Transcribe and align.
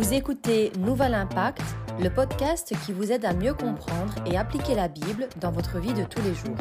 Vous 0.00 0.14
écoutez 0.14 0.72
Nouvel 0.78 1.14
Impact, 1.14 1.60
le 2.00 2.08
podcast 2.08 2.72
qui 2.86 2.92
vous 2.94 3.12
aide 3.12 3.26
à 3.26 3.34
mieux 3.34 3.52
comprendre 3.52 4.14
et 4.24 4.38
appliquer 4.38 4.74
la 4.74 4.88
Bible 4.88 5.28
dans 5.38 5.50
votre 5.50 5.78
vie 5.78 5.92
de 5.92 6.04
tous 6.04 6.22
les 6.22 6.34
jours. 6.34 6.56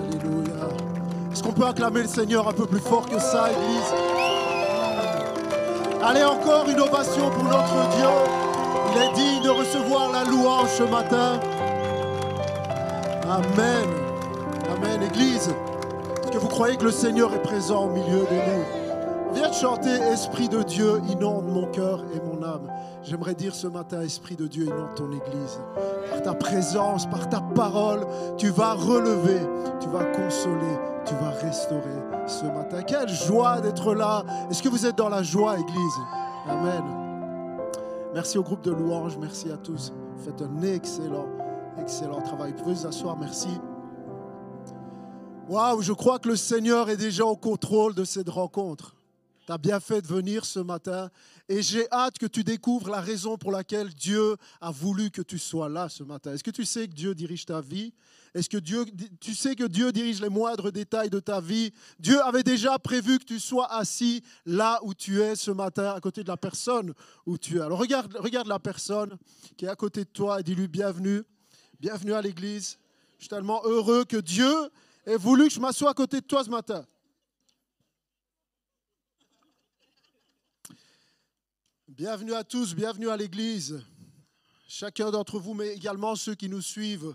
Alléluia. 0.00 0.68
Est-ce 1.30 1.42
qu'on 1.42 1.52
peut 1.52 1.66
acclamer 1.66 2.00
le 2.00 2.08
Seigneur 2.08 2.48
un 2.48 2.54
peu 2.54 2.64
plus 2.64 2.80
fort 2.80 3.06
que 3.10 3.18
ça, 3.18 3.50
Église? 3.50 3.94
Allez, 6.02 6.24
encore 6.24 6.66
une 6.70 6.80
ovation 6.80 7.28
pour 7.30 7.44
notre 7.44 7.90
Dieu. 7.96 8.08
Il 8.94 9.02
est 9.02 9.12
digne 9.12 9.42
de 9.42 9.50
recevoir 9.50 10.12
la 10.12 10.24
louange 10.24 10.70
ce 10.70 10.84
matin. 10.84 11.38
Amen. 13.28 13.86
Amen, 14.74 15.02
Église. 15.02 15.50
Est-ce 16.22 16.32
que 16.32 16.38
vous 16.38 16.48
croyez 16.48 16.78
que 16.78 16.84
le 16.84 16.90
Seigneur 16.90 17.34
est 17.34 17.42
présent 17.42 17.84
au 17.84 17.90
milieu 17.90 18.20
de 18.20 18.34
nous? 18.34 18.79
Viens 19.32 19.52
chanter 19.52 19.90
Esprit 19.90 20.48
de 20.48 20.62
Dieu, 20.62 21.00
inonde 21.08 21.46
mon 21.46 21.66
cœur 21.66 22.04
et 22.14 22.20
mon 22.20 22.42
âme. 22.42 22.68
J'aimerais 23.02 23.34
dire 23.34 23.54
ce 23.54 23.66
matin, 23.66 24.00
Esprit 24.00 24.34
de 24.34 24.46
Dieu, 24.46 24.64
inonde 24.64 24.94
ton 24.96 25.10
Église. 25.12 25.60
Par 26.10 26.22
ta 26.22 26.34
présence, 26.34 27.06
par 27.06 27.28
ta 27.28 27.40
parole, 27.40 28.06
tu 28.36 28.48
vas 28.48 28.74
relever, 28.74 29.40
tu 29.80 29.88
vas 29.88 30.04
consoler, 30.04 30.76
tu 31.06 31.14
vas 31.14 31.30
restaurer 31.30 32.02
ce 32.26 32.44
matin. 32.44 32.82
Quelle 32.82 33.08
joie 33.08 33.60
d'être 33.60 33.94
là. 33.94 34.24
Est-ce 34.50 34.62
que 34.62 34.68
vous 34.68 34.84
êtes 34.84 34.98
dans 34.98 35.08
la 35.08 35.22
joie, 35.22 35.58
Église? 35.58 35.94
Amen. 36.48 36.82
Merci 38.12 38.38
au 38.38 38.42
groupe 38.42 38.62
de 38.62 38.72
louanges, 38.72 39.16
merci 39.18 39.50
à 39.52 39.56
tous. 39.56 39.92
Vous 40.16 40.24
faites 40.24 40.42
un 40.42 40.62
excellent, 40.62 41.26
excellent 41.80 42.20
travail. 42.20 42.52
Vous 42.52 42.64
pouvez 42.64 42.74
vous 42.74 42.86
asseoir, 42.86 43.16
merci. 43.16 43.48
Waouh, 45.48 45.82
je 45.82 45.92
crois 45.92 46.18
que 46.18 46.28
le 46.28 46.36
Seigneur 46.36 46.90
est 46.90 46.96
déjà 46.96 47.24
au 47.24 47.36
contrôle 47.36 47.94
de 47.94 48.04
cette 48.04 48.28
rencontre. 48.28 48.94
Tu 49.50 49.54
as 49.54 49.58
bien 49.58 49.80
fait 49.80 50.00
de 50.00 50.06
venir 50.06 50.44
ce 50.44 50.60
matin 50.60 51.10
et 51.48 51.60
j'ai 51.60 51.90
hâte 51.90 52.20
que 52.20 52.26
tu 52.26 52.44
découvres 52.44 52.88
la 52.88 53.00
raison 53.00 53.36
pour 53.36 53.50
laquelle 53.50 53.92
Dieu 53.92 54.36
a 54.60 54.70
voulu 54.70 55.10
que 55.10 55.22
tu 55.22 55.40
sois 55.40 55.68
là 55.68 55.88
ce 55.88 56.04
matin. 56.04 56.32
Est-ce 56.32 56.44
que 56.44 56.52
tu 56.52 56.64
sais 56.64 56.86
que 56.86 56.92
Dieu 56.92 57.16
dirige 57.16 57.46
ta 57.46 57.60
vie? 57.60 57.92
Est-ce 58.32 58.48
que 58.48 58.58
Dieu, 58.58 58.84
tu 59.18 59.34
sais 59.34 59.56
que 59.56 59.64
Dieu 59.64 59.90
dirige 59.90 60.20
les 60.20 60.28
moindres 60.28 60.70
détails 60.70 61.10
de 61.10 61.18
ta 61.18 61.40
vie? 61.40 61.72
Dieu 61.98 62.22
avait 62.22 62.44
déjà 62.44 62.78
prévu 62.78 63.18
que 63.18 63.24
tu 63.24 63.40
sois 63.40 63.66
assis 63.74 64.22
là 64.46 64.78
où 64.84 64.94
tu 64.94 65.20
es 65.20 65.34
ce 65.34 65.50
matin, 65.50 65.94
à 65.96 65.98
côté 65.98 66.22
de 66.22 66.28
la 66.28 66.36
personne 66.36 66.94
où 67.26 67.36
tu 67.36 67.56
es. 67.56 67.60
Alors 67.60 67.80
regarde, 67.80 68.16
regarde 68.20 68.46
la 68.46 68.60
personne 68.60 69.18
qui 69.56 69.64
est 69.64 69.68
à 69.68 69.74
côté 69.74 70.04
de 70.04 70.10
toi 70.10 70.38
et 70.38 70.44
dis-lui 70.44 70.68
bienvenue. 70.68 71.24
Bienvenue 71.80 72.12
à 72.12 72.22
l'église. 72.22 72.78
Je 73.18 73.24
suis 73.24 73.28
tellement 73.28 73.62
heureux 73.64 74.04
que 74.04 74.18
Dieu 74.18 74.54
ait 75.06 75.16
voulu 75.16 75.48
que 75.48 75.54
je 75.54 75.58
m'assoie 75.58 75.90
à 75.90 75.94
côté 75.94 76.20
de 76.20 76.26
toi 76.26 76.44
ce 76.44 76.50
matin. 76.50 76.86
Bienvenue 82.00 82.32
à 82.32 82.44
tous, 82.44 82.74
bienvenue 82.74 83.10
à 83.10 83.16
l'Église. 83.18 83.78
Chacun 84.66 85.10
d'entre 85.10 85.38
vous, 85.38 85.52
mais 85.52 85.74
également 85.74 86.16
ceux 86.16 86.34
qui 86.34 86.48
nous 86.48 86.62
suivent 86.62 87.14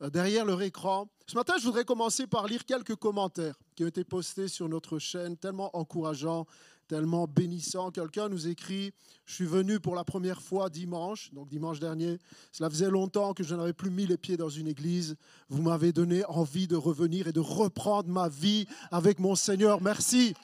euh, 0.00 0.10
derrière 0.10 0.44
leur 0.44 0.62
écran. 0.62 1.08
Ce 1.26 1.34
matin, 1.34 1.54
je 1.58 1.64
voudrais 1.64 1.84
commencer 1.84 2.28
par 2.28 2.46
lire 2.46 2.64
quelques 2.64 2.94
commentaires 2.94 3.58
qui 3.74 3.82
ont 3.82 3.88
été 3.88 4.04
postés 4.04 4.46
sur 4.46 4.68
notre 4.68 5.00
chaîne, 5.00 5.36
tellement 5.36 5.76
encourageants, 5.76 6.46
tellement 6.86 7.26
bénissants. 7.26 7.90
Quelqu'un 7.90 8.28
nous 8.28 8.46
écrit, 8.46 8.92
je 9.26 9.34
suis 9.34 9.44
venu 9.44 9.80
pour 9.80 9.96
la 9.96 10.04
première 10.04 10.40
fois 10.40 10.70
dimanche, 10.70 11.34
donc 11.34 11.48
dimanche 11.48 11.80
dernier. 11.80 12.20
Cela 12.52 12.70
faisait 12.70 12.90
longtemps 12.90 13.34
que 13.34 13.42
je 13.42 13.56
n'avais 13.56 13.72
plus 13.72 13.90
mis 13.90 14.06
les 14.06 14.18
pieds 14.18 14.36
dans 14.36 14.48
une 14.48 14.68
église. 14.68 15.16
Vous 15.48 15.62
m'avez 15.62 15.92
donné 15.92 16.24
envie 16.26 16.68
de 16.68 16.76
revenir 16.76 17.26
et 17.26 17.32
de 17.32 17.40
reprendre 17.40 18.08
ma 18.08 18.28
vie 18.28 18.68
avec 18.92 19.18
mon 19.18 19.34
Seigneur. 19.34 19.82
Merci. 19.82 20.34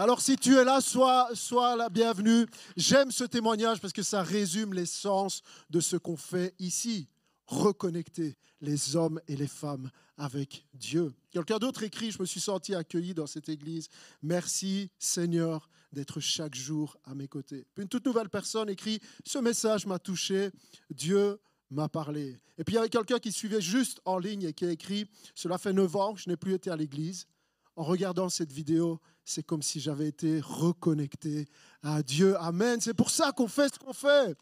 Alors 0.00 0.20
si 0.20 0.36
tu 0.36 0.56
es 0.56 0.62
là, 0.62 0.80
sois, 0.80 1.76
la 1.76 1.88
bienvenue. 1.88 2.46
J'aime 2.76 3.10
ce 3.10 3.24
témoignage 3.24 3.80
parce 3.80 3.92
que 3.92 4.04
ça 4.04 4.22
résume 4.22 4.72
l'essence 4.72 5.42
de 5.70 5.80
ce 5.80 5.96
qu'on 5.96 6.16
fait 6.16 6.54
ici. 6.60 7.08
Reconnecter 7.48 8.36
les 8.60 8.94
hommes 8.94 9.20
et 9.26 9.34
les 9.34 9.48
femmes 9.48 9.90
avec 10.16 10.64
Dieu. 10.72 11.12
Quelqu'un 11.32 11.58
d'autre 11.58 11.82
écrit, 11.82 12.12
je 12.12 12.20
me 12.20 12.26
suis 12.26 12.38
senti 12.38 12.76
accueilli 12.76 13.12
dans 13.12 13.26
cette 13.26 13.48
église. 13.48 13.88
Merci 14.22 14.88
Seigneur 15.00 15.68
d'être 15.92 16.20
chaque 16.20 16.54
jour 16.54 16.96
à 17.04 17.16
mes 17.16 17.26
côtés. 17.26 17.66
Une 17.76 17.88
toute 17.88 18.06
nouvelle 18.06 18.28
personne 18.28 18.68
écrit, 18.68 19.00
ce 19.24 19.38
message 19.38 19.84
m'a 19.84 19.98
touché, 19.98 20.50
Dieu 20.90 21.40
m'a 21.72 21.88
parlé. 21.88 22.38
Et 22.56 22.62
puis 22.62 22.74
il 22.74 22.76
y 22.76 22.78
avait 22.78 22.88
quelqu'un 22.88 23.18
qui 23.18 23.32
suivait 23.32 23.60
juste 23.60 24.00
en 24.04 24.18
ligne 24.18 24.44
et 24.44 24.52
qui 24.52 24.64
a 24.64 24.70
écrit, 24.70 25.10
cela 25.34 25.58
fait 25.58 25.72
neuf 25.72 25.96
ans 25.96 26.14
que 26.14 26.20
je 26.20 26.28
n'ai 26.28 26.36
plus 26.36 26.54
été 26.54 26.70
à 26.70 26.76
l'église. 26.76 27.26
En 27.74 27.84
regardant 27.84 28.28
cette 28.28 28.52
vidéo, 28.52 29.00
c'est 29.28 29.42
comme 29.42 29.62
si 29.62 29.78
j'avais 29.78 30.08
été 30.08 30.40
reconnecté 30.40 31.48
à 31.82 32.02
Dieu. 32.02 32.34
Amen. 32.38 32.80
C'est 32.80 32.94
pour 32.94 33.10
ça 33.10 33.30
qu'on 33.30 33.46
fait 33.46 33.72
ce 33.74 33.78
qu'on 33.78 33.92
fait. 33.92 34.34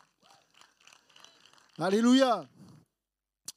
Alléluia. 1.77 2.49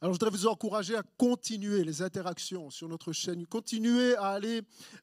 Alors, 0.02 0.14
je 0.14 0.20
voudrais 0.20 0.38
vous 0.38 0.48
encourager 0.48 0.96
à 0.96 1.04
continuer 1.18 1.84
les 1.84 2.02
interactions 2.02 2.70
sur 2.70 2.88
notre 2.88 3.12
chaîne. 3.12 3.46
Continuez 3.46 4.16
à 4.16 4.28
aller 4.28 4.62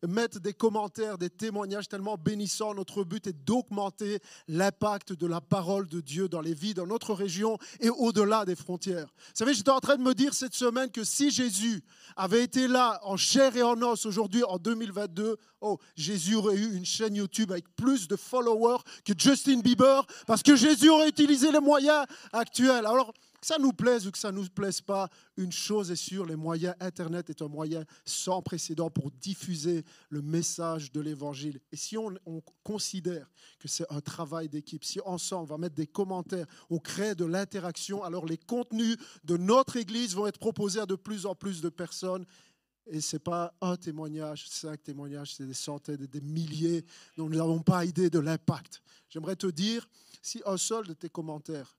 mettre 0.08 0.40
des 0.40 0.54
commentaires, 0.54 1.18
des 1.18 1.28
témoignages 1.28 1.86
tellement 1.86 2.16
bénissants. 2.16 2.72
Notre 2.72 3.04
but 3.04 3.26
est 3.26 3.34
d'augmenter 3.34 4.20
l'impact 4.48 5.12
de 5.12 5.26
la 5.26 5.42
parole 5.42 5.86
de 5.86 6.00
Dieu 6.00 6.30
dans 6.30 6.40
les 6.40 6.54
vies, 6.54 6.72
dans 6.72 6.86
notre 6.86 7.12
région 7.12 7.58
et 7.80 7.90
au-delà 7.90 8.46
des 8.46 8.56
frontières. 8.56 9.08
Vous 9.18 9.32
savez, 9.34 9.52
j'étais 9.52 9.70
en 9.70 9.80
train 9.80 9.96
de 9.96 10.02
me 10.02 10.14
dire 10.14 10.32
cette 10.32 10.54
semaine 10.54 10.90
que 10.90 11.04
si 11.04 11.30
Jésus 11.30 11.84
avait 12.16 12.42
été 12.42 12.66
là 12.66 12.98
en 13.02 13.18
chair 13.18 13.54
et 13.54 13.62
en 13.62 13.78
os 13.82 14.06
aujourd'hui, 14.06 14.44
en 14.44 14.56
2022, 14.56 15.36
oh, 15.60 15.78
Jésus 15.94 16.36
aurait 16.36 16.56
eu 16.56 16.74
une 16.74 16.86
chaîne 16.86 17.16
YouTube 17.16 17.52
avec 17.52 17.66
plus 17.76 18.08
de 18.08 18.16
followers 18.16 18.78
que 19.04 19.12
Justin 19.14 19.60
Bieber 19.60 20.06
parce 20.26 20.42
que 20.42 20.56
Jésus 20.56 20.88
aurait 20.88 21.10
utilisé 21.10 21.52
les 21.52 21.60
moyens 21.60 22.06
actuels. 22.32 22.86
Alors, 22.86 23.12
ça 23.46 23.58
nous 23.58 23.72
plaise 23.72 24.08
ou 24.08 24.10
que 24.10 24.18
ça 24.18 24.32
ne 24.32 24.38
nous 24.38 24.48
plaise 24.48 24.80
pas, 24.80 25.08
une 25.36 25.52
chose 25.52 25.92
est 25.92 25.94
sûre, 25.94 26.26
les 26.26 26.34
moyens 26.34 26.74
Internet 26.80 27.30
est 27.30 27.42
un 27.42 27.48
moyen 27.48 27.84
sans 28.04 28.42
précédent 28.42 28.90
pour 28.90 29.12
diffuser 29.12 29.84
le 30.08 30.20
message 30.20 30.90
de 30.90 31.00
l'Évangile. 31.00 31.60
Et 31.70 31.76
si 31.76 31.96
on, 31.96 32.12
on 32.26 32.42
considère 32.64 33.30
que 33.60 33.68
c'est 33.68 33.86
un 33.92 34.00
travail 34.00 34.48
d'équipe, 34.48 34.82
si 34.82 34.98
ensemble 35.04 35.44
on 35.44 35.54
va 35.54 35.58
mettre 35.58 35.76
des 35.76 35.86
commentaires, 35.86 36.46
on 36.70 36.80
crée 36.80 37.14
de 37.14 37.24
l'interaction, 37.24 38.02
alors 38.02 38.26
les 38.26 38.36
contenus 38.36 38.96
de 39.22 39.36
notre 39.36 39.76
Église 39.76 40.16
vont 40.16 40.26
être 40.26 40.40
proposés 40.40 40.80
à 40.80 40.86
de 40.86 40.96
plus 40.96 41.24
en 41.24 41.36
plus 41.36 41.60
de 41.60 41.68
personnes. 41.68 42.26
Et 42.88 43.00
ce 43.00 43.14
n'est 43.14 43.20
pas 43.20 43.54
un 43.60 43.76
témoignage, 43.76 44.48
cinq 44.48 44.82
témoignages, 44.82 45.36
c'est 45.36 45.46
des 45.46 45.54
centaines, 45.54 46.04
des 46.04 46.20
milliers. 46.20 46.84
Donc 47.16 47.30
nous 47.30 47.38
n'avons 47.38 47.62
pas 47.62 47.84
idée 47.84 48.10
de 48.10 48.18
l'impact. 48.18 48.82
J'aimerais 49.08 49.36
te 49.36 49.46
dire, 49.46 49.88
si 50.20 50.42
un 50.44 50.56
seul 50.56 50.88
de 50.88 50.94
tes 50.94 51.08
commentaires 51.08 51.76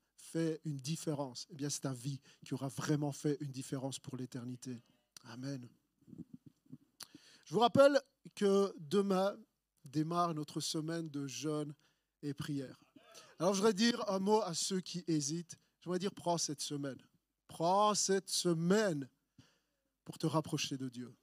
une 0.66 0.78
différence, 0.78 1.48
eh 1.50 1.56
bien 1.56 1.70
c'est 1.70 1.82
ta 1.82 1.94
vie 1.94 2.20
qui 2.46 2.54
aura 2.54 2.68
vraiment 2.70 3.12
fait 3.12 3.38
une 3.42 3.52
différence 3.52 4.00
pour 4.00 4.18
l'éternité. 4.18 4.82
Amen. 5.26 5.68
Je 7.46 7.54
vous 7.54 7.60
rappelle 7.60 8.00
que 8.36 8.74
demain 8.78 9.36
démarre 9.86 10.34
notre 10.34 10.60
semaine 10.60 11.10
de 11.10 11.28
jeûne 11.28 11.74
et 12.22 12.34
prière. 12.34 12.78
Alors 13.40 13.54
je 13.54 13.60
voudrais 13.60 13.74
dire 13.74 14.04
un 14.10 14.20
mot 14.20 14.42
à 14.42 14.54
ceux 14.54 14.82
qui 14.82 15.04
hésitent. 15.08 15.58
Je 15.80 15.86
voudrais 15.86 16.00
dire 16.00 16.14
prends 16.14 16.38
cette 16.38 16.62
semaine. 16.62 16.98
Prends 17.48 17.94
cette 17.96 18.30
semaine 18.30 19.08
pour 20.04 20.18
te 20.18 20.28
rapprocher 20.28 20.78
de 20.78 20.90
Dieu. 20.90 21.16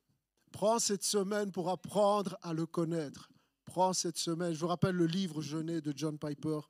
Prends 0.51 0.79
cette 0.79 1.03
semaine 1.03 1.51
pour 1.51 1.69
apprendre 1.69 2.39
à 2.43 2.53
le 2.53 2.65
connaître. 2.65 3.29
Prends 3.65 3.93
cette 3.93 4.19
semaine. 4.19 4.55
Je 4.55 4.61
vous 4.61 4.69
rappelle 4.69 4.95
le 4.95 5.07
livre 5.07 5.43
Jeûner 5.43 5.81
de 5.81 5.93
John 5.97 6.19
Piper 6.19 6.61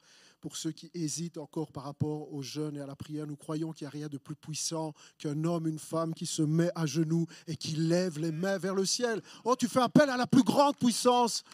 pour 0.44 0.58
ceux 0.58 0.72
qui 0.72 0.90
hésitent 0.92 1.38
encore 1.38 1.72
par 1.72 1.84
rapport 1.84 2.30
au 2.30 2.42
jeûne 2.42 2.76
et 2.76 2.80
à 2.80 2.86
la 2.86 2.94
prière. 2.94 3.26
Nous 3.26 3.34
croyons 3.34 3.72
qu'il 3.72 3.86
n'y 3.86 3.88
a 3.88 3.90
rien 3.92 4.08
de 4.08 4.18
plus 4.18 4.36
puissant 4.36 4.92
qu'un 5.16 5.42
homme, 5.44 5.66
une 5.66 5.78
femme 5.78 6.12
qui 6.12 6.26
se 6.26 6.42
met 6.42 6.70
à 6.74 6.84
genoux 6.84 7.26
et 7.46 7.56
qui 7.56 7.76
lève 7.76 8.18
les 8.18 8.30
mains 8.30 8.58
vers 8.58 8.74
le 8.74 8.84
ciel. 8.84 9.22
Oh, 9.44 9.56
tu 9.56 9.68
fais 9.68 9.80
appel 9.80 10.10
à 10.10 10.18
la 10.18 10.26
plus 10.26 10.42
grande 10.42 10.76
puissance 10.76 11.44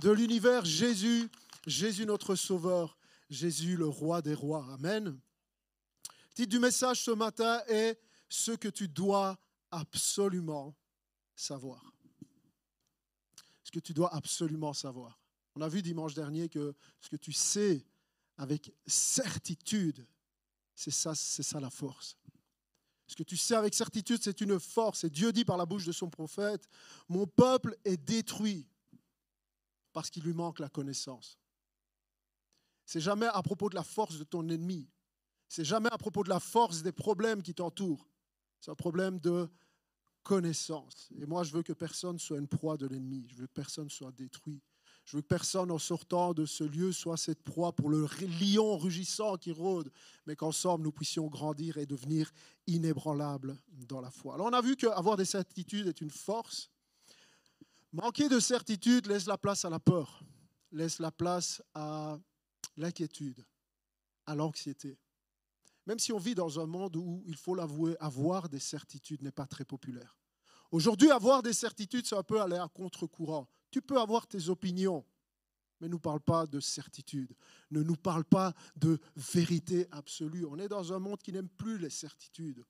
de 0.00 0.10
l'univers, 0.10 0.64
Jésus, 0.64 1.28
Jésus 1.64 2.06
notre 2.06 2.34
Sauveur, 2.34 2.98
Jésus 3.28 3.76
le 3.76 3.86
roi 3.86 4.20
des 4.20 4.34
rois. 4.34 4.66
Amen. 4.72 5.04
Le 5.04 6.34
titre 6.34 6.50
du 6.50 6.58
message 6.58 7.04
ce 7.04 7.12
matin 7.12 7.62
est 7.68 8.00
ce 8.28 8.50
que 8.50 8.66
tu 8.66 8.88
dois 8.88 9.38
absolument 9.70 10.74
savoir. 11.36 11.94
Ce 13.62 13.70
que 13.70 13.78
tu 13.78 13.94
dois 13.94 14.12
absolument 14.12 14.72
savoir. 14.72 15.20
On 15.54 15.60
a 15.60 15.68
vu 15.68 15.82
dimanche 15.82 16.14
dernier 16.14 16.48
que 16.48 16.74
ce 17.00 17.08
que 17.08 17.16
tu 17.16 17.32
sais 17.32 17.86
avec 18.40 18.72
certitude, 18.86 20.06
c'est 20.74 20.90
ça, 20.90 21.14
c'est 21.14 21.42
ça 21.42 21.60
la 21.60 21.68
force. 21.68 22.16
Ce 23.06 23.14
que 23.14 23.22
tu 23.22 23.36
sais 23.36 23.54
avec 23.54 23.74
certitude, 23.74 24.20
c'est 24.22 24.40
une 24.40 24.58
force. 24.58 25.04
Et 25.04 25.10
Dieu 25.10 25.30
dit 25.30 25.44
par 25.44 25.58
la 25.58 25.66
bouche 25.66 25.84
de 25.84 25.92
son 25.92 26.08
prophète, 26.08 26.66
mon 27.10 27.26
peuple 27.26 27.76
est 27.84 27.98
détruit 27.98 28.66
parce 29.92 30.08
qu'il 30.08 30.22
lui 30.22 30.32
manque 30.32 30.58
la 30.58 30.70
connaissance. 30.70 31.38
C'est 32.86 33.00
jamais 33.00 33.26
à 33.26 33.42
propos 33.42 33.68
de 33.68 33.74
la 33.74 33.84
force 33.84 34.18
de 34.18 34.24
ton 34.24 34.48
ennemi. 34.48 34.88
C'est 35.46 35.64
jamais 35.64 35.90
à 35.92 35.98
propos 35.98 36.24
de 36.24 36.30
la 36.30 36.40
force 36.40 36.82
des 36.82 36.92
problèmes 36.92 37.42
qui 37.42 37.54
t'entourent. 37.54 38.08
C'est 38.58 38.70
un 38.70 38.76
problème 38.76 39.18
de 39.18 39.50
connaissance. 40.22 41.10
Et 41.14 41.26
moi, 41.26 41.42
je 41.42 41.52
veux 41.52 41.62
que 41.62 41.74
personne 41.74 42.18
soit 42.18 42.38
une 42.38 42.48
proie 42.48 42.78
de 42.78 42.86
l'ennemi. 42.86 43.26
Je 43.28 43.34
veux 43.34 43.46
que 43.46 43.52
personne 43.52 43.90
soit 43.90 44.12
détruit. 44.12 44.62
Je 45.10 45.16
veux 45.16 45.22
que 45.22 45.26
personne 45.26 45.72
en 45.72 45.78
sortant 45.78 46.34
de 46.34 46.46
ce 46.46 46.62
lieu 46.62 46.92
soit 46.92 47.16
cette 47.16 47.42
proie 47.42 47.72
pour 47.72 47.90
le 47.90 48.06
lion 48.40 48.78
rugissant 48.78 49.36
qui 49.36 49.50
rôde, 49.50 49.90
mais 50.24 50.36
qu'ensemble 50.36 50.84
nous 50.84 50.92
puissions 50.92 51.26
grandir 51.26 51.78
et 51.78 51.86
devenir 51.86 52.30
inébranlables 52.68 53.58
dans 53.88 54.00
la 54.00 54.12
foi. 54.12 54.34
Alors 54.34 54.46
on 54.46 54.52
a 54.52 54.62
vu 54.62 54.76
qu'avoir 54.76 55.16
des 55.16 55.24
certitudes 55.24 55.88
est 55.88 56.00
une 56.00 56.12
force. 56.12 56.70
Manquer 57.92 58.28
de 58.28 58.38
certitude 58.38 59.08
laisse 59.08 59.26
la 59.26 59.36
place 59.36 59.64
à 59.64 59.68
la 59.68 59.80
peur, 59.80 60.22
laisse 60.70 61.00
la 61.00 61.10
place 61.10 61.60
à 61.74 62.16
l'inquiétude, 62.76 63.44
à 64.26 64.36
l'anxiété. 64.36 64.96
Même 65.86 65.98
si 65.98 66.12
on 66.12 66.18
vit 66.18 66.36
dans 66.36 66.60
un 66.60 66.66
monde 66.66 66.94
où, 66.94 67.24
il 67.26 67.34
faut 67.34 67.56
l'avouer, 67.56 67.96
avoir 67.98 68.48
des 68.48 68.60
certitudes 68.60 69.22
n'est 69.22 69.32
pas 69.32 69.48
très 69.48 69.64
populaire. 69.64 70.16
Aujourd'hui, 70.70 71.10
avoir 71.10 71.42
des 71.42 71.52
certitudes, 71.52 72.06
c'est 72.06 72.14
un 72.14 72.22
peu 72.22 72.40
aller 72.40 72.58
à 72.58 72.68
contre-courant. 72.68 73.48
Tu 73.70 73.80
peux 73.82 74.00
avoir 74.00 74.26
tes 74.26 74.48
opinions, 74.48 75.04
mais 75.80 75.86
ne 75.86 75.92
nous 75.92 75.98
parle 76.00 76.20
pas 76.20 76.46
de 76.46 76.60
certitude, 76.60 77.34
ne 77.70 77.82
nous 77.82 77.96
parle 77.96 78.24
pas 78.24 78.54
de 78.76 78.98
vérité 79.16 79.86
absolue. 79.92 80.44
On 80.44 80.58
est 80.58 80.68
dans 80.68 80.92
un 80.92 80.98
monde 80.98 81.22
qui 81.22 81.32
n'aime 81.32 81.48
plus 81.48 81.78
les 81.78 81.90
certitudes. 81.90 82.64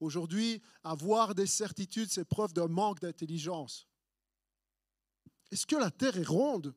Aujourd'hui, 0.00 0.62
avoir 0.84 1.34
des 1.34 1.46
certitudes, 1.46 2.10
c'est 2.10 2.24
preuve 2.24 2.52
d'un 2.52 2.68
manque 2.68 3.00
d'intelligence. 3.00 3.86
Est-ce 5.50 5.66
que 5.66 5.76
la 5.76 5.90
Terre 5.90 6.16
est 6.18 6.26
ronde? 6.26 6.74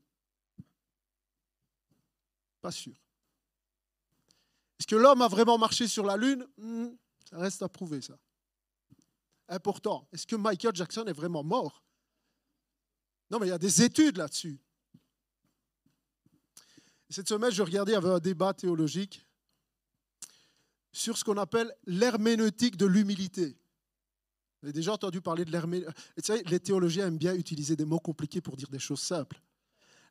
Pas 2.62 2.72
sûr. 2.72 2.96
Est-ce 4.80 4.88
que 4.88 4.96
l'homme 4.96 5.22
a 5.22 5.28
vraiment 5.28 5.58
marché 5.58 5.88
sur 5.88 6.06
la 6.06 6.16
Lune? 6.16 6.48
Hmm, 6.58 6.90
Ça 7.30 7.38
reste 7.38 7.62
à 7.62 7.70
prouver, 7.70 8.02
ça. 8.02 8.18
Important. 9.48 10.08
Est-ce 10.12 10.28
que 10.28 10.36
Michael 10.36 10.76
Jackson 10.76 11.06
est 11.06 11.14
vraiment 11.14 11.44
mort? 11.44 11.84
Non, 13.30 13.40
mais 13.40 13.48
il 13.48 13.50
y 13.50 13.54
a 13.54 13.58
des 13.60 13.84
études 13.84 14.18
là-dessus. 14.18 14.60
Cette 17.10 17.28
semaine, 17.28 17.52
je 17.52 17.64
regardais, 17.64 17.92
il 17.92 17.96
y 17.96 17.98
avait 17.98 18.10
un 18.10 18.20
débat 18.20 18.54
théologique 18.54 19.26
sur 20.92 21.18
ce 21.18 21.24
qu'on 21.24 21.38
appelle 21.38 21.74
l'herméneutique 21.86 22.78
de 22.78 22.86
l'humilité. 22.86 23.58
Vous 24.62 24.68
avez 24.68 24.74
déjà 24.74 24.94
entendu 24.94 25.22
parler 25.22 25.46
de 25.46 25.52
l'herméneutique. 25.52 26.50
Les 26.50 26.60
théologiens 26.60 27.08
aiment 27.08 27.18
bien 27.18 27.34
utiliser 27.34 27.76
des 27.76 27.86
mots 27.86 28.00
compliqués 28.00 28.42
pour 28.42 28.58
dire 28.58 28.70
des 28.70 28.80
choses 28.80 29.00
simples. 29.00 29.42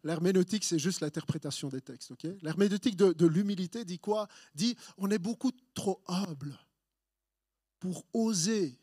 L'herméneutique, 0.05 0.65
c'est 0.65 0.79
juste 0.79 1.01
l'interprétation 1.01 1.69
des 1.69 1.81
textes. 1.81 2.13
L'herméneutique 2.43 2.97
de, 2.97 3.27
l'humilité 3.27 3.85
dit 3.85 3.99
quoi? 3.99 4.29
Dit 4.55 4.77
on 4.97 5.11
est 5.11 5.19
beaucoup 5.19 5.51
trop 5.75 6.03
humble 6.07 6.57
pour 7.81 8.05
oser 8.13 8.79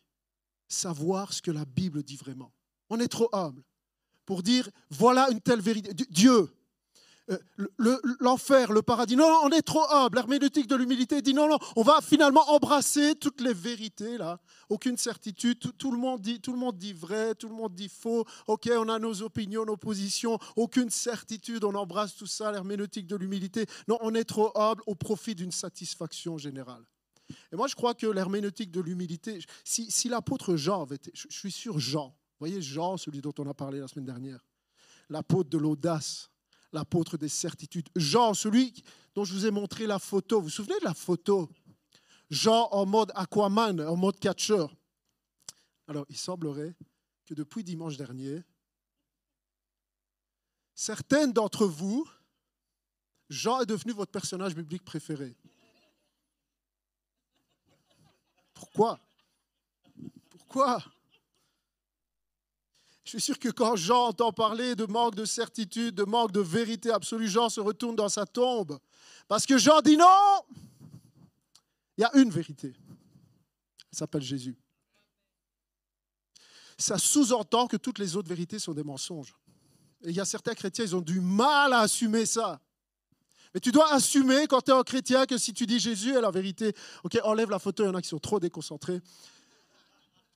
savoir 0.68 1.34
ce 1.34 1.42
que 1.42 1.52
la 1.52 1.66
Bible 1.66 2.04
dit 2.04 2.18
vraiment. 2.18 2.52
On 2.90 3.00
est 3.00 3.08
trop 3.08 3.30
humble 3.34 3.64
pour 4.26 4.44
dire 4.44 4.70
voilà 4.90 5.30
une 5.32 5.42
telle 5.42 5.62
vérité. 5.62 5.94
Dieu, 6.10 6.50
euh, 7.32 7.38
l'enfer, 8.20 8.72
le, 8.72 8.84
paradis. 8.84 9.16
Non, 9.16 9.40
on 9.44 9.50
est 9.50 9.64
trop 9.64 9.84
humble. 9.90 10.18
L'herméneutique 10.18 10.68
de 10.68 10.76
l'humilité 10.76 11.22
dit 11.24 11.34
non, 11.34 11.48
non, 11.48 11.58
on 11.76 11.82
va 11.82 12.00
finalement 12.02 12.48
embrasser 12.52 13.16
toutes 13.16 13.42
les 13.42 13.54
vérités 13.54 14.18
là. 14.18 14.40
Aucune 14.70 14.98
certitude. 14.98 15.60
Tout, 15.78 15.92
le 15.92 15.98
monde 15.98 16.22
dit, 16.22 16.40
tout 16.40 16.52
le 16.52 16.60
monde 16.60 16.78
dit 16.78 16.94
vrai, 16.94 17.34
tout 17.34 17.50
le 17.50 17.56
monde 17.56 17.74
dit 17.74 17.90
faux. 17.90 18.26
Ok, 18.48 18.70
on 18.72 18.90
a 18.90 19.00
nos 19.00 19.24
opinions, 19.24 19.66
nos 19.66 19.78
positions. 19.78 20.38
Aucune 20.56 20.92
certitude. 20.92 21.64
On 21.64 21.74
embrasse 21.74 22.16
tout 22.16 22.28
ça. 22.28 22.52
L'herméneutique 22.52 23.08
de 23.08 23.16
l'humilité. 23.16 23.66
Non, 23.88 23.98
on 24.02 24.14
est 24.14 24.26
trop 24.26 24.52
humble 24.56 24.84
au 24.86 24.94
profit 24.94 25.34
d'une 25.34 25.52
satisfaction 25.52 26.38
générale. 26.38 26.84
Et 27.52 27.56
moi, 27.56 27.68
je 27.68 27.74
crois 27.74 27.96
que 27.96 28.06
l'herméneutique 28.06 28.70
de 28.70 28.82
l'humilité. 28.82 29.40
Si, 29.64 29.90
si 29.90 30.10
l'apôtre 30.10 30.56
Jean 30.58 30.84
avait 30.84 30.96
été, 30.96 31.12
je 31.16 31.28
suis 31.30 31.52
sûr 31.52 31.80
Jean 31.80 32.16
voyez 32.40 32.62
Jean, 32.62 32.98
celui 32.98 33.22
dont 33.22 33.34
on 33.38 33.48
a 33.50 33.54
parlé 33.54 33.80
la 33.80 33.88
semaine 33.88 34.06
dernière, 34.06 34.46
l'apôtre 35.10 35.50
de 35.50 35.58
l'audace, 35.58 36.30
l'apôtre 36.72 37.18
des 37.18 37.30
certitudes. 37.30 37.88
Jean, 37.96 38.34
celui 38.34 38.74
dont 39.14 39.24
je 39.24 39.34
vous 39.34 39.46
ai 39.46 39.52
montré 39.52 39.88
la 39.88 40.00
photo. 40.00 40.38
Vous 40.38 40.46
vous 40.46 40.50
souvenez 40.50 40.80
de 40.80 40.86
la 40.86 40.94
photo? 40.94 41.50
Jean 42.30 42.68
en 42.72 42.86
mode 42.86 43.12
Aquaman, 43.16 43.80
en 43.82 43.96
mode 43.96 44.20
catcher. 44.20 44.66
Alors, 45.88 46.06
il 46.10 46.18
semblerait 46.18 46.76
que 47.26 47.34
depuis 47.34 47.64
dimanche 47.64 47.98
dernier, 47.98 48.44
certaines 50.74 51.32
d'entre 51.32 51.66
vous, 51.66 52.08
Jean 53.30 53.62
est 53.62 53.66
devenu 53.66 53.94
votre 53.94 54.12
personnage 54.12 54.56
biblique 54.56 54.84
préféré. 54.84 55.36
Pourquoi? 58.54 59.00
Pourquoi? 60.30 60.84
Je 63.06 63.12
suis 63.12 63.22
sûr 63.22 63.38
que 63.38 63.50
quand 63.50 63.76
Jean 63.76 64.08
entend 64.08 64.34
parler 64.34 64.76
de 64.76 64.86
manque 64.86 65.14
de 65.14 65.26
certitude, 65.26 65.94
de 65.94 66.04
manque 66.04 66.32
de 66.32 66.42
vérité 66.42 66.90
absolue, 66.90 67.28
Jean 67.28 67.50
se 67.50 67.60
retourne 67.60 67.96
dans 67.96 68.10
sa 68.10 68.26
tombe. 68.26 68.80
Parce 69.28 69.46
que 69.46 69.60
Jean 69.60 69.82
dit 69.82 69.96
non, 69.96 70.42
il 71.98 72.02
y 72.02 72.04
a 72.04 72.10
une 72.16 72.32
vérité. 72.32 72.74
Elle 73.92 73.98
s'appelle 73.98 74.24
Jésus. 74.24 74.58
Ça 76.80 76.98
sous-entend 76.98 77.68
que 77.68 77.78
toutes 77.78 78.00
les 78.00 78.16
autres 78.16 78.28
vérités 78.28 78.58
sont 78.58 78.74
des 78.74 78.84
mensonges. 78.84 79.36
Et 80.04 80.10
il 80.10 80.16
y 80.16 80.20
a 80.20 80.26
certains 80.26 80.56
chrétiens, 80.56 80.84
ils 80.84 80.96
ont 80.96 81.02
du 81.02 81.22
mal 81.22 81.74
à 81.74 81.82
assumer 81.82 82.26
ça. 82.26 82.60
Mais 83.54 83.60
tu 83.60 83.72
dois 83.72 83.94
assumer 83.94 84.48
quand 84.48 84.62
tu 84.62 84.72
es 84.72 84.74
un 84.74 84.84
chrétien 84.84 85.28
que 85.28 85.38
si 85.38 85.54
tu 85.54 85.68
dis 85.68 85.80
Jésus 85.80 86.14
est 86.14 86.22
la 86.22 86.32
vérité, 86.32 86.76
ok, 87.04 87.20
enlève 87.24 87.52
la 87.52 87.60
photo, 87.60 87.84
il 87.84 87.86
y 87.86 87.90
en 87.90 87.96
a 87.96 88.02
qui 88.02 88.10
sont 88.10 88.20
trop 88.20 88.40
déconcentrés. 88.40 89.00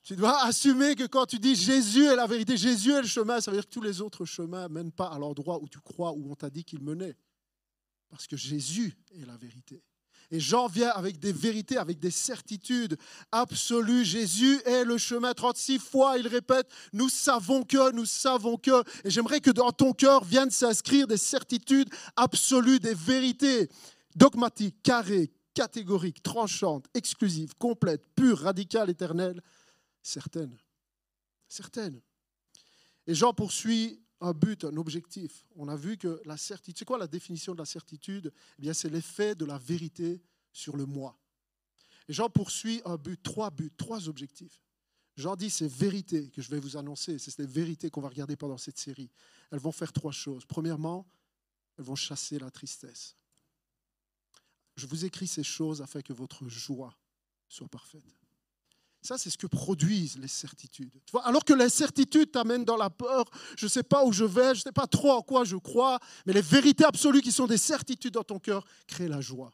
Tu 0.02 0.16
dois 0.16 0.44
assumer 0.44 0.94
que 0.94 1.06
quand 1.06 1.26
tu 1.26 1.38
dis 1.38 1.54
Jésus 1.54 2.04
est 2.04 2.16
la 2.16 2.26
vérité, 2.26 2.56
Jésus 2.56 2.92
est 2.92 3.02
le 3.02 3.06
chemin, 3.06 3.40
ça 3.40 3.50
veut 3.50 3.58
dire 3.58 3.66
que 3.66 3.72
tous 3.72 3.82
les 3.82 4.00
autres 4.00 4.24
chemins 4.24 4.68
ne 4.68 4.74
mènent 4.74 4.92
pas 4.92 5.08
à 5.08 5.18
l'endroit 5.18 5.60
où 5.62 5.68
tu 5.68 5.78
crois, 5.80 6.12
où 6.12 6.30
on 6.30 6.34
t'a 6.34 6.50
dit 6.50 6.64
qu'ils 6.64 6.82
menaient. 6.82 7.16
Parce 8.08 8.26
que 8.26 8.36
Jésus 8.36 8.96
est 9.14 9.26
la 9.26 9.36
vérité. 9.36 9.82
Et 10.32 10.38
Jean 10.38 10.68
vient 10.68 10.90
avec 10.90 11.18
des 11.18 11.32
vérités, 11.32 11.76
avec 11.76 11.98
des 11.98 12.10
certitudes 12.10 12.96
absolues. 13.32 14.04
Jésus 14.04 14.60
est 14.64 14.84
le 14.84 14.96
chemin. 14.96 15.34
36 15.34 15.78
fois, 15.78 16.18
il 16.18 16.28
répète, 16.28 16.68
nous 16.92 17.08
savons 17.08 17.64
que, 17.64 17.92
nous 17.92 18.06
savons 18.06 18.56
que. 18.56 18.82
Et 19.04 19.10
j'aimerais 19.10 19.40
que 19.40 19.50
dans 19.50 19.72
ton 19.72 19.92
cœur 19.92 20.24
viennent 20.24 20.50
s'inscrire 20.50 21.08
des 21.08 21.16
certitudes 21.16 21.88
absolues, 22.16 22.78
des 22.78 22.94
vérités 22.94 23.68
dogmatiques, 24.14 24.76
carrées, 24.82 25.32
catégoriques, 25.52 26.22
tranchantes, 26.22 26.86
exclusives, 26.94 27.54
complètes, 27.58 28.04
pures, 28.14 28.38
radicales, 28.38 28.90
éternelles 28.90 29.42
Certaines. 30.02 30.56
Certaines. 31.48 32.00
Et 33.06 33.14
Jean 33.14 33.32
poursuit 33.32 34.00
un 34.20 34.32
but, 34.32 34.64
un 34.64 34.76
objectif. 34.76 35.46
On 35.56 35.68
a 35.68 35.76
vu 35.76 35.96
que 35.96 36.20
la 36.24 36.36
certitude, 36.36 36.78
c'est 36.78 36.84
quoi 36.84 36.98
la 36.98 37.06
définition 37.06 37.54
de 37.54 37.58
la 37.58 37.64
certitude? 37.64 38.32
Eh 38.58 38.62
bien, 38.62 38.74
c'est 38.74 38.90
l'effet 38.90 39.34
de 39.34 39.44
la 39.44 39.58
vérité 39.58 40.22
sur 40.52 40.76
le 40.76 40.86
moi. 40.86 41.18
Et 42.08 42.12
Jean 42.12 42.28
poursuit 42.28 42.82
un 42.84 42.96
but, 42.96 43.22
trois 43.22 43.50
buts, 43.50 43.72
trois 43.76 44.08
objectifs. 44.08 44.60
Jean 45.16 45.36
dit 45.36 45.50
ces 45.50 45.68
vérités 45.68 46.30
que 46.30 46.40
je 46.42 46.50
vais 46.50 46.60
vous 46.60 46.76
annoncer, 46.76 47.18
c'est 47.18 47.30
ces 47.30 47.46
vérités 47.46 47.90
qu'on 47.90 48.00
va 48.00 48.08
regarder 48.08 48.36
pendant 48.36 48.58
cette 48.58 48.78
série. 48.78 49.10
Elles 49.50 49.58
vont 49.58 49.72
faire 49.72 49.92
trois 49.92 50.12
choses. 50.12 50.44
Premièrement, 50.44 51.06
elles 51.78 51.84
vont 51.84 51.96
chasser 51.96 52.38
la 52.38 52.50
tristesse. 52.50 53.16
Je 54.76 54.86
vous 54.86 55.04
écris 55.04 55.26
ces 55.26 55.42
choses 55.42 55.82
afin 55.82 56.00
que 56.00 56.12
votre 56.12 56.48
joie 56.48 56.96
soit 57.48 57.68
parfaite. 57.68 58.19
Ça, 59.02 59.16
c'est 59.16 59.30
ce 59.30 59.38
que 59.38 59.46
produisent 59.46 60.18
les 60.18 60.28
certitudes. 60.28 60.92
Tu 61.06 61.12
vois, 61.12 61.26
alors 61.26 61.44
que 61.44 61.54
les 61.54 61.70
certitudes 61.70 62.32
t'amènent 62.32 62.66
dans 62.66 62.76
la 62.76 62.90
peur, 62.90 63.24
je 63.56 63.64
ne 63.64 63.70
sais 63.70 63.82
pas 63.82 64.04
où 64.04 64.12
je 64.12 64.24
vais, 64.24 64.54
je 64.54 64.60
ne 64.60 64.64
sais 64.64 64.72
pas 64.72 64.86
trop 64.86 65.12
en 65.12 65.22
quoi 65.22 65.44
je 65.44 65.56
crois, 65.56 65.98
mais 66.26 66.34
les 66.34 66.42
vérités 66.42 66.84
absolues 66.84 67.22
qui 67.22 67.32
sont 67.32 67.46
des 67.46 67.56
certitudes 67.56 68.14
dans 68.14 68.24
ton 68.24 68.38
cœur 68.38 68.64
créent 68.86 69.08
la 69.08 69.20
joie. 69.20 69.52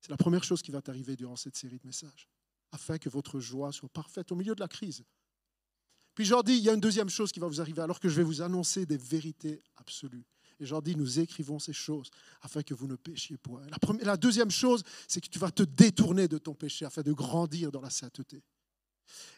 C'est 0.00 0.10
la 0.10 0.16
première 0.16 0.42
chose 0.42 0.62
qui 0.62 0.72
va 0.72 0.82
t'arriver 0.82 1.14
durant 1.14 1.36
cette 1.36 1.56
série 1.56 1.78
de 1.78 1.86
messages, 1.86 2.28
afin 2.72 2.98
que 2.98 3.08
votre 3.08 3.38
joie 3.38 3.70
soit 3.70 3.88
parfaite 3.88 4.32
au 4.32 4.34
milieu 4.34 4.54
de 4.54 4.60
la 4.60 4.68
crise. 4.68 5.04
Puis 6.14 6.24
j'en 6.24 6.42
dis, 6.42 6.54
il 6.54 6.62
y 6.62 6.68
a 6.68 6.72
une 6.72 6.80
deuxième 6.80 7.08
chose 7.08 7.30
qui 7.30 7.38
va 7.38 7.46
vous 7.46 7.60
arriver, 7.60 7.82
alors 7.82 8.00
que 8.00 8.08
je 8.08 8.16
vais 8.16 8.22
vous 8.22 8.42
annoncer 8.42 8.86
des 8.86 8.96
vérités 8.96 9.62
absolues. 9.76 10.24
Et 10.58 10.66
j'en 10.66 10.80
dis, 10.80 10.94
nous 10.94 11.20
écrivons 11.20 11.58
ces 11.58 11.72
choses 11.72 12.10
afin 12.42 12.62
que 12.62 12.74
vous 12.74 12.86
ne 12.86 12.96
péchiez 12.96 13.38
point. 13.38 13.62
La, 14.02 14.16
deuxième 14.16 14.50
chose, 14.50 14.82
c'est 15.08 15.20
que 15.20 15.28
tu 15.28 15.38
vas 15.38 15.50
te 15.50 15.62
détourner 15.62 16.28
de 16.28 16.36
ton 16.36 16.54
péché 16.54 16.84
afin 16.84 17.00
de 17.00 17.12
grandir 17.12 17.72
dans 17.72 17.80
la 17.80 17.88
sainteté. 17.88 18.42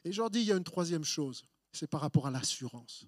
Et 0.05 0.12
j'en 0.12 0.29
dis, 0.29 0.41
il 0.41 0.47
y 0.47 0.52
a 0.52 0.57
une 0.57 0.64
troisième 0.64 1.05
chose, 1.05 1.45
c'est 1.73 1.87
par 1.87 2.00
rapport 2.00 2.26
à 2.26 2.31
l'assurance. 2.31 3.07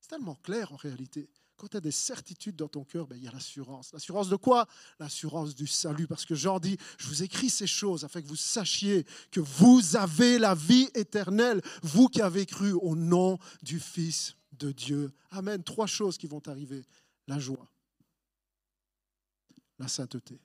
C'est 0.00 0.08
tellement 0.08 0.36
clair 0.36 0.72
en 0.72 0.76
réalité. 0.76 1.28
Quand 1.56 1.66
tu 1.66 1.76
as 1.76 1.80
des 1.80 1.90
certitudes 1.90 2.54
dans 2.54 2.68
ton 2.68 2.84
cœur, 2.84 3.08
ben, 3.08 3.16
il 3.16 3.24
y 3.24 3.28
a 3.28 3.32
l'assurance. 3.32 3.92
L'assurance 3.92 4.28
de 4.28 4.36
quoi? 4.36 4.68
L'assurance 5.00 5.56
du 5.56 5.66
salut. 5.66 6.06
Parce 6.06 6.24
que 6.24 6.36
Jean 6.36 6.60
dit, 6.60 6.76
je 6.98 7.08
vous 7.08 7.24
écris 7.24 7.50
ces 7.50 7.66
choses 7.66 8.04
afin 8.04 8.22
que 8.22 8.28
vous 8.28 8.36
sachiez 8.36 9.04
que 9.32 9.40
vous 9.40 9.96
avez 9.96 10.38
la 10.38 10.54
vie 10.54 10.88
éternelle, 10.94 11.60
vous 11.82 12.08
qui 12.08 12.22
avez 12.22 12.46
cru 12.46 12.72
au 12.72 12.94
nom 12.94 13.38
du 13.62 13.80
Fils 13.80 14.36
de 14.52 14.70
Dieu. 14.70 15.12
Amen. 15.32 15.64
Trois 15.64 15.88
choses 15.88 16.16
qui 16.16 16.28
vont 16.28 16.42
arriver. 16.46 16.84
La 17.26 17.40
joie, 17.40 17.68
la 19.78 19.88
sainteté 19.88 20.40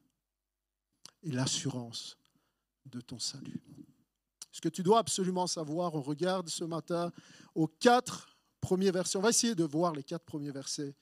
et 1.21 1.31
l'assurance 1.31 2.17
de 2.87 2.99
ton 3.01 3.19
salut. 3.19 3.61
Ce 4.53 4.61
que 4.61 4.69
tu 4.69 4.83
dois 4.83 4.99
absolument 4.99 5.47
savoir, 5.47 5.95
on 5.95 6.01
regarde 6.01 6.47
ce 6.47 6.63
matin 6.63 7.11
aux 7.55 7.67
quatre 7.67 8.37
premiers 8.61 8.91
versets. 8.91 9.17
On 9.17 9.21
va 9.21 9.31
essayer 9.31 9.55
de 9.55 9.63
voir 9.63 9.93
les 9.93 10.03
quatre 10.03 10.23
premiers 10.23 10.51
versets 10.51 10.95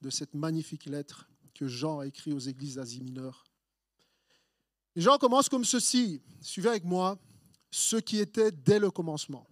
de 0.00 0.08
cette 0.08 0.34
magnifique 0.34 0.86
lettre 0.86 1.28
que 1.52 1.66
Jean 1.66 1.98
a 1.98 2.06
écrite 2.06 2.32
aux 2.32 2.38
églises 2.38 2.76
d'Asie 2.76 3.02
mineure. 3.02 3.44
Et 4.94 5.00
Jean 5.00 5.18
commence 5.18 5.48
comme 5.48 5.64
ceci. 5.64 6.22
Suivez 6.40 6.68
avec 6.68 6.84
moi 6.84 7.18
ce 7.72 7.96
qui 7.96 8.18
était 8.18 8.52
dès 8.52 8.78
le 8.78 8.92
commencement. 8.92 9.48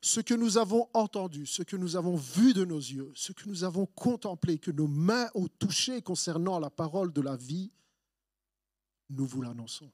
Ce 0.00 0.20
que 0.20 0.34
nous 0.34 0.58
avons 0.58 0.88
entendu, 0.92 1.46
ce 1.46 1.62
que 1.62 1.76
nous 1.76 1.94
avons 1.94 2.16
vu 2.16 2.52
de 2.52 2.64
nos 2.64 2.78
yeux, 2.78 3.12
ce 3.14 3.32
que 3.32 3.48
nous 3.48 3.62
avons 3.62 3.86
contemplé, 3.86 4.58
que 4.58 4.72
nos 4.72 4.88
mains 4.88 5.28
ont 5.34 5.48
touché 5.58 6.02
concernant 6.02 6.58
la 6.58 6.70
parole 6.70 7.12
de 7.12 7.20
la 7.20 7.36
vie, 7.36 7.70
nous 9.10 9.26
vous 9.26 9.42
l'annonçons. 9.42 9.90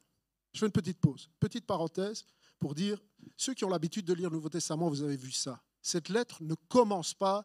Je 0.54 0.60
fais 0.60 0.66
une 0.66 0.72
petite 0.72 1.00
pause, 1.00 1.28
petite 1.40 1.66
parenthèse 1.66 2.24
pour 2.60 2.74
dire, 2.74 2.98
ceux 3.36 3.54
qui 3.54 3.64
ont 3.64 3.68
l'habitude 3.68 4.06
de 4.06 4.14
lire 4.14 4.30
le 4.30 4.36
Nouveau 4.36 4.48
Testament, 4.48 4.88
vous 4.88 5.02
avez 5.02 5.16
vu 5.16 5.32
ça. 5.32 5.60
Cette 5.82 6.08
lettre 6.08 6.42
ne 6.42 6.54
commence 6.68 7.12
pas 7.12 7.44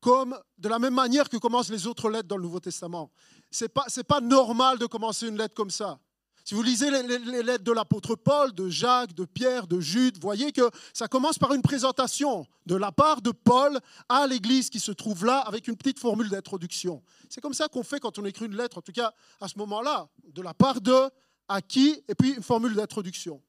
comme 0.00 0.38
de 0.58 0.68
la 0.68 0.78
même 0.78 0.94
manière 0.94 1.28
que 1.28 1.36
commencent 1.36 1.70
les 1.70 1.86
autres 1.86 2.08
lettres 2.10 2.28
dans 2.28 2.36
le 2.36 2.42
Nouveau 2.42 2.60
Testament. 2.60 3.10
Ce 3.50 3.64
n'est 3.64 4.04
pas, 4.04 4.20
normal 4.20 4.78
de 4.78 4.86
commencer 4.86 5.28
une 5.28 5.36
lettre 5.36 5.54
comme 5.54 5.70
ça. 5.70 5.98
Si 6.44 6.54
vous 6.54 6.62
lisez 6.62 6.90
les, 6.90 7.42
lettres 7.42 7.62
de 7.62 7.70
l'apôtre 7.70 8.16
Paul, 8.16 8.52
de 8.52 8.68
Jacques, 8.68 9.14
de 9.14 9.24
Pierre, 9.24 9.68
de 9.68 9.78
Jude, 9.78 10.18
voyez 10.20 10.50
que 10.50 10.68
ça 10.92 11.06
commence 11.06 11.38
par 11.38 11.52
une 11.54 11.62
présentation 11.62 12.46
de 12.66 12.74
la 12.74 12.90
part 12.90 13.22
de 13.22 13.30
Paul 13.30 13.78
à 14.08 14.26
l'église 14.26 14.68
qui 14.68 14.80
se 14.80 14.90
trouve 14.90 15.24
là 15.24 15.38
avec 15.38 15.68
une 15.68 15.76
petite 15.76 16.00
formule 16.00 16.28
d'introduction. 16.28 17.00
C'est 17.28 17.40
comme 17.40 17.54
ça 17.54 17.68
qu'on 17.68 17.84
fait 17.84 18.00
quand 18.00 18.18
on 18.18 18.24
écrit 18.24 18.46
une 18.46 18.56
lettre, 18.56 18.78
en 18.78 18.82
tout 18.82 18.92
cas 18.92 19.12
à 19.40 19.46
ce 19.46 19.56
moment-là, 19.58 20.08
de 20.24 20.42
la 20.42 20.52
part 20.52 20.80
de, 20.80 21.10
à 21.52 21.60
qui, 21.60 22.02
et 22.08 22.14
puis 22.14 22.34
une 22.34 22.42
formule 22.42 22.74
d'introduction. 22.74 23.42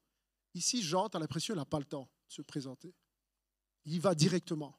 Ici, 0.53 0.83
Jean, 0.83 1.09
tu 1.09 1.17
as 1.17 1.19
l'impression 1.19 1.53
qu'il 1.53 1.59
n'a 1.59 1.65
pas 1.65 1.79
le 1.79 1.85
temps 1.85 2.09
de 2.27 2.33
se 2.33 2.41
présenter. 2.41 2.93
Il 3.85 3.99
va 4.01 4.13
directement. 4.13 4.77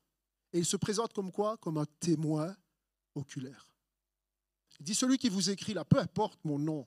Et 0.52 0.58
il 0.58 0.66
se 0.66 0.76
présente 0.76 1.12
comme 1.12 1.32
quoi? 1.32 1.56
Comme 1.56 1.78
un 1.78 1.86
témoin 1.98 2.54
oculaire. 3.14 3.74
Il 4.78 4.84
dit, 4.84 4.94
celui 4.94 5.18
qui 5.18 5.28
vous 5.28 5.50
écrit 5.50 5.72
là, 5.72 5.84
peu 5.84 5.98
importe 5.98 6.44
mon 6.44 6.58
nom, 6.58 6.86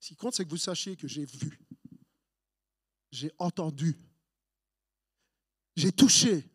ce 0.00 0.08
qui 0.08 0.16
compte, 0.16 0.34
c'est 0.34 0.44
que 0.44 0.50
vous 0.50 0.56
sachiez 0.56 0.96
que 0.96 1.06
j'ai 1.06 1.24
vu, 1.24 1.60
j'ai 3.10 3.30
entendu, 3.38 3.96
j'ai 5.76 5.92
touché 5.92 6.48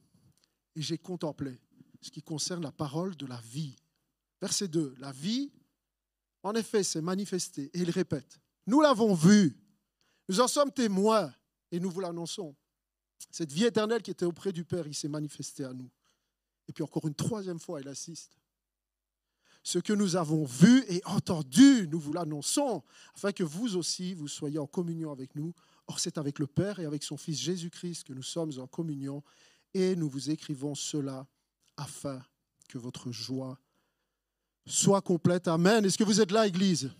et 0.75 0.81
j'ai 0.81 0.97
contemplé 0.97 1.59
ce 2.01 2.11
qui 2.11 2.21
concerne 2.21 2.63
la 2.63 2.71
parole 2.71 3.15
de 3.15 3.25
la 3.25 3.39
vie. 3.41 3.75
Verset 4.41 4.67
2, 4.67 4.95
la 4.97 5.11
vie, 5.11 5.51
en 6.41 6.53
effet, 6.55 6.83
s'est 6.83 7.01
manifestée. 7.01 7.71
Et 7.73 7.79
il 7.79 7.89
répète, 7.89 8.41
nous 8.65 8.81
l'avons 8.81 9.13
vu, 9.13 9.57
nous 10.29 10.39
en 10.39 10.47
sommes 10.47 10.71
témoins 10.71 11.33
et 11.71 11.79
nous 11.79 11.89
vous 11.89 11.99
l'annonçons. 11.99 12.55
Cette 13.31 13.51
vie 13.51 13.65
éternelle 13.65 14.01
qui 14.01 14.11
était 14.11 14.25
auprès 14.25 14.51
du 14.51 14.63
Père, 14.63 14.87
il 14.87 14.93
s'est 14.93 15.07
manifesté 15.07 15.63
à 15.63 15.73
nous. 15.73 15.89
Et 16.67 16.73
puis 16.73 16.83
encore 16.83 17.07
une 17.07 17.15
troisième 17.15 17.59
fois, 17.59 17.81
il 17.81 17.87
assiste. 17.87 18.37
Ce 19.63 19.79
que 19.79 19.93
nous 19.93 20.15
avons 20.17 20.43
vu 20.43 20.83
et 20.89 21.01
entendu, 21.05 21.87
nous 21.89 21.99
vous 21.99 22.13
l'annonçons, 22.13 22.83
afin 23.15 23.31
que 23.31 23.43
vous 23.43 23.77
aussi, 23.77 24.13
vous 24.13 24.27
soyez 24.27 24.59
en 24.59 24.67
communion 24.67 25.11
avec 25.11 25.35
nous. 25.35 25.53
Or, 25.87 25.99
c'est 25.99 26.17
avec 26.17 26.39
le 26.39 26.47
Père 26.47 26.79
et 26.79 26.85
avec 26.85 27.03
son 27.03 27.17
Fils 27.17 27.39
Jésus-Christ 27.39 28.03
que 28.03 28.13
nous 28.13 28.23
sommes 28.23 28.51
en 28.59 28.67
communion, 28.67 29.23
et 29.73 29.95
nous 29.95 30.09
vous 30.09 30.29
écrivons 30.29 30.75
cela 30.75 31.25
afin 31.77 32.21
que 32.67 32.77
votre 32.77 33.11
joie 33.11 33.57
soit 34.65 35.01
complète. 35.01 35.47
Amen. 35.47 35.83
Est-ce 35.85 35.97
que 35.97 36.03
vous 36.03 36.21
êtes 36.21 36.31
là, 36.31 36.47
Église? 36.47 36.91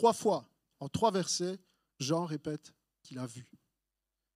Trois 0.00 0.14
fois, 0.14 0.48
en 0.78 0.88
trois 0.88 1.10
versets, 1.10 1.60
Jean 1.98 2.24
répète 2.24 2.72
qu'il 3.02 3.18
a 3.18 3.26
vu, 3.26 3.52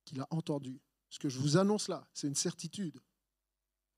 qu'il 0.04 0.21
a 0.21 0.26
entendu. 0.28 0.78
Ce 1.09 1.18
que 1.18 1.30
je 1.30 1.38
vous 1.38 1.56
annonce 1.56 1.88
là, 1.88 2.06
c'est 2.12 2.26
une 2.26 2.35
certitude. 2.35 3.00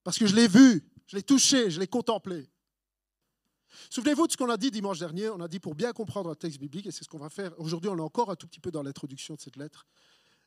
Parce 0.04 0.16
que 0.16 0.28
je 0.28 0.36
l'ai 0.36 0.46
vu, 0.46 0.88
je 1.08 1.16
l'ai 1.16 1.24
touché, 1.24 1.68
je 1.72 1.80
l'ai 1.80 1.88
contemplé. 1.88 2.48
Souvenez-vous 3.90 4.28
de 4.28 4.32
ce 4.32 4.36
qu'on 4.36 4.48
a 4.48 4.56
dit 4.56 4.70
dimanche 4.70 5.00
dernier. 5.00 5.28
On 5.30 5.40
a 5.40 5.48
dit 5.48 5.58
pour 5.58 5.74
bien 5.74 5.92
comprendre 5.92 6.30
un 6.30 6.36
texte 6.36 6.60
biblique, 6.60 6.86
et 6.86 6.92
c'est 6.92 7.02
ce 7.02 7.08
qu'on 7.08 7.18
va 7.18 7.30
faire. 7.30 7.52
Aujourd'hui, 7.58 7.90
on 7.90 7.98
est 7.98 8.00
encore 8.00 8.30
un 8.30 8.36
tout 8.36 8.46
petit 8.46 8.60
peu 8.60 8.70
dans 8.70 8.84
l'introduction 8.84 9.34
de 9.34 9.40
cette 9.40 9.56
lettre. 9.56 9.88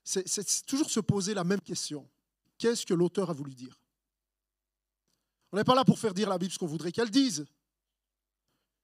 C'est 0.06 0.66
toujours 0.66 0.90
se 0.90 1.02
poser 1.02 1.34
la 1.34 1.44
même 1.44 1.60
question. 1.60 2.10
Qu'est-ce 2.58 2.86
que 2.86 2.94
l'auteur 2.94 3.30
a 3.30 3.34
voulu 3.34 3.54
dire? 3.56 3.78
On 5.52 5.58
n'est 5.58 5.66
pas 5.66 5.76
là 5.76 5.84
pour 5.84 6.00
faire 6.00 6.14
dire 6.14 6.30
la 6.30 6.38
Bible 6.38 6.54
ce 6.54 6.60
qu'on 6.60 6.66
voudrait 6.66 6.94
qu'elle 6.94 7.12
dise. 7.12 7.46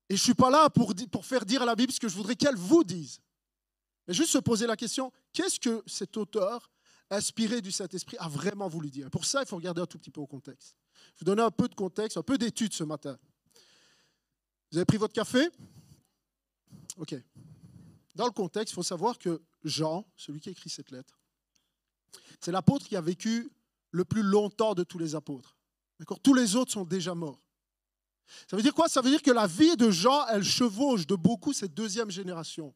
Et 0.09 0.15
je 0.15 0.21
ne 0.21 0.23
suis 0.23 0.33
pas 0.33 0.49
là 0.49 0.69
pour, 0.69 0.93
faire 1.25 1.45
dire 1.45 1.63
à 1.63 1.65
la 1.65 1.75
Bible 1.75 1.91
ce 1.91 1.99
que 1.99 2.07
je 2.07 2.15
voudrais 2.15 2.35
qu'elle 2.35 2.55
vous 2.55 2.83
dise. 2.83 3.19
Mais 4.07 4.13
juste 4.13 4.31
se 4.31 4.37
poser 4.37 4.67
la 4.67 4.75
question, 4.75 5.11
qu'est-ce 5.33 5.59
que 5.59 5.83
cet 5.87 6.15
auteur 6.17 6.69
inspiré 7.09 7.61
du 7.61 7.71
Saint-Esprit, 7.71 8.17
a 8.19 8.27
vraiment 8.27 8.67
voulu 8.67 8.89
dire? 8.89 9.09
Pour 9.09 9.25
ça, 9.25 9.41
il 9.41 9.47
faut 9.47 9.55
regarder 9.55 9.81
un 9.81 9.85
tout 9.85 9.97
petit 9.97 10.11
peu 10.11 10.21
au 10.21 10.27
contexte. 10.27 10.75
Je 11.15 11.19
vous 11.19 11.25
donner 11.25 11.41
un 11.41 11.51
peu 11.51 11.67
de 11.67 11.75
contexte, 11.75 12.17
un 12.17 12.23
peu 12.23 12.37
d'études 12.37 12.73
ce 12.73 12.83
matin. 12.83 13.17
Vous 14.71 14.77
avez 14.77 14.85
pris 14.85 14.97
votre 14.97 15.13
café? 15.13 15.49
Ok. 16.97 17.15
Dans 18.15 18.25
le 18.25 18.31
contexte, 18.31 18.73
il 18.73 18.75
faut 18.75 18.83
savoir 18.83 19.17
que 19.17 19.41
Jean, 19.63 20.05
celui 20.15 20.39
qui 20.39 20.49
a 20.49 20.51
écrit 20.51 20.69
cette 20.69 20.91
lettre, 20.91 21.19
c'est 22.39 22.51
l'apôtre 22.51 22.87
qui 22.87 22.95
a 22.95 23.01
vécu 23.01 23.51
le 23.91 24.05
plus 24.05 24.23
longtemps 24.23 24.73
de 24.73 24.83
tous 24.83 24.99
les 24.99 25.15
apôtres. 25.15 25.57
Tous 26.23 26.33
les 26.33 26.55
autres 26.55 26.71
sont 26.71 26.85
déjà 26.85 27.15
morts. 27.15 27.44
Ça 28.49 28.55
veut 28.55 28.63
dire 28.63 28.73
quoi? 28.73 28.87
Ça 28.87 29.01
veut 29.01 29.09
dire 29.09 29.21
que 29.21 29.31
la 29.31 29.47
vie 29.47 29.75
de 29.77 29.91
Jean, 29.91 30.25
elle 30.27 30.43
chevauche 30.43 31.07
de 31.07 31.15
beaucoup 31.15 31.53
cette 31.53 31.73
deuxième 31.73 32.11
génération. 32.11 32.73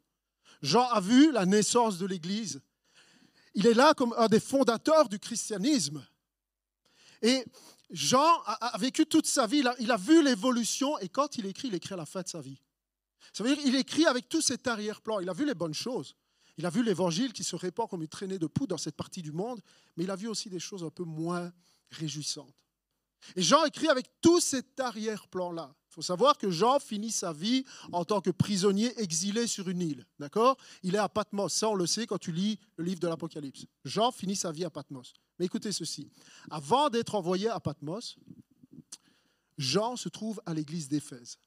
Jean 0.61 0.87
a 0.89 0.99
vu 0.99 1.31
la 1.31 1.45
naissance 1.45 1.97
de 1.97 2.05
l'Église, 2.05 2.61
il 3.55 3.65
est 3.67 3.73
là 3.73 3.93
comme 3.93 4.13
un 4.17 4.27
des 4.27 4.39
fondateurs 4.39 5.09
du 5.09 5.19
christianisme. 5.19 6.05
Et 7.21 7.43
Jean 7.89 8.41
a, 8.45 8.77
vécu 8.77 9.05
toute 9.05 9.25
sa 9.25 9.47
vie, 9.47 9.63
il 9.79 9.91
a, 9.91 9.97
vu 9.97 10.23
l'évolution, 10.23 10.97
et 10.99 11.09
quand 11.09 11.37
il 11.37 11.45
écrit, 11.45 11.69
il 11.69 11.75
écrit 11.75 11.93
à 11.93 11.97
la 11.97 12.05
fin 12.05 12.21
de 12.21 12.27
sa 12.27 12.41
vie. 12.41 12.61
Ça 13.33 13.43
veut 13.43 13.53
dire 13.53 13.63
qu'il 13.63 13.75
écrit 13.75 14.05
avec 14.05 14.29
tout 14.29 14.41
cet 14.41 14.67
arrière-plan. 14.67 15.19
Il 15.19 15.29
a 15.29 15.33
vu 15.33 15.45
les 15.45 15.55
bonnes 15.55 15.73
choses. 15.73 16.15
Il 16.57 16.65
a 16.65 16.69
vu 16.69 16.83
l'évangile 16.83 17.33
qui 17.33 17.43
se 17.43 17.55
répand 17.55 17.89
comme 17.89 18.01
une 18.01 18.07
traînée 18.07 18.37
de 18.37 18.47
poudre 18.47 18.69
dans 18.69 18.77
cette 18.77 18.95
partie 18.95 19.21
du 19.21 19.31
monde, 19.31 19.61
mais 19.95 20.03
il 20.03 20.11
a 20.11 20.15
vu 20.15 20.27
aussi 20.27 20.49
des 20.49 20.59
choses 20.59 20.83
un 20.83 20.89
peu 20.89 21.03
moins 21.03 21.51
réjouissantes. 21.89 22.53
Et 23.35 23.41
Jean 23.41 23.65
écrit 23.65 23.87
avec 23.87 24.07
tout 24.21 24.39
cet 24.39 24.79
arrière-plan-là. 24.79 25.73
Il 25.89 25.93
faut 25.93 26.01
savoir 26.01 26.37
que 26.37 26.51
Jean 26.51 26.79
finit 26.79 27.11
sa 27.11 27.33
vie 27.33 27.65
en 27.91 28.05
tant 28.05 28.21
que 28.21 28.29
prisonnier 28.29 28.97
exilé 28.99 29.47
sur 29.47 29.69
une 29.69 29.81
île. 29.81 30.05
D'accord? 30.19 30.55
Il 30.83 30.95
est 30.95 30.99
à 30.99 31.09
Patmos. 31.09 31.51
Ça, 31.51 31.69
on 31.69 31.75
le 31.75 31.87
sait 31.87 32.05
quand 32.05 32.19
tu 32.19 32.31
lis 32.31 32.59
le 32.77 32.83
livre 32.85 32.99
de 32.99 33.07
l'Apocalypse. 33.07 33.65
Jean 33.83 34.11
finit 34.11 34.35
sa 34.35 34.51
vie 34.51 34.65
à 34.65 34.69
Patmos. 34.69 35.13
Mais 35.39 35.45
écoutez 35.45 35.71
ceci. 35.71 36.11
Avant 36.51 36.89
d'être 36.89 37.15
envoyé 37.15 37.49
à 37.49 37.59
Patmos, 37.59 38.17
Jean 39.57 39.95
se 39.95 40.09
trouve 40.09 40.41
à 40.45 40.53
l'église 40.53 40.87
d'Éphèse. 40.87 41.39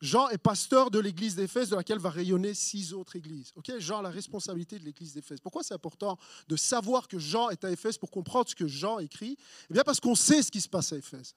Jean 0.00 0.28
est 0.30 0.38
pasteur 0.38 0.90
de 0.90 0.98
l'église 0.98 1.34
d'Éphèse, 1.34 1.68
de 1.68 1.76
laquelle 1.76 1.98
va 1.98 2.08
rayonner 2.08 2.54
six 2.54 2.94
autres 2.94 3.16
églises. 3.16 3.52
Jean 3.78 3.98
a 3.98 4.02
la 4.02 4.10
responsabilité 4.10 4.78
de 4.78 4.84
l'église 4.84 5.12
d'Éphèse. 5.12 5.40
Pourquoi 5.40 5.62
c'est 5.62 5.74
important 5.74 6.18
de 6.48 6.56
savoir 6.56 7.06
que 7.06 7.18
Jean 7.18 7.50
est 7.50 7.64
à 7.64 7.70
Éphèse 7.70 7.98
pour 7.98 8.10
comprendre 8.10 8.48
ce 8.48 8.54
que 8.54 8.66
Jean 8.66 8.98
écrit? 8.98 9.36
Eh 9.68 9.74
bien, 9.74 9.82
parce 9.82 10.00
qu'on 10.00 10.14
sait 10.14 10.42
ce 10.42 10.50
qui 10.50 10.60
se 10.60 10.68
passe 10.68 10.92
à 10.92 10.96
Éphèse. 10.96 11.34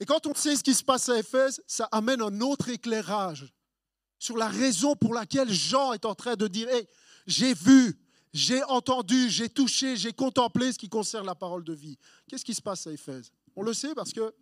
Et 0.00 0.06
quand 0.06 0.26
on 0.26 0.34
sait 0.34 0.56
ce 0.56 0.64
qui 0.64 0.74
se 0.74 0.82
passe 0.82 1.08
à 1.08 1.18
Éphèse, 1.18 1.62
ça 1.68 1.88
amène 1.92 2.20
un 2.20 2.40
autre 2.40 2.68
éclairage 2.68 3.46
sur 4.18 4.36
la 4.36 4.48
raison 4.48 4.96
pour 4.96 5.14
laquelle 5.14 5.52
Jean 5.52 5.92
est 5.92 6.04
en 6.04 6.14
train 6.14 6.34
de 6.34 6.48
dire 6.48 6.68
hey, 6.68 6.86
j'ai 7.26 7.54
vu, 7.54 7.96
j'ai 8.32 8.64
entendu, 8.64 9.30
j'ai 9.30 9.48
touché, 9.48 9.96
j'ai 9.96 10.12
contemplé 10.12 10.72
ce 10.72 10.78
qui 10.78 10.88
concerne 10.88 11.26
la 11.26 11.36
parole 11.36 11.62
de 11.62 11.72
vie. 11.72 11.96
Qu'est-ce 12.28 12.44
qui 12.44 12.54
se 12.54 12.62
passe 12.62 12.86
à 12.88 12.92
Éphèse? 12.92 13.30
On 13.54 13.62
le 13.62 13.72
sait 13.72 13.94
parce 13.94 14.12
que, 14.12 14.34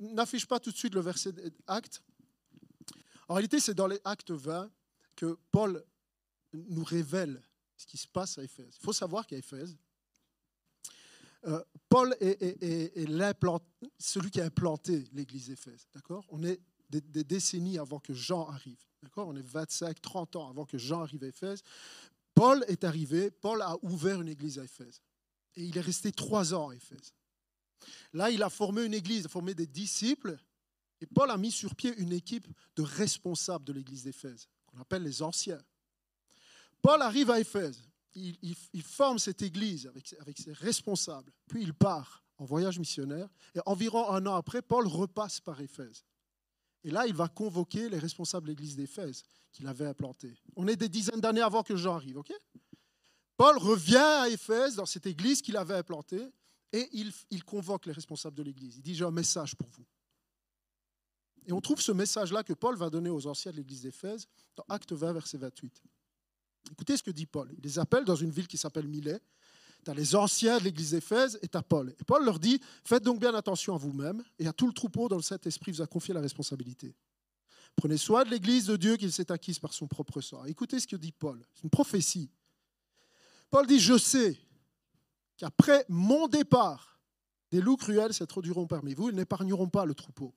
n'affiche 0.00 0.46
pas 0.46 0.60
tout 0.60 0.70
de 0.70 0.76
suite 0.76 0.94
le 0.94 1.00
verset 1.00 1.32
acte. 1.66 2.02
En 3.28 3.34
réalité, 3.34 3.60
c'est 3.60 3.74
dans 3.74 3.86
les 3.86 4.00
actes 4.04 4.30
20 4.30 4.70
que 5.16 5.38
Paul 5.50 5.84
nous 6.52 6.84
révèle 6.84 7.42
ce 7.76 7.86
qui 7.86 7.96
se 7.96 8.06
passe 8.06 8.38
à 8.38 8.44
Éphèse. 8.44 8.76
Il 8.78 8.84
faut 8.84 8.92
savoir 8.92 9.26
qu'à 9.26 9.36
Éphèse, 9.36 9.76
euh, 11.46 11.62
Paul 11.88 12.14
est, 12.20 13.38
celui 13.98 14.30
qui 14.30 14.40
a 14.40 14.44
implanté 14.44 15.04
l'église 15.12 15.48
d'Éphèse. 15.48 15.86
D'accord? 15.94 16.24
On 16.28 16.42
est 16.44 16.60
des, 16.88 17.24
décennies 17.24 17.78
avant 17.78 17.98
que 17.98 18.14
Jean 18.14 18.46
arrive. 18.48 18.78
D'accord? 19.02 19.28
On 19.28 19.36
est 19.36 19.46
25, 19.46 20.00
30 20.00 20.36
ans 20.36 20.48
avant 20.48 20.64
que 20.64 20.78
Jean 20.78 21.02
arrive 21.02 21.24
à 21.24 21.28
Éphèse. 21.28 21.62
Paul 22.34 22.64
est 22.68 22.84
arrivé, 22.84 23.30
Paul 23.30 23.60
a 23.62 23.76
ouvert 23.82 24.20
une 24.20 24.28
église 24.28 24.58
à 24.58 24.64
Éphèse. 24.64 25.02
Et 25.56 25.64
il 25.64 25.76
est 25.76 25.82
resté 25.82 26.12
trois 26.12 26.54
ans 26.54 26.68
à 26.68 26.74
Éphèse. 26.74 27.12
Là, 28.12 28.30
il 28.30 28.42
a 28.42 28.50
formé 28.50 28.84
une 28.84 28.94
église, 28.94 29.20
il 29.20 29.26
a 29.26 29.28
formé 29.28 29.54
des 29.54 29.66
disciples. 29.66 30.38
Et 31.00 31.06
Paul 31.06 31.30
a 31.30 31.36
mis 31.36 31.50
sur 31.50 31.74
pied 31.74 31.94
une 31.98 32.12
équipe 32.12 32.46
de 32.76 32.82
responsables 32.82 33.64
de 33.64 33.72
l'église 33.72 34.04
d'Éphèse, 34.04 34.48
qu'on 34.66 34.80
appelle 34.80 35.02
les 35.02 35.22
anciens. 35.22 35.60
Paul 36.80 37.02
arrive 37.02 37.30
à 37.30 37.40
Éphèse 37.40 37.82
il, 38.14 38.82
forme 38.82 39.18
cette 39.18 39.42
église 39.42 39.90
avec, 40.20 40.38
ses 40.38 40.52
responsables, 40.52 41.32
puis 41.48 41.62
il 41.62 41.74
part 41.74 42.22
en 42.38 42.44
voyage 42.44 42.78
missionnaire, 42.78 43.28
et 43.54 43.60
environ 43.66 44.10
un 44.10 44.26
an 44.26 44.34
après, 44.34 44.62
Paul 44.62 44.86
repasse 44.86 45.40
par 45.40 45.60
Éphèse. 45.60 46.04
Et 46.82 46.90
là, 46.90 47.06
il 47.06 47.14
va 47.14 47.28
convoquer 47.28 47.88
les 47.88 47.98
responsables 47.98 48.46
de 48.46 48.52
l'église 48.52 48.74
d'Éphèse 48.74 49.22
qu'il 49.52 49.66
avait 49.66 49.86
implantée. 49.86 50.34
On 50.56 50.66
est 50.66 50.76
des 50.76 50.88
dizaines 50.88 51.20
d'années 51.20 51.42
avant 51.42 51.62
que 51.62 51.76
Jean 51.76 51.94
arrive, 51.94 52.16
ok? 52.16 52.32
Paul 53.36 53.58
revient 53.58 53.96
à 53.96 54.28
Éphèse, 54.28 54.76
dans 54.76 54.86
cette 54.86 55.06
église 55.06 55.40
qu'il 55.40 55.56
avait 55.56 55.76
implantée, 55.76 56.26
et 56.72 56.88
il, 56.92 57.44
convoque 57.44 57.86
les 57.86 57.92
responsables 57.92 58.36
de 58.36 58.42
l'église. 58.42 58.76
Il 58.76 58.82
dit, 58.82 58.94
j'ai 58.94 59.04
un 59.04 59.10
message 59.10 59.54
pour 59.54 59.68
vous. 59.68 59.84
Et 61.46 61.52
on 61.52 61.60
trouve 61.60 61.80
ce 61.80 61.92
message-là 61.92 62.42
que 62.42 62.52
Paul 62.52 62.76
va 62.76 62.88
donner 62.88 63.10
aux 63.10 63.26
anciens 63.26 63.52
de 63.52 63.56
l'église 63.56 63.82
d'Éphèse 63.82 64.26
dans 64.56 64.64
Acte 64.68 64.92
20, 64.92 65.12
verset 65.12 65.38
28. 65.38 65.82
Écoutez 66.70 66.96
ce 66.96 67.02
que 67.02 67.10
dit 67.10 67.26
Paul. 67.26 67.52
Il 67.58 67.64
les 67.64 67.78
appelle 67.78 68.04
dans 68.04 68.16
une 68.16 68.30
ville 68.30 68.46
qui 68.46 68.56
s'appelle 68.56 68.86
Milet. 68.86 69.20
Tu 69.84 69.90
as 69.90 69.94
les 69.94 70.14
anciens 70.14 70.58
de 70.58 70.64
l'église 70.64 70.92
d'Éphèse 70.92 71.38
et 71.42 71.48
tu 71.48 71.56
as 71.56 71.62
Paul. 71.62 71.94
Et 72.00 72.04
Paul 72.04 72.24
leur 72.24 72.38
dit 72.38 72.60
Faites 72.84 73.02
donc 73.02 73.18
bien 73.18 73.34
attention 73.34 73.74
à 73.74 73.78
vous-même 73.78 74.22
et 74.38 74.46
à 74.46 74.52
tout 74.52 74.68
le 74.68 74.72
troupeau 74.72 75.08
dont 75.08 75.16
le 75.16 75.22
Saint-Esprit 75.22 75.72
vous 75.72 75.82
a 75.82 75.86
confié 75.86 76.14
la 76.14 76.20
responsabilité. 76.20 76.94
Prenez 77.74 77.96
soin 77.96 78.24
de 78.24 78.30
l'église 78.30 78.66
de 78.66 78.76
Dieu 78.76 78.96
qu'il 78.96 79.12
s'est 79.12 79.32
acquise 79.32 79.58
par 79.58 79.72
son 79.72 79.88
propre 79.88 80.20
sang. 80.20 80.44
Écoutez 80.44 80.78
ce 80.78 80.86
que 80.86 80.96
dit 80.96 81.12
Paul. 81.12 81.44
C'est 81.54 81.64
une 81.64 81.70
prophétie. 81.70 82.30
Paul 83.50 83.66
dit 83.66 83.80
Je 83.80 83.98
sais 83.98 84.38
qu'après 85.36 85.84
mon 85.88 86.28
départ, 86.28 87.00
des 87.50 87.60
loups 87.60 87.76
cruels 87.76 88.14
s'introduiront 88.14 88.66
parmi 88.66 88.94
vous, 88.94 89.10
ils 89.10 89.14
n'épargneront 89.14 89.68
pas 89.68 89.84
le 89.84 89.94
troupeau. 89.94 90.34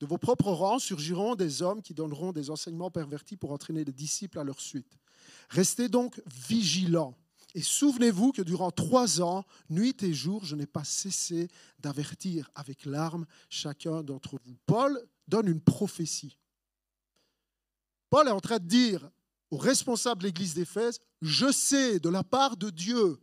De 0.00 0.06
vos 0.06 0.18
propres 0.18 0.50
rangs 0.50 0.78
surgiront 0.78 1.34
des 1.34 1.62
hommes 1.62 1.80
qui 1.80 1.94
donneront 1.94 2.32
des 2.32 2.50
enseignements 2.50 2.90
pervertis 2.90 3.36
pour 3.36 3.52
entraîner 3.52 3.84
les 3.84 3.92
disciples 3.92 4.38
à 4.38 4.44
leur 4.44 4.60
suite. 4.60 4.98
Restez 5.48 5.88
donc 5.88 6.20
vigilants. 6.26 7.16
Et 7.54 7.62
souvenez-vous 7.62 8.32
que 8.32 8.42
durant 8.42 8.70
trois 8.70 9.20
ans, 9.20 9.44
nuit 9.70 10.02
et 10.02 10.12
jour, 10.12 10.44
je 10.44 10.56
n'ai 10.56 10.66
pas 10.66 10.84
cessé 10.84 11.48
d'avertir 11.78 12.50
avec 12.54 12.84
larmes 12.84 13.26
chacun 13.48 14.02
d'entre 14.02 14.38
vous. 14.44 14.56
Paul 14.66 15.00
donne 15.28 15.48
une 15.48 15.60
prophétie. 15.60 16.36
Paul 18.10 18.28
est 18.28 18.32
en 18.32 18.40
train 18.40 18.58
de 18.58 18.66
dire 18.66 19.08
aux 19.50 19.58
responsables 19.58 20.22
de 20.22 20.26
l'église 20.26 20.54
d'Éphèse, 20.54 20.98
je 21.20 21.52
sais 21.52 22.00
de 22.00 22.08
la 22.08 22.24
part 22.24 22.56
de 22.56 22.70
Dieu 22.70 23.20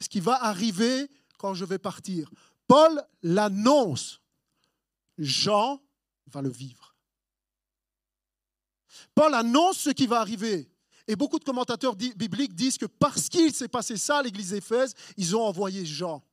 ce 0.00 0.08
qui 0.08 0.20
va 0.20 0.42
arriver 0.44 1.08
quand 1.38 1.54
je 1.54 1.64
vais 1.64 1.78
partir. 1.78 2.30
Paul 2.66 3.02
l'annonce. 3.22 4.20
Jean 5.18 5.80
va 6.26 6.42
le 6.42 6.50
vivre. 6.50 6.96
Paul 9.14 9.34
annonce 9.34 9.78
ce 9.78 9.90
qui 9.90 10.06
va 10.06 10.20
arriver. 10.20 10.68
Et 11.06 11.16
beaucoup 11.16 11.38
de 11.38 11.44
commentateurs 11.44 11.94
bibliques 11.94 12.54
disent 12.54 12.78
que 12.78 12.86
parce 12.86 13.28
qu'il 13.28 13.54
s'est 13.54 13.68
passé 13.68 13.96
ça 13.96 14.18
à 14.18 14.22
l'église 14.22 14.50
d'Éphèse, 14.50 14.94
ils 15.16 15.36
ont 15.36 15.42
envoyé 15.42 15.84
Jean. 15.84 16.24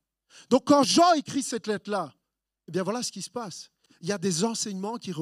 Donc 0.49 0.65
quand 0.65 0.83
Jean 0.83 1.13
écrit 1.13 1.43
cette 1.43 1.67
lettre-là, 1.67 2.13
eh 2.67 2.71
bien 2.71 2.83
voilà 2.83 3.03
ce 3.03 3.11
qui 3.11 3.21
se 3.21 3.29
passe. 3.29 3.69
Il 3.99 4.07
y 4.07 4.11
a 4.11 4.17
des 4.17 4.43
enseignements 4.43 4.97
qui, 4.97 5.13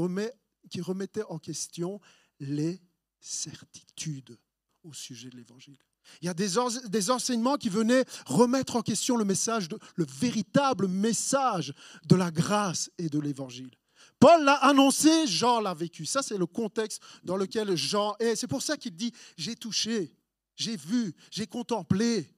qui 0.69 0.81
remettaient 0.81 1.23
en 1.23 1.39
question 1.39 1.99
les 2.39 2.79
certitudes 3.19 4.37
au 4.83 4.93
sujet 4.93 5.29
de 5.29 5.35
l'évangile. 5.35 5.79
Il 6.21 6.25
y 6.25 6.29
a 6.29 6.33
des, 6.33 7.09
enseignements 7.09 7.57
qui 7.57 7.69
venaient 7.69 8.05
remettre 8.25 8.75
en 8.75 8.81
question 8.81 9.15
le 9.17 9.25
message, 9.25 9.67
le 9.95 10.05
véritable 10.05 10.87
message 10.87 11.73
de 12.05 12.15
la 12.15 12.31
grâce 12.31 12.89
et 12.97 13.09
de 13.09 13.19
l'évangile. 13.19 13.71
Paul 14.19 14.43
l'a 14.43 14.55
annoncé, 14.55 15.27
Jean 15.27 15.61
l'a 15.61 15.73
vécu. 15.73 16.05
Ça, 16.05 16.21
c'est 16.21 16.37
le 16.37 16.45
contexte 16.45 17.01
dans 17.23 17.37
lequel 17.37 17.75
Jean 17.77 18.15
est. 18.19 18.35
C'est 18.35 18.47
pour 18.47 18.61
ça 18.61 18.75
qu'il 18.75 18.95
dit, 18.95 19.13
j'ai 19.37 19.55
touché, 19.55 20.13
j'ai 20.55 20.75
vu, 20.75 21.15
j'ai 21.31 21.47
contemplé. 21.47 22.29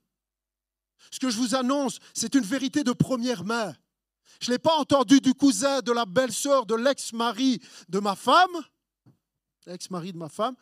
Ce 1.09 1.19
que 1.19 1.29
je 1.29 1.37
vous 1.37 1.55
annonce, 1.55 1.99
c'est 2.13 2.35
une 2.35 2.43
vérité 2.43 2.83
de 2.83 2.91
première 2.91 3.43
main. 3.43 3.73
Je 4.39 4.49
ne 4.49 4.55
l'ai 4.55 4.59
pas 4.59 4.75
entendu 4.77 5.19
du 5.19 5.33
cousin, 5.33 5.81
de 5.81 5.91
la 5.91 6.05
belle-sœur, 6.05 6.65
de 6.65 6.75
l'ex-mari 6.75 7.59
de 7.89 7.99
ma 7.99 8.15
femme, 8.15 8.51
l'ex-mari 9.65 10.13
de 10.13 10.17
ma 10.17 10.29
femme, 10.29 10.55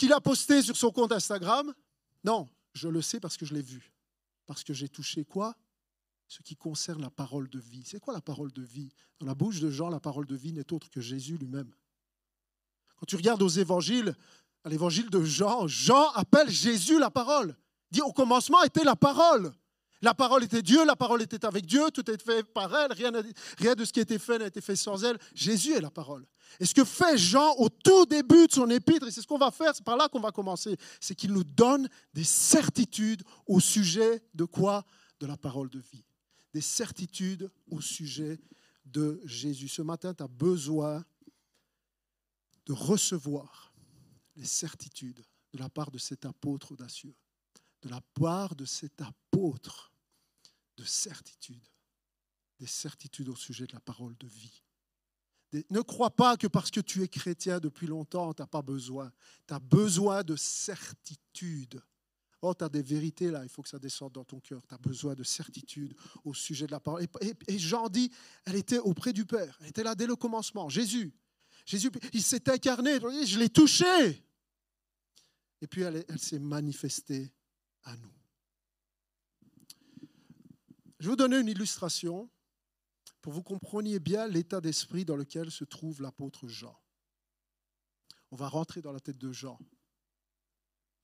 qu'il 0.00 0.12
a 0.14 0.20
posté 0.20 0.62
sur 0.62 0.76
son 0.76 0.90
compte 0.90 1.12
Instagram? 1.12 1.72
Non, 2.24 2.48
je 2.72 2.88
le 2.88 3.02
sais 3.02 3.20
parce 3.20 3.36
que 3.36 3.44
je 3.44 3.52
l'ai 3.52 3.62
vu. 3.62 3.92
Parce 4.46 4.64
que 4.64 4.72
j'ai 4.72 4.88
touché 4.88 5.26
quoi? 5.26 5.54
Ce 6.26 6.42
qui 6.42 6.56
concerne 6.56 7.02
la 7.02 7.10
parole 7.10 7.50
de 7.50 7.58
vie. 7.58 7.82
C'est 7.84 8.00
quoi 8.00 8.14
la 8.14 8.22
parole 8.22 8.50
de 8.52 8.62
vie? 8.62 8.90
Dans 9.18 9.26
la 9.26 9.34
bouche 9.34 9.60
de 9.60 9.70
Jean, 9.70 9.90
la 9.90 10.00
parole 10.00 10.26
de 10.26 10.34
vie 10.34 10.52
n'est 10.52 10.72
autre 10.72 10.88
que 10.88 11.02
Jésus 11.02 11.36
lui-même. 11.36 11.70
Quand 12.96 13.04
tu 13.06 13.16
regardes 13.16 13.42
aux 13.42 13.48
évangiles, 13.48 14.16
à 14.64 14.70
l'évangile 14.70 15.10
de 15.10 15.22
Jean, 15.22 15.66
Jean 15.66 16.10
appelle 16.12 16.48
Jésus 16.48 16.98
la 16.98 17.10
parole. 17.10 17.54
Il 17.90 17.96
dit 17.96 18.02
au 18.02 18.12
commencement 18.12 18.62
était 18.62 18.84
la 18.84 18.96
parole. 18.96 19.52
La 20.00 20.14
parole 20.14 20.44
était 20.44 20.62
Dieu, 20.62 20.86
la 20.86 20.96
parole 20.96 21.20
était 21.20 21.44
avec 21.44 21.66
Dieu, 21.66 21.90
tout 21.92 22.10
est 22.10 22.22
fait 22.22 22.42
par 22.42 22.74
elle, 22.74 22.92
rien, 22.92 23.12
rien 23.58 23.74
de 23.74 23.84
ce 23.84 23.92
qui 23.92 23.98
a 23.98 24.02
été 24.02 24.18
fait 24.18 24.38
n'a 24.38 24.46
été 24.46 24.62
fait 24.62 24.76
sans 24.76 25.04
elle. 25.04 25.18
Jésus 25.34 25.74
est 25.74 25.80
la 25.80 25.90
parole. 25.90 26.26
Et 26.58 26.66
ce 26.66 26.74
que 26.74 26.84
fait 26.84 27.16
Jean 27.16 27.54
au 27.58 27.68
tout 27.68 28.06
début 28.06 28.46
de 28.46 28.52
son 28.52 28.68
épître, 28.70 29.06
et 29.06 29.10
c'est 29.10 29.22
ce 29.22 29.26
qu'on 29.26 29.38
va 29.38 29.50
faire, 29.50 29.74
c'est 29.74 29.84
par 29.84 29.96
là 29.96 30.08
qu'on 30.08 30.20
va 30.20 30.32
commencer, 30.32 30.76
c'est 31.00 31.14
qu'il 31.14 31.32
nous 31.32 31.44
donne 31.44 31.88
des 32.12 32.24
certitudes 32.24 33.22
au 33.46 33.60
sujet 33.60 34.22
de 34.34 34.44
quoi? 34.44 34.84
De 35.20 35.26
la 35.26 35.36
parole 35.36 35.68
de 35.68 35.78
vie 35.78 36.04
des 36.52 36.60
certitudes 36.60 37.50
au 37.70 37.80
sujet 37.80 38.40
de 38.84 39.20
Jésus. 39.24 39.68
Ce 39.68 39.82
matin, 39.82 40.14
tu 40.14 40.22
as 40.22 40.28
besoin 40.28 41.04
de 42.66 42.72
recevoir 42.72 43.72
les 44.36 44.44
certitudes 44.44 45.24
de 45.52 45.58
la 45.58 45.68
part 45.68 45.90
de 45.90 45.98
cet 45.98 46.24
apôtre 46.24 46.72
audacieux, 46.72 47.14
de 47.82 47.88
la 47.88 48.00
part 48.00 48.54
de 48.54 48.64
cet 48.64 49.00
apôtre 49.00 49.92
de 50.76 50.84
certitude, 50.84 51.66
des 52.58 52.66
certitudes 52.66 53.28
au 53.28 53.36
sujet 53.36 53.66
de 53.66 53.72
la 53.72 53.80
parole 53.80 54.16
de 54.18 54.26
vie. 54.26 54.62
Ne 55.70 55.80
crois 55.80 56.10
pas 56.10 56.36
que 56.36 56.46
parce 56.46 56.70
que 56.70 56.80
tu 56.80 57.02
es 57.02 57.08
chrétien 57.08 57.58
depuis 57.58 57.86
longtemps, 57.86 58.32
tu 58.32 58.42
n'as 58.42 58.46
pas 58.46 58.62
besoin. 58.62 59.10
Tu 59.48 59.54
as 59.54 59.58
besoin 59.58 60.22
de 60.22 60.36
certitude 60.36 61.82
Oh, 62.42 62.54
tu 62.54 62.64
as 62.64 62.68
des 62.70 62.82
vérités 62.82 63.30
là, 63.30 63.42
il 63.42 63.50
faut 63.50 63.62
que 63.62 63.68
ça 63.68 63.78
descende 63.78 64.12
dans 64.12 64.24
ton 64.24 64.40
cœur. 64.40 64.66
Tu 64.66 64.74
as 64.74 64.78
besoin 64.78 65.14
de 65.14 65.22
certitude 65.22 65.94
au 66.24 66.32
sujet 66.32 66.66
de 66.66 66.72
la 66.72 66.80
parole. 66.80 67.06
Et, 67.46 67.58
Jean 67.58 67.88
dit, 67.88 68.10
elle 68.46 68.56
était 68.56 68.78
auprès 68.78 69.12
du 69.12 69.26
Père. 69.26 69.58
Elle 69.60 69.68
était 69.68 69.82
là 69.82 69.94
dès 69.94 70.06
le 70.06 70.16
commencement. 70.16 70.68
Jésus. 70.68 71.12
Jésus, 71.66 71.90
il 72.14 72.22
s'est 72.22 72.48
incarné. 72.48 72.98
Je 73.26 73.38
l'ai 73.38 73.50
touché. 73.50 74.24
Et 75.60 75.66
puis 75.66 75.82
elle, 75.82 76.02
elle 76.08 76.18
s'est 76.18 76.38
manifestée 76.38 77.30
à 77.82 77.94
nous. 77.96 78.12
Je 80.98 81.04
vais 81.04 81.10
vous 81.10 81.16
donner 81.16 81.38
une 81.38 81.48
illustration 81.48 82.30
pour 83.22 83.32
que 83.32 83.36
vous 83.36 83.42
compreniez 83.42 83.98
bien 83.98 84.26
l'état 84.26 84.60
d'esprit 84.60 85.04
dans 85.04 85.16
lequel 85.16 85.50
se 85.50 85.64
trouve 85.64 86.02
l'apôtre 86.02 86.48
Jean. 86.48 86.78
On 88.30 88.36
va 88.36 88.48
rentrer 88.48 88.80
dans 88.80 88.92
la 88.92 89.00
tête 89.00 89.18
de 89.18 89.32
Jean 89.32 89.58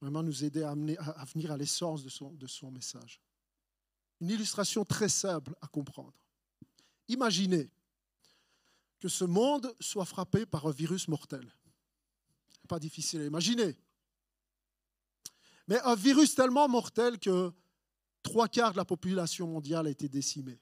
vraiment 0.00 0.22
nous 0.22 0.44
aider 0.44 0.62
à, 0.62 0.74
venir 0.74 1.50
à 1.50 1.56
l'essence 1.56 2.04
de 2.04 2.08
son, 2.08 2.32
de 2.32 2.46
son 2.46 2.70
message. 2.70 3.20
Une 4.20 4.30
illustration 4.30 4.84
très 4.84 5.08
simple 5.08 5.54
à 5.60 5.66
comprendre. 5.66 6.14
Imaginez 7.08 7.70
que 8.98 9.08
ce 9.08 9.24
monde 9.24 9.74
soit 9.80 10.04
frappé 10.04 10.46
par 10.46 10.66
un 10.66 10.70
virus 10.70 11.08
mortel. 11.08 11.52
Pas 12.68 12.78
difficile 12.78 13.20
à 13.20 13.26
imaginer. 13.26 13.76
Mais 15.68 15.80
un 15.80 15.94
virus 15.94 16.34
tellement 16.34 16.68
mortel 16.68 17.18
que 17.18 17.52
trois 18.22 18.48
quarts 18.48 18.72
de 18.72 18.78
la 18.78 18.84
population 18.84 19.46
mondiale 19.46 19.86
a 19.86 19.90
été 19.90 20.08
décimée. 20.08 20.60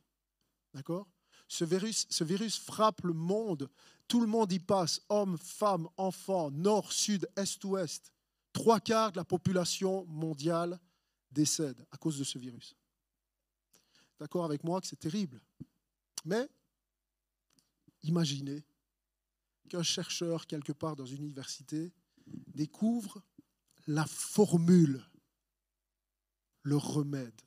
D'accord? 0.73 1.07
Ce 1.49 1.65
virus, 1.65 2.59
frappe 2.59 3.03
le 3.03 3.13
monde. 3.13 3.69
Tout 4.09 4.21
le 4.21 4.27
monde 4.27 4.53
y 4.53 4.59
passe, 4.59 5.01
hommes, 5.09 5.39
femmes, 5.39 5.89
enfants, 5.97 6.51
nord, 6.51 6.93
sud, 6.93 7.29
est, 7.37 7.65
ouest 7.65 8.15
trois 8.55 8.81
quarts 8.81 9.13
de 9.13 9.19
la 9.19 9.25
population 9.25 10.07
mondiale 10.07 10.81
décède 11.31 11.85
à 11.91 11.99
cause 11.99 12.19
de 12.19 12.25
ce 12.25 12.39
virus. 12.39 12.75
D'accord 14.19 14.47
avec 14.47 14.65
moi 14.65 14.81
que 14.81 14.87
c'est 14.87 14.97
terrible. 14.97 15.43
Mais 16.25 16.49
imaginez 18.03 18.65
qu'un 19.69 19.83
chercheur 19.83 20.47
quelque 20.47 20.73
part 20.73 20.97
dans 20.97 21.05
une 21.05 21.25
université 21.25 21.93
découvre 22.27 23.23
la 23.87 24.07
formule, 24.07 25.05
le 26.63 26.77
remède. 26.77 27.39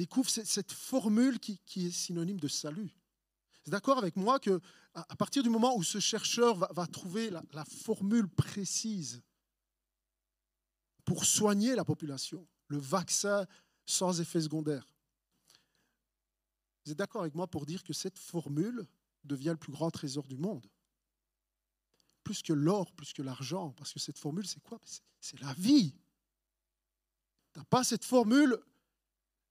Découvre 0.00 0.30
cette 0.30 0.72
formule 0.72 1.38
qui, 1.38 1.60
est 1.76 1.90
synonyme 1.90 2.40
de 2.40 2.48
salut. 2.48 2.90
C'est 3.62 3.70
d'accord 3.70 3.98
avec 3.98 4.16
moi 4.16 4.40
que 4.40 4.58
à 4.94 5.14
partir 5.14 5.42
du 5.42 5.50
moment 5.50 5.76
où 5.76 5.82
ce 5.82 6.00
chercheur 6.00 6.56
va, 6.56 6.86
trouver 6.86 7.28
la, 7.28 7.64
formule 7.66 8.26
précise 8.26 9.20
pour 11.04 11.26
soigner 11.26 11.74
la 11.74 11.84
population, 11.84 12.48
le 12.68 12.78
vaccin 12.78 13.46
sans 13.84 14.22
effet 14.22 14.40
secondaire, 14.40 14.90
vous 16.86 16.92
êtes 16.92 16.98
d'accord 16.98 17.20
avec 17.20 17.34
moi 17.34 17.46
pour 17.46 17.66
dire 17.66 17.84
que 17.84 17.92
cette 17.92 18.18
formule 18.18 18.86
devient 19.24 19.50
le 19.50 19.58
plus 19.58 19.72
grand 19.72 19.90
trésor 19.90 20.26
du 20.26 20.38
monde? 20.38 20.66
Plus 22.24 22.40
que 22.40 22.54
l'or, 22.54 22.90
plus 22.92 23.12
que 23.12 23.20
l'argent, 23.20 23.72
parce 23.72 23.92
que 23.92 24.00
cette 24.00 24.18
formule, 24.18 24.46
c'est 24.46 24.62
quoi? 24.62 24.80
C'est 25.20 25.38
la 25.42 25.52
vie. 25.52 25.92
Tu 27.52 27.58
n'as 27.58 27.66
pas 27.66 27.84
cette 27.84 28.06
formule, 28.06 28.58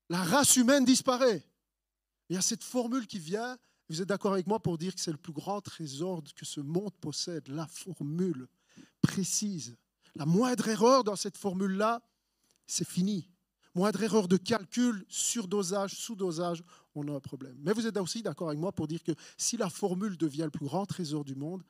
la 0.10 0.24
race 0.24 0.56
humaine 0.56 0.86
disparaît. 0.86 1.44
Il 2.30 2.36
y 2.36 2.38
a 2.38 2.42
cette 2.42 2.64
formule 2.64 3.08
qui 3.08 3.20
vient 3.20 3.58
vous 3.90 4.04
êtes 4.04 4.08
d'accord 4.08 4.34
avec 4.34 4.46
moi 4.46 4.60
pour 4.60 4.78
dire 4.78 4.94
que 4.94 5.02
c'est 5.02 5.12
le 5.12 5.18
plus 5.18 5.34
grand 5.34 5.62
trésor 5.62 6.22
que 6.36 6.46
ce 6.46 6.62
monde 6.62 6.94
possède, 7.02 7.48
la 7.48 7.66
formule 7.66 8.48
précise. 9.02 9.76
La 10.16 10.28
moindre 10.28 10.68
erreur 10.68 11.04
dans 11.04 11.16
cette 11.16 11.38
formule-là, 11.38 12.02
c'est 12.68 12.88
fini. 12.88 13.32
Moindre 13.74 14.04
erreur 14.04 14.28
de 14.28 14.38
calcul, 14.38 15.06
surdosage, 15.10 15.96
sous-dosage, 15.96 16.64
on 16.94 17.08
a 17.08 17.14
un 17.14 17.20
problème. 17.20 17.58
Mais 17.62 17.74
vous 17.74 17.88
êtes 17.88 17.98
aussi 17.98 18.22
d'accord 18.22 18.50
avec 18.50 18.60
moi 18.60 18.72
pour 18.72 18.88
dire 18.88 19.02
que 19.02 19.14
si 19.38 19.58
la 19.58 19.70
formule 19.70 20.18
devient 20.18 20.44
le 20.44 20.52
plus 20.52 20.66
grand 20.66 20.86
trésor 20.86 21.24
du 21.24 21.36
monde, 21.36 21.64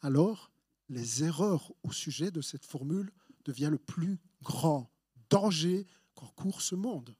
alors 0.00 0.50
les 0.88 1.24
erreurs 1.24 1.72
au 1.82 1.92
sujet 1.92 2.30
de 2.30 2.40
cette 2.40 2.64
formule 2.64 3.10
deviennent 3.44 3.72
le 3.72 3.78
plus 3.78 4.18
grand 4.42 4.90
danger 5.28 5.86
qu'encourt 6.14 6.62
ce 6.62 6.74
monde. 6.74 7.14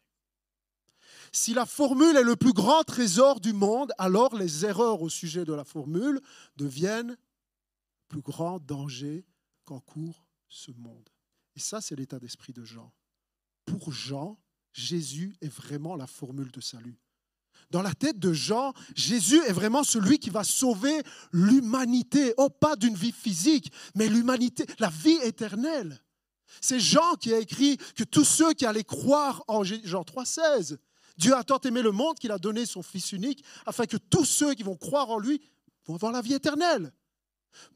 Si 1.33 1.55
la 1.55 1.67
formule 1.67 2.17
est 2.17 2.23
le 2.23 2.37
plus 2.37 2.53
grand 2.53 2.83
trésor 2.85 3.41
du 3.41 3.53
monde, 3.53 3.93
alors 3.99 4.35
les 4.35 4.65
erreurs 4.65 5.03
au 5.03 5.09
sujet 5.09 5.45
de 5.45 5.53
la 5.53 5.65
formule 5.65 6.21
deviennent 6.57 7.11
le 7.11 7.17
plus 8.09 8.23
grand 8.23 8.59
danger 8.59 9.27
qu'encourt 9.65 10.25
ce 10.49 10.71
monde. 10.73 11.09
Et 11.57 11.61
ça, 11.61 11.81
c'est 11.81 11.97
l'état 11.97 12.19
d'esprit 12.19 12.53
de 12.53 12.65
Jean. 12.65 12.93
Pour 13.67 13.93
Jean, 13.93 14.39
Jésus 14.73 15.37
est 15.41 15.49
vraiment 15.49 15.97
la 15.97 16.07
formule 16.07 16.51
de 16.51 16.61
salut. 16.61 16.99
Dans 17.71 17.83
la 17.83 17.93
tête 17.93 18.19
de 18.19 18.33
Jean, 18.33 18.73
Jésus 18.95 19.41
est 19.47 19.53
vraiment 19.53 19.83
celui 19.83 20.19
qui 20.19 20.31
va 20.31 20.45
sauver 20.45 21.03
l'humanité, 21.33 22.33
oh 22.39 22.49
pas 22.49 22.77
d'une 22.77 22.95
vie 22.95 23.13
physique, 23.13 23.71
mais 23.95 24.09
l'humanité, 24.09 24.65
la 24.79 24.89
vie 24.89 25.19
éternelle. 25.23 26.03
C'est 26.63 26.81
Jean 26.81 27.15
qui 27.17 27.35
a 27.35 27.39
écrit 27.39 27.77
que 27.95 28.05
tous 28.05 28.25
ceux 28.25 28.55
qui 28.55 28.65
allaient 28.65 28.85
croire 28.85 29.45
en 29.49 29.65
Jean 29.65 30.03
3,16, 30.03 30.79
Dieu 31.19 31.35
a 31.35 31.45
tant 31.45 31.59
aimé 31.61 31.83
le 31.83 31.91
monde 31.91 32.19
qu'il 32.19 32.31
a 32.31 32.39
donné 32.39 32.65
son 32.65 32.83
Fils 32.83 33.13
unique, 33.13 33.45
afin 33.67 33.87
que 33.87 33.97
tous 33.97 34.25
ceux 34.25 34.55
qui 34.55 34.63
vont 34.63 34.77
croire 34.77 35.11
en 35.11 35.19
lui 35.19 35.41
vont 35.85 35.97
avoir 35.97 36.13
la 36.13 36.23
vie 36.23 36.35
éternelle. 36.35 36.93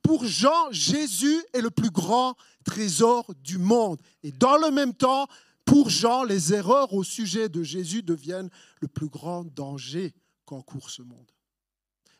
Pour 0.02 0.24
Jean, 0.24 0.70
Jésus 0.70 1.42
est 1.52 1.60
le 1.60 1.70
plus 1.70 1.90
grand 1.90 2.36
trésor 2.64 3.34
du 3.42 3.58
monde. 3.58 4.00
Et 4.22 4.30
dans 4.30 4.56
le 4.56 4.70
même 4.70 4.94
temps, 4.94 5.26
pour 5.64 5.90
Jean, 5.90 6.22
les 6.22 6.54
erreurs 6.54 6.92
au 6.92 7.02
sujet 7.02 7.48
de 7.48 7.62
Jésus 7.62 8.02
deviennent 8.02 8.50
le 8.80 8.88
plus 8.88 9.08
grand 9.08 9.44
danger 9.44 10.14
qu'encourt 10.44 10.90
ce 10.90 11.02
monde. 11.02 11.30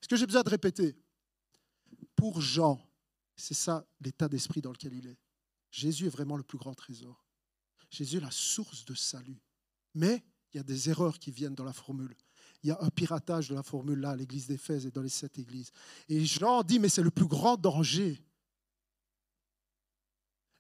Est-ce 0.01 0.09
que 0.09 0.17
j'ai 0.17 0.27
besoin 0.27 0.43
de 0.43 0.51
répéter? 0.51 0.97
Pour 2.17 2.41
Jean, 2.41 2.81
c'est 3.37 3.55
ça 3.55 3.87
l'état 4.01 4.29
d'esprit 4.29 4.61
dans 4.61 4.73
lequel 4.73 4.95
il 4.95 5.07
est. 5.07 5.19
Jésus 5.71 6.07
est 6.07 6.11
vraiment 6.11 6.37
le 6.37 6.43
plus 6.43 6.59
grand 6.59 6.75
trésor. 6.75 7.25
Jésus 7.91 8.17
est 8.17 8.21
la 8.21 8.31
source 8.31 8.85
de 8.85 8.95
salut. 8.95 9.41
Mais 9.95 10.25
il 10.53 10.59
y 10.59 10.61
a 10.61 10.65
des 10.65 10.91
erreurs 10.91 11.19
qui 11.19 11.31
viennent 11.31 11.55
dans 11.55 11.65
la 11.65 11.73
formule. 11.73 12.15
Il 12.63 12.69
y 12.69 12.71
a 12.71 12.79
un 12.81 12.91
piratage 12.91 13.49
de 13.49 13.55
la 13.55 13.63
formule 13.63 14.01
là 14.01 14.11
à 14.11 14.17
l'église 14.17 14.47
d'Éphèse 14.47 14.87
et 14.87 14.91
dans 14.91 15.03
les 15.03 15.09
sept 15.09 15.39
églises. 15.39 15.73
Et 16.09 16.25
Jean 16.25 16.63
dit, 16.63 16.79
mais 16.79 16.89
c'est 16.89 17.03
le 17.03 17.11
plus 17.11 17.27
grand 17.27 17.57
danger. 17.57 18.23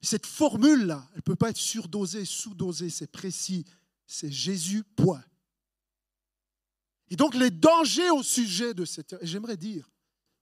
Cette 0.01 0.27
formule-là, 0.27 1.07
elle 1.13 1.19
ne 1.19 1.23
peut 1.23 1.37
pas 1.37 1.51
être 1.51 1.57
surdosée, 1.57 2.25
sous-dosée, 2.25 2.91
c'est 2.91 3.07
précis. 3.07 3.65
C'est 4.07 4.33
Jésus, 4.33 4.83
point. 4.83 5.25
Et 7.09 7.17
donc 7.17 7.35
les 7.35 7.51
dangers 7.51 8.11
au 8.11 8.23
sujet 8.23 8.75
de 8.75 8.85
cette... 8.85 9.13
Et 9.21 9.27
j'aimerais 9.27 9.57
dire, 9.57 9.89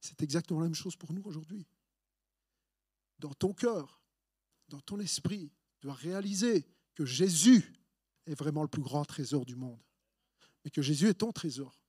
c'est 0.00 0.22
exactement 0.22 0.60
la 0.60 0.66
même 0.66 0.74
chose 0.74 0.96
pour 0.96 1.12
nous 1.12 1.22
aujourd'hui. 1.24 1.66
Dans 3.18 3.34
ton 3.34 3.52
cœur, 3.52 4.00
dans 4.68 4.80
ton 4.80 4.98
esprit, 5.00 5.52
tu 5.74 5.86
dois 5.86 5.94
réaliser 5.94 6.64
que 6.94 7.04
Jésus 7.04 7.79
est 8.26 8.34
vraiment 8.34 8.62
le 8.62 8.68
plus 8.68 8.82
grand 8.82 9.04
trésor 9.04 9.44
du 9.44 9.56
monde. 9.56 9.80
Et 10.64 10.70
que 10.70 10.82
Jésus 10.82 11.08
est 11.08 11.14
ton 11.14 11.32
trésor. 11.32 11.80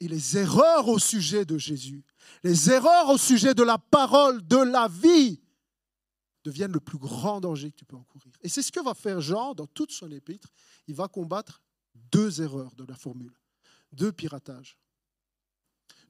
Et 0.00 0.08
les 0.08 0.36
erreurs 0.36 0.88
au 0.88 0.98
sujet 0.98 1.44
de 1.44 1.56
Jésus, 1.56 2.04
les 2.42 2.70
erreurs 2.70 3.08
au 3.10 3.18
sujet 3.18 3.54
de 3.54 3.62
la 3.62 3.78
parole, 3.78 4.46
de 4.46 4.56
la 4.56 4.88
vie, 4.88 5.40
deviennent 6.42 6.72
le 6.72 6.80
plus 6.80 6.98
grand 6.98 7.40
danger 7.40 7.70
que 7.70 7.76
tu 7.76 7.84
peux 7.84 7.96
encourir. 7.96 8.32
Et 8.42 8.48
c'est 8.48 8.62
ce 8.62 8.70
que 8.70 8.80
va 8.80 8.94
faire 8.94 9.20
Jean 9.20 9.54
dans 9.54 9.66
toute 9.66 9.92
son 9.92 10.10
épître. 10.10 10.48
Il 10.86 10.94
va 10.94 11.08
combattre 11.08 11.62
deux 11.94 12.42
erreurs 12.42 12.74
de 12.74 12.84
la 12.84 12.94
formule, 12.94 13.32
deux 13.92 14.12
piratages. 14.12 14.78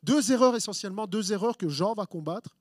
Deux 0.02 0.32
erreurs 0.32 0.56
essentiellement, 0.56 1.06
deux 1.06 1.32
erreurs 1.32 1.56
que 1.56 1.68
Jean 1.68 1.94
va 1.94 2.04
combattre, 2.04 2.56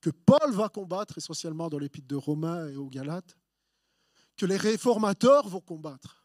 que 0.00 0.10
Paul 0.10 0.52
va 0.52 0.68
combattre 0.68 1.16
essentiellement 1.18 1.68
dans 1.68 1.78
l'épître 1.78 2.06
de 2.08 2.16
Romains 2.16 2.68
et 2.68 2.76
aux 2.76 2.90
Galates, 2.90 3.36
que 4.38 4.46
les 4.46 4.56
réformateurs 4.56 5.48
vont 5.48 5.60
combattre, 5.60 6.24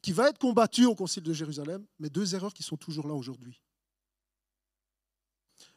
qui 0.00 0.12
va 0.12 0.30
être 0.30 0.38
combattu 0.38 0.86
au 0.86 0.94
Concile 0.94 1.24
de 1.24 1.32
Jérusalem, 1.32 1.84
mais 1.98 2.08
deux 2.08 2.34
erreurs 2.34 2.54
qui 2.54 2.62
sont 2.62 2.76
toujours 2.76 3.08
là 3.08 3.14
aujourd'hui. 3.14 3.60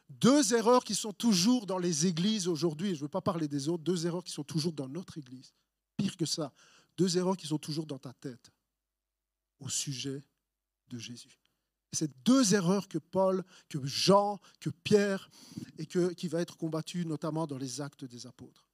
Deux 0.08 0.54
erreurs 0.54 0.84
qui 0.84 0.94
sont 0.94 1.12
toujours 1.12 1.66
dans 1.66 1.76
les 1.76 2.06
églises 2.06 2.48
aujourd'hui, 2.48 2.90
je 2.90 3.00
ne 3.00 3.00
veux 3.00 3.08
pas 3.08 3.20
parler 3.20 3.48
des 3.48 3.68
autres, 3.68 3.82
deux 3.82 4.06
erreurs 4.06 4.24
qui 4.24 4.32
sont 4.32 4.44
toujours 4.44 4.72
dans 4.72 4.88
notre 4.88 5.18
église. 5.18 5.52
Pire 5.96 6.16
que 6.16 6.24
ça, 6.24 6.52
deux 6.96 7.18
erreurs 7.18 7.36
qui 7.36 7.46
sont 7.46 7.58
toujours 7.58 7.86
dans 7.86 7.98
ta 7.98 8.12
tête 8.14 8.50
au 9.58 9.68
sujet 9.68 10.22
de 10.88 10.98
Jésus. 10.98 11.38
C'est 11.92 12.10
deux 12.22 12.54
erreurs 12.54 12.86
que 12.86 12.98
Paul, 12.98 13.44
que 13.68 13.84
Jean, 13.84 14.40
que 14.60 14.70
Pierre, 14.70 15.28
et 15.78 15.86
que, 15.86 16.12
qui 16.12 16.28
va 16.28 16.40
être 16.40 16.56
combattu 16.56 17.04
notamment 17.04 17.46
dans 17.46 17.58
les 17.58 17.80
actes 17.80 18.04
des 18.04 18.26
apôtres. 18.26 18.67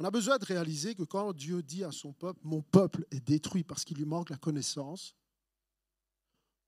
On 0.00 0.04
a 0.04 0.10
besoin 0.10 0.38
de 0.38 0.46
réaliser 0.46 0.94
que 0.94 1.02
quand 1.02 1.34
Dieu 1.34 1.62
dit 1.62 1.84
à 1.84 1.92
son 1.92 2.14
peuple, 2.14 2.40
mon 2.42 2.62
peuple 2.62 3.04
est 3.10 3.20
détruit 3.20 3.64
parce 3.64 3.84
qu'il 3.84 3.98
lui 3.98 4.06
manque 4.06 4.30
la 4.30 4.38
connaissance, 4.38 5.14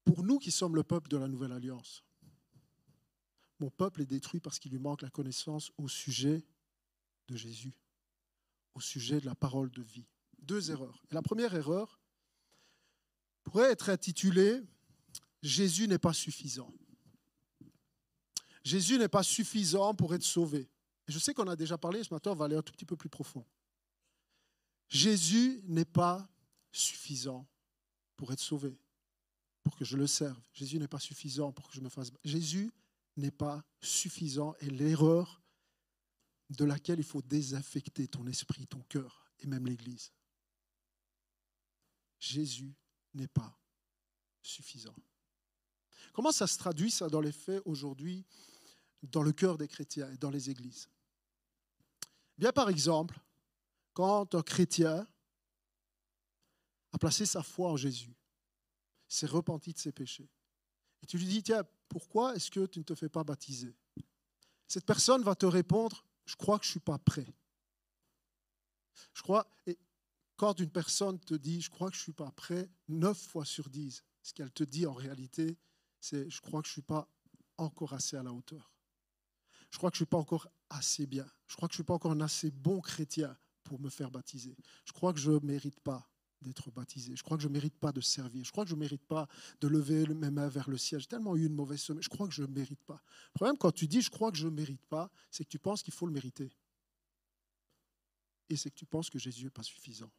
pour 0.04 0.22
nous 0.22 0.38
qui 0.38 0.50
sommes 0.50 0.76
le 0.76 0.82
peuple 0.82 1.08
de 1.08 1.16
la 1.16 1.28
nouvelle 1.28 1.52
alliance, 1.52 2.04
mon 3.58 3.70
peuple 3.70 4.02
est 4.02 4.06
détruit 4.06 4.40
parce 4.40 4.58
qu'il 4.58 4.72
lui 4.72 4.78
manque 4.78 5.00
la 5.00 5.08
connaissance 5.08 5.72
au 5.78 5.88
sujet 5.88 6.44
de 7.28 7.34
Jésus, 7.34 7.74
au 8.74 8.80
sujet 8.80 9.18
de 9.18 9.24
la 9.24 9.34
parole 9.34 9.70
de 9.70 9.80
vie. 9.80 10.04
Deux 10.40 10.70
erreurs. 10.70 11.02
La 11.10 11.22
première 11.22 11.54
erreur 11.54 11.98
pourrait 13.44 13.72
être 13.72 13.88
intitulée 13.88 14.60
Jésus 15.42 15.88
n'est 15.88 15.98
pas 15.98 16.12
suffisant. 16.12 16.70
Jésus 18.62 18.98
n'est 18.98 19.08
pas 19.08 19.22
suffisant 19.22 19.94
pour 19.94 20.14
être 20.14 20.22
sauvé. 20.22 20.68
Je 21.12 21.18
sais 21.18 21.34
qu'on 21.34 21.46
a 21.46 21.56
déjà 21.56 21.76
parlé, 21.76 22.02
ce 22.02 22.12
matin, 22.12 22.30
on 22.30 22.34
va 22.34 22.46
aller 22.46 22.56
un 22.56 22.62
tout 22.62 22.72
petit 22.72 22.86
peu 22.86 22.96
plus 22.96 23.10
profond. 23.10 23.44
Jésus 24.88 25.60
n'est 25.64 25.84
pas 25.84 26.26
suffisant 26.72 27.46
pour 28.16 28.32
être 28.32 28.40
sauvé, 28.40 28.78
pour 29.62 29.76
que 29.76 29.84
je 29.84 29.98
le 29.98 30.06
serve. 30.06 30.40
Jésus 30.54 30.78
n'est 30.78 30.88
pas 30.88 30.98
suffisant 30.98 31.52
pour 31.52 31.68
que 31.68 31.74
je 31.74 31.82
me 31.82 31.90
fasse. 31.90 32.10
Jésus 32.24 32.72
n'est 33.18 33.30
pas 33.30 33.62
suffisant 33.80 34.54
et 34.60 34.70
l'erreur 34.70 35.42
de 36.48 36.64
laquelle 36.64 36.98
il 36.98 37.04
faut 37.04 37.20
désaffecter 37.20 38.08
ton 38.08 38.26
esprit, 38.26 38.66
ton 38.66 38.80
cœur 38.88 39.30
et 39.40 39.46
même 39.46 39.66
l'Église. 39.66 40.12
Jésus 42.18 42.74
n'est 43.12 43.28
pas 43.28 43.58
suffisant. 44.40 44.94
Comment 46.14 46.32
ça 46.32 46.46
se 46.46 46.56
traduit 46.56 46.90
ça 46.90 47.10
dans 47.10 47.20
les 47.20 47.32
faits 47.32 47.60
aujourd'hui 47.66 48.24
dans 49.02 49.22
le 49.22 49.32
cœur 49.32 49.58
des 49.58 49.68
chrétiens 49.68 50.10
et 50.10 50.16
dans 50.16 50.30
les 50.30 50.48
églises? 50.48 50.88
Bien 52.38 52.52
par 52.52 52.68
exemple, 52.68 53.18
quand 53.92 54.34
un 54.34 54.42
chrétien 54.42 55.06
a 56.92 56.98
placé 56.98 57.26
sa 57.26 57.42
foi 57.42 57.70
en 57.70 57.76
Jésus, 57.76 58.14
s'est 59.08 59.26
repenti 59.26 59.72
de 59.72 59.78
ses 59.78 59.92
péchés, 59.92 60.30
et 61.02 61.06
tu 61.06 61.18
lui 61.18 61.26
dis, 61.26 61.42
tiens, 61.42 61.64
pourquoi 61.88 62.34
est-ce 62.34 62.50
que 62.50 62.64
tu 62.66 62.78
ne 62.78 62.84
te 62.84 62.94
fais 62.94 63.08
pas 63.08 63.24
baptiser? 63.24 63.74
Cette 64.68 64.86
personne 64.86 65.22
va 65.22 65.34
te 65.34 65.46
répondre, 65.46 66.06
je 66.24 66.36
crois 66.36 66.58
que 66.58 66.64
je 66.64 66.70
ne 66.70 66.72
suis 66.72 66.80
pas 66.80 66.98
prêt. 66.98 67.26
Je 69.12 69.22
crois, 69.22 69.46
et 69.66 69.78
quand 70.36 70.58
une 70.60 70.70
personne 70.70 71.18
te 71.20 71.34
dit, 71.34 71.60
je 71.60 71.70
crois 71.70 71.90
que 71.90 71.96
je 71.96 72.00
ne 72.00 72.04
suis 72.04 72.12
pas 72.12 72.30
prêt, 72.32 72.70
neuf 72.88 73.18
fois 73.18 73.44
sur 73.44 73.68
dix, 73.68 74.02
ce 74.22 74.32
qu'elle 74.32 74.52
te 74.52 74.64
dit 74.64 74.86
en 74.86 74.94
réalité, 74.94 75.58
c'est, 76.00 76.30
je 76.30 76.40
crois 76.40 76.62
que 76.62 76.68
je 76.68 76.72
ne 76.72 76.74
suis 76.74 76.82
pas 76.82 77.08
encore 77.58 77.92
assez 77.92 78.16
à 78.16 78.22
la 78.22 78.32
hauteur 78.32 78.71
je 79.72 79.78
crois 79.78 79.90
que 79.90 79.96
je 79.96 80.02
ne 80.02 80.06
suis 80.06 80.10
pas 80.10 80.18
encore 80.18 80.48
assez 80.68 81.06
bien. 81.06 81.26
Je 81.48 81.56
crois 81.56 81.66
que 81.66 81.72
je 81.72 81.76
ne 81.76 81.82
suis 81.82 81.86
pas 81.86 81.94
encore 81.94 82.12
un 82.12 82.20
assez 82.20 82.50
bon 82.50 82.80
chrétien 82.80 83.36
pour 83.64 83.80
me 83.80 83.88
faire 83.88 84.10
baptiser. 84.10 84.54
Je 84.84 84.92
crois 84.92 85.14
que 85.14 85.18
je 85.18 85.30
ne 85.30 85.38
mérite 85.40 85.80
pas 85.80 86.08
d'être 86.42 86.70
baptisé. 86.70 87.16
Je 87.16 87.22
crois 87.22 87.38
que 87.38 87.42
je 87.42 87.48
ne 87.48 87.54
mérite 87.54 87.78
pas 87.78 87.90
de 87.90 88.00
servir. 88.02 88.44
Je 88.44 88.50
crois 88.50 88.64
que 88.64 88.70
je 88.70 88.74
ne 88.74 88.80
mérite 88.80 89.04
pas 89.06 89.28
de 89.60 89.68
lever 89.68 90.06
mes 90.08 90.30
mains 90.30 90.48
vers 90.48 90.68
le 90.68 90.76
ciel. 90.76 91.00
J'ai 91.00 91.06
tellement 91.06 91.36
eu 91.36 91.46
une 91.46 91.54
mauvaise 91.54 91.80
semaine. 91.80 92.02
Je 92.02 92.10
crois 92.10 92.28
que 92.28 92.34
je 92.34 92.42
ne 92.42 92.48
mérite 92.48 92.84
pas. 92.84 93.02
Le 93.28 93.34
problème, 93.34 93.56
quand 93.56 93.72
tu 93.72 93.88
dis 93.88 94.02
je 94.02 94.10
crois 94.10 94.30
que 94.30 94.36
je 94.36 94.46
ne 94.46 94.52
mérite 94.52 94.84
pas, 94.86 95.10
c'est 95.30 95.44
que 95.44 95.48
tu 95.48 95.58
penses 95.58 95.82
qu'il 95.82 95.94
faut 95.94 96.06
le 96.06 96.12
mériter. 96.12 96.52
Et 98.50 98.56
c'est 98.56 98.70
que 98.70 98.76
tu 98.76 98.86
penses 98.86 99.08
que 99.08 99.18
Jésus 99.18 99.44
n'est 99.44 99.50
pas 99.50 99.62
suffisant. 99.62 100.10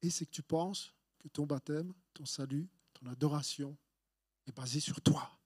Et 0.00 0.08
c'est 0.08 0.24
que 0.24 0.30
tu 0.30 0.42
penses 0.42 0.94
que 1.18 1.28
ton 1.28 1.44
baptême, 1.44 1.92
ton 2.14 2.24
salut, 2.24 2.70
ton 2.94 3.06
adoration 3.06 3.76
est 4.46 4.56
basé 4.56 4.80
sur 4.80 5.02
toi. 5.02 5.39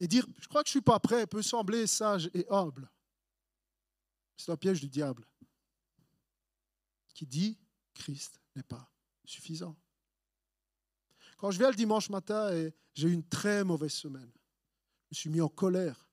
Et 0.00 0.08
dire, 0.08 0.26
je 0.40 0.48
crois 0.48 0.62
que 0.62 0.68
je 0.68 0.76
ne 0.76 0.80
suis 0.80 0.84
pas 0.84 1.00
prêt, 1.00 1.26
peut 1.26 1.42
sembler 1.42 1.86
sage 1.86 2.30
et 2.34 2.46
humble. 2.50 2.90
C'est 4.36 4.52
un 4.52 4.56
piège 4.56 4.80
du 4.80 4.88
diable 4.88 5.24
qui 7.14 7.26
dit, 7.26 7.58
Christ 7.94 8.38
n'est 8.54 8.62
pas 8.62 8.92
suffisant. 9.24 9.74
Quand 11.38 11.50
je 11.50 11.58
viens 11.58 11.70
le 11.70 11.76
dimanche 11.76 12.10
matin 12.10 12.52
et 12.54 12.74
j'ai 12.94 13.08
eu 13.08 13.12
une 13.12 13.26
très 13.26 13.64
mauvaise 13.64 13.92
semaine, 13.92 14.30
je 15.04 15.10
me 15.10 15.14
suis 15.14 15.30
mis 15.30 15.40
en 15.40 15.48
colère, 15.48 16.08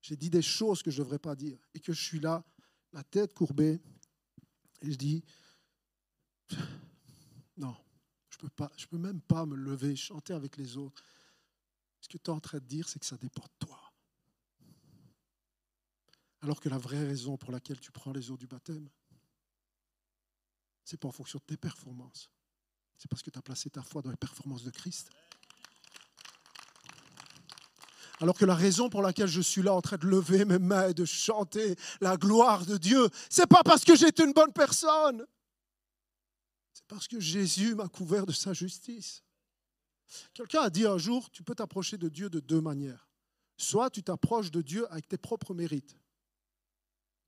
j'ai 0.00 0.16
dit 0.16 0.30
des 0.30 0.42
choses 0.42 0.82
que 0.82 0.90
je 0.90 1.00
ne 1.00 1.04
devrais 1.04 1.18
pas 1.18 1.34
dire, 1.34 1.58
et 1.74 1.80
que 1.80 1.92
je 1.92 2.02
suis 2.02 2.20
là, 2.20 2.42
la 2.92 3.04
tête 3.04 3.34
courbée, 3.34 3.80
et 4.82 4.90
je 4.90 4.96
dis, 4.96 5.22
non, 7.56 7.76
je 8.30 8.38
ne 8.42 8.48
peux, 8.48 8.66
peux 8.88 8.98
même 8.98 9.20
pas 9.20 9.44
me 9.44 9.56
lever, 9.56 9.94
chanter 9.94 10.32
avec 10.32 10.56
les 10.56 10.76
autres. 10.76 11.02
Ce 12.00 12.08
que 12.08 12.18
tu 12.18 12.30
es 12.30 12.34
en 12.34 12.40
train 12.40 12.58
de 12.58 12.64
dire, 12.66 12.88
c'est 12.88 12.98
que 12.98 13.06
ça 13.06 13.16
dépend 13.16 13.44
de 13.44 13.66
toi. 13.66 13.80
Alors 16.42 16.60
que 16.60 16.68
la 16.68 16.78
vraie 16.78 17.04
raison 17.04 17.36
pour 17.36 17.52
laquelle 17.52 17.78
tu 17.80 17.92
prends 17.92 18.12
les 18.12 18.30
eaux 18.30 18.36
du 18.36 18.46
baptême, 18.46 18.88
c'est 20.84 20.96
pas 20.96 21.08
en 21.08 21.12
fonction 21.12 21.38
de 21.38 21.44
tes 21.44 21.56
performances. 21.56 22.30
C'est 22.96 23.08
parce 23.08 23.22
que 23.22 23.30
tu 23.30 23.38
as 23.38 23.42
placé 23.42 23.70
ta 23.70 23.82
foi 23.82 24.02
dans 24.02 24.10
les 24.10 24.16
performances 24.16 24.64
de 24.64 24.70
Christ. 24.70 25.10
Alors 28.20 28.36
que 28.36 28.44
la 28.44 28.54
raison 28.54 28.90
pour 28.90 29.00
laquelle 29.00 29.28
je 29.28 29.40
suis 29.40 29.62
là 29.62 29.72
en 29.72 29.80
train 29.80 29.96
de 29.96 30.06
lever 30.06 30.44
mes 30.44 30.58
mains 30.58 30.88
et 30.88 30.94
de 30.94 31.06
chanter 31.06 31.74
la 32.02 32.16
gloire 32.18 32.66
de 32.66 32.76
Dieu, 32.76 33.08
c'est 33.30 33.46
pas 33.46 33.62
parce 33.62 33.84
que 33.84 33.96
j'étais 33.96 34.24
une 34.24 34.34
bonne 34.34 34.52
personne. 34.52 35.24
C'est 36.72 36.86
parce 36.86 37.08
que 37.08 37.18
Jésus 37.18 37.74
m'a 37.74 37.88
couvert 37.88 38.26
de 38.26 38.32
sa 38.32 38.52
justice. 38.52 39.22
Quelqu'un 40.34 40.62
a 40.62 40.70
dit 40.70 40.86
un 40.86 40.98
jour, 40.98 41.30
tu 41.30 41.42
peux 41.42 41.54
t'approcher 41.54 41.96
de 41.96 42.08
Dieu 42.08 42.30
de 42.30 42.40
deux 42.40 42.60
manières. 42.60 43.08
Soit 43.56 43.90
tu 43.90 44.02
t'approches 44.02 44.50
de 44.50 44.62
Dieu 44.62 44.90
avec 44.92 45.06
tes 45.08 45.18
propres 45.18 45.54
mérites, 45.54 45.96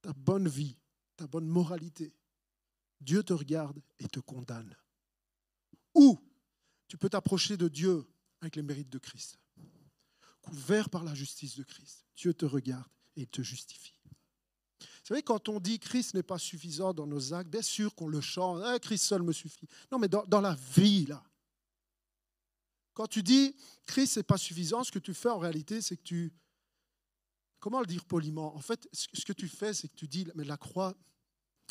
ta 0.01 0.13
bonne 0.13 0.49
vie, 0.49 0.77
ta 1.17 1.27
bonne 1.27 1.47
moralité. 1.47 2.15
Dieu 3.01 3.23
te 3.23 3.33
regarde 3.33 3.81
et 3.99 4.09
te 4.09 4.21
condamne. 4.21 4.75
Ou 5.95 6.19
tu 6.89 6.97
peux 6.97 7.09
t'approcher 7.09 7.57
de 7.57 7.69
Dieu 7.69 8.07
avec 8.41 8.57
les 8.57 8.63
mérites 8.63 8.91
de 8.91 8.99
Christ. 8.99 9.39
Couvert 10.41 10.91
par 10.91 11.05
la 11.05 11.15
justice 11.15 11.57
de 11.57 11.63
Christ, 11.63 12.05
Dieu 12.17 12.35
te 12.35 12.47
regarde 12.47 12.89
et 13.17 13.27
te 13.27 13.43
justifie. 13.43 14.01
Vous 14.81 15.09
savez, 15.09 15.23
quand 15.23 15.49
on 15.49 15.61
dit 15.61 15.79
Christ 15.79 16.15
n'est 16.15 16.23
pas 16.23 16.39
suffisant 16.39 16.93
dans 16.93 17.07
nos 17.07 17.35
actes, 17.35 17.51
bien 17.51 17.63
sûr 17.63 17.95
qu'on 17.95 18.09
le 18.09 18.21
chante, 18.21 18.63
hein, 18.65 18.79
Christ 18.79 19.05
seul 19.05 19.23
me 19.23 19.33
suffit. 19.33 19.69
Non, 19.91 19.99
mais 19.99 20.09
dans, 20.09 20.25
dans 20.25 20.41
la 20.41 20.55
vie, 20.75 21.07
là. 21.07 21.23
Quand 22.95 23.07
tu 23.07 23.23
dis 23.23 23.57
Christ 23.87 24.17
n'est 24.17 24.23
pas 24.23 24.39
suffisant, 24.39 24.85
ce 24.85 24.93
que 24.93 24.99
tu 24.99 25.15
fais 25.15 25.31
en 25.31 25.39
réalité, 25.39 25.81
c'est 25.81 25.97
que 25.97 26.03
tu, 26.03 26.33
Comment 27.63 27.79
le 27.79 27.87
dire 27.87 28.05
poliment? 28.05 28.57
En 28.57 28.61
fait, 28.61 28.89
ce 28.93 29.25
que 29.25 29.33
tu 29.33 29.47
fais, 29.47 29.73
c'est 29.73 29.87
que 29.87 29.95
tu 29.95 30.09
dis, 30.09 30.27
mais 30.35 30.43
la 30.43 30.57
croix 30.57 30.97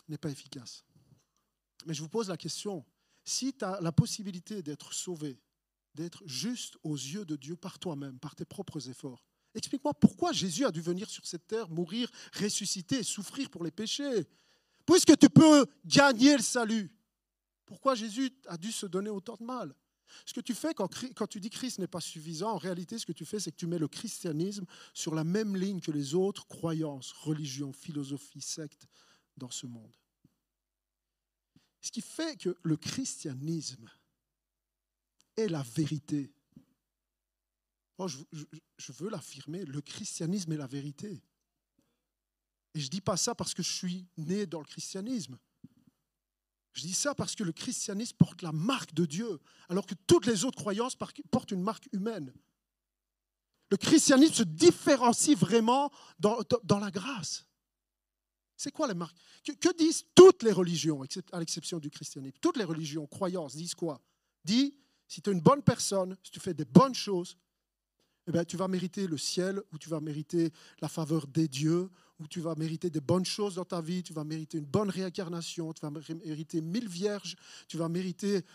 n'est 0.08 0.18
pas 0.18 0.30
efficace. 0.30 0.86
Mais 1.86 1.94
je 1.94 2.02
vous 2.02 2.08
pose 2.08 2.30
la 2.30 2.38
question, 2.38 2.86
si 3.26 3.54
tu 3.54 3.66
as 3.66 3.78
la 3.82 3.92
possibilité 3.92 4.64
d'être 4.64 4.94
sauvé, 4.94 5.38
d'être 5.94 6.26
juste 6.26 6.78
aux 6.84 6.96
yeux 6.96 7.26
de 7.26 7.36
Dieu 7.36 7.58
par 7.58 7.78
toi-même, 7.78 8.18
par 8.20 8.36
tes 8.36 8.46
propres 8.46 8.88
efforts, 8.88 9.22
explique-moi 9.54 9.94
pourquoi 9.94 10.32
Jésus 10.32 10.64
a 10.64 10.72
dû 10.72 10.80
venir 10.80 11.10
sur 11.10 11.26
cette 11.26 11.46
terre, 11.46 11.68
mourir, 11.68 12.10
ressusciter 12.40 13.04
souffrir 13.04 13.50
pour 13.50 13.66
les 13.66 13.72
péchés. 13.72 14.26
Puisque 14.86 15.18
tu 15.18 15.30
peux 15.30 15.66
gagner 15.84 16.38
le 16.38 16.42
salut, 16.42 16.90
pourquoi 17.66 17.96
Jésus 17.96 18.32
a 18.48 18.56
dû 18.56 18.72
se 18.72 18.86
donner 18.86 19.10
autant 19.10 19.36
de 19.36 19.44
mal? 19.44 19.76
Ce 20.26 20.34
que 20.34 20.42
tu 20.42 20.54
fais 20.54 20.74
quand, 20.74 20.88
tu 21.28 21.40
dis 21.40 21.50
Christ 21.50 21.80
n'est 21.80 21.88
pas 21.88 22.02
suffisant, 22.02 22.52
en 22.52 22.58
réalité, 22.58 22.98
ce 22.98 23.06
que 23.06 23.12
tu 23.12 23.26
fais, 23.26 23.40
c'est 23.40 23.52
que 23.52 23.58
tu 23.58 23.68
mets 23.68 23.80
le 23.80 23.88
christianisme 23.88 24.66
sur 24.94 25.16
la 25.16 25.24
même 25.24 25.56
ligne 25.56 25.82
que 25.82 25.92
les 25.92 26.16
autres 26.16 26.48
croyances, 26.48 27.12
religions, 27.12 27.74
philosophies, 27.74 28.42
sectes 28.42 28.88
dans 29.38 29.50
ce 29.50 29.68
monde. 29.68 29.96
Ce 31.82 31.92
qui 31.92 32.02
fait 32.02 32.38
que 32.38 32.56
le 32.64 32.78
christianisme 32.78 33.90
est 35.36 35.48
la 35.48 35.64
vérité. 35.64 36.32
Oh, 37.98 38.08
je, 38.08 38.18
je, 38.78 38.92
veux 38.92 39.10
l'affirmer, 39.10 39.66
le 39.66 39.82
christianisme 39.82 40.52
est 40.52 40.58
la 40.58 40.68
vérité. 40.68 41.24
Et 42.74 42.80
je 42.80 42.86
ne 42.86 42.90
dis 42.90 43.02
pas 43.02 43.18
ça 43.18 43.36
parce 43.36 43.54
que 43.54 43.64
je 43.64 43.72
suis 43.72 44.08
né 44.18 44.46
dans 44.46 44.60
le 44.60 44.66
christianisme. 44.66 45.38
Je 46.74 46.82
dis 46.82 46.94
ça 46.94 47.14
parce 47.14 47.36
que 47.36 47.44
le 47.44 47.52
christianisme 47.52 48.16
porte 48.18 48.42
la 48.42 48.52
marque 48.52 48.94
de 48.94 49.06
Dieu, 49.06 49.40
alors 49.70 49.86
que 49.86 49.96
toutes 50.08 50.26
les 50.26 50.46
autres 50.46 50.58
croyances 50.58 50.96
portent 50.96 51.52
une 51.52 51.62
marque 51.62 51.90
humaine. 51.92 52.34
Le 53.70 53.78
christianisme 53.78 54.34
se 54.34 54.44
différencie 54.44 55.38
vraiment 55.38 55.92
dans, 56.20 56.46
la 56.80 56.92
grâce. 56.92 57.46
C'est 58.58 58.72
quoi 58.72 58.88
les 58.88 58.94
marques 58.94 59.18
que, 59.44 59.78
disent 59.78 60.06
toutes 60.14 60.44
les 60.44 60.52
religions, 60.52 61.04
à 61.32 61.40
l'exception 61.40 61.80
du 61.80 61.90
christianisme? 61.90 62.38
Toutes 62.42 62.58
les 62.58 62.64
religions, 62.64 63.08
croyances, 63.08 63.56
disent 63.56 63.76
quoi? 63.76 64.02
Dis, 64.44 64.78
si 65.08 65.22
tu 65.22 65.30
es 65.30 65.34
une 65.34 65.42
bonne 65.42 65.64
personne, 65.64 66.16
si 66.24 66.32
tu 66.32 66.40
fais 66.40 66.54
des 66.54 66.66
bonnes 66.66 66.94
choses, 66.94 67.38
eh 68.28 68.32
bien, 68.32 68.46
tu 68.46 68.56
vas 68.56 68.68
mériter 68.68 69.08
le 69.08 69.18
ciel, 69.18 69.62
ou 69.72 69.78
tu 69.78 69.90
vas 69.90 70.00
mériter 70.00 70.52
la 70.80 70.88
faveur 70.88 71.26
des 71.28 71.48
dieux, 71.48 71.90
où 72.22 72.28
tu 72.28 72.40
vas 72.40 72.56
mériter 72.56 72.90
des 72.90 73.02
bonnes 73.02 73.26
choses 73.26 73.56
dans 73.56 73.66
ta 73.66 73.82
vie, 73.82 74.04
tu 74.04 74.14
vas 74.14 74.24
mériter 74.24 74.58
une 74.58 74.66
bonne 74.66 74.90
réincarnation, 74.90 75.74
tu 75.74 75.82
vas 75.82 75.90
mériter 75.90 76.62
mille 76.62 76.88
vierges, 76.88 77.36
tu 77.68 77.78
vas 77.78 77.90
mériter 77.90 78.46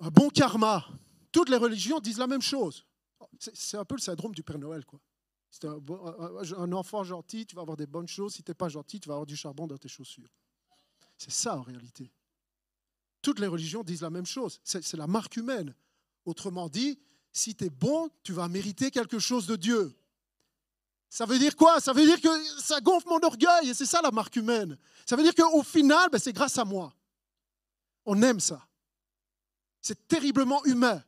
un 0.00 0.10
bon 0.10 0.28
karma. 0.28 0.86
Toutes 1.32 1.48
les 1.48 1.56
religions 1.56 2.00
disent 2.00 2.18
la 2.18 2.26
même 2.26 2.42
chose. 2.42 2.84
C'est 3.38 3.76
un 3.76 3.84
peu 3.84 3.96
le 3.96 4.00
syndrome 4.00 4.34
du 4.34 4.42
Père 4.42 4.58
Noël. 4.58 4.84
Quoi. 4.84 5.00
Si 5.50 5.60
es 5.64 6.54
un, 6.54 6.72
enfant 6.72 7.04
gentil, 7.04 7.46
tu 7.46 7.56
vas 7.56 7.62
avoir 7.62 7.76
des 7.76 7.86
bonnes 7.86 8.08
choses. 8.08 8.34
Si 8.34 8.42
tu 8.42 8.50
n'es 8.50 8.54
pas 8.54 8.68
gentil, 8.68 9.00
tu 9.00 9.08
vas 9.08 9.14
avoir 9.14 9.26
du 9.26 9.36
charbon 9.36 9.66
dans 9.66 9.78
tes 9.78 9.88
chaussures. 9.88 10.32
C'est 11.16 11.32
ça 11.32 11.56
en 11.56 11.62
réalité. 11.62 12.10
Toutes 13.22 13.40
les 13.40 13.46
religions 13.46 13.82
disent 13.82 14.02
la 14.02 14.10
même 14.10 14.26
chose. 14.26 14.60
C'est 14.62 14.94
la 14.94 15.06
marque 15.06 15.36
humaine. 15.36 15.74
Autrement 16.24 16.68
dit, 16.68 16.98
si 17.32 17.54
tu 17.54 17.64
es 17.64 17.70
bon, 17.70 18.10
tu 18.22 18.32
vas 18.32 18.48
mériter 18.48 18.90
quelque 18.90 19.18
chose 19.18 19.46
de 19.46 19.56
Dieu. 19.56 19.97
Ça 21.10 21.24
veut 21.24 21.38
dire 21.38 21.56
quoi? 21.56 21.80
Ça 21.80 21.92
veut 21.92 22.04
dire 22.04 22.20
que 22.20 22.28
ça 22.60 22.80
gonfle 22.80 23.08
mon 23.08 23.22
orgueil 23.22 23.70
et 23.70 23.74
c'est 23.74 23.86
ça 23.86 24.00
la 24.02 24.10
marque 24.10 24.36
humaine. 24.36 24.76
Ça 25.06 25.16
veut 25.16 25.22
dire 25.22 25.34
qu'au 25.34 25.62
final, 25.62 26.08
ben, 26.10 26.18
c'est 26.18 26.32
grâce 26.32 26.58
à 26.58 26.64
moi. 26.64 26.92
On 28.04 28.20
aime 28.22 28.40
ça. 28.40 28.66
C'est 29.80 30.06
terriblement 30.06 30.64
humain. 30.64 31.02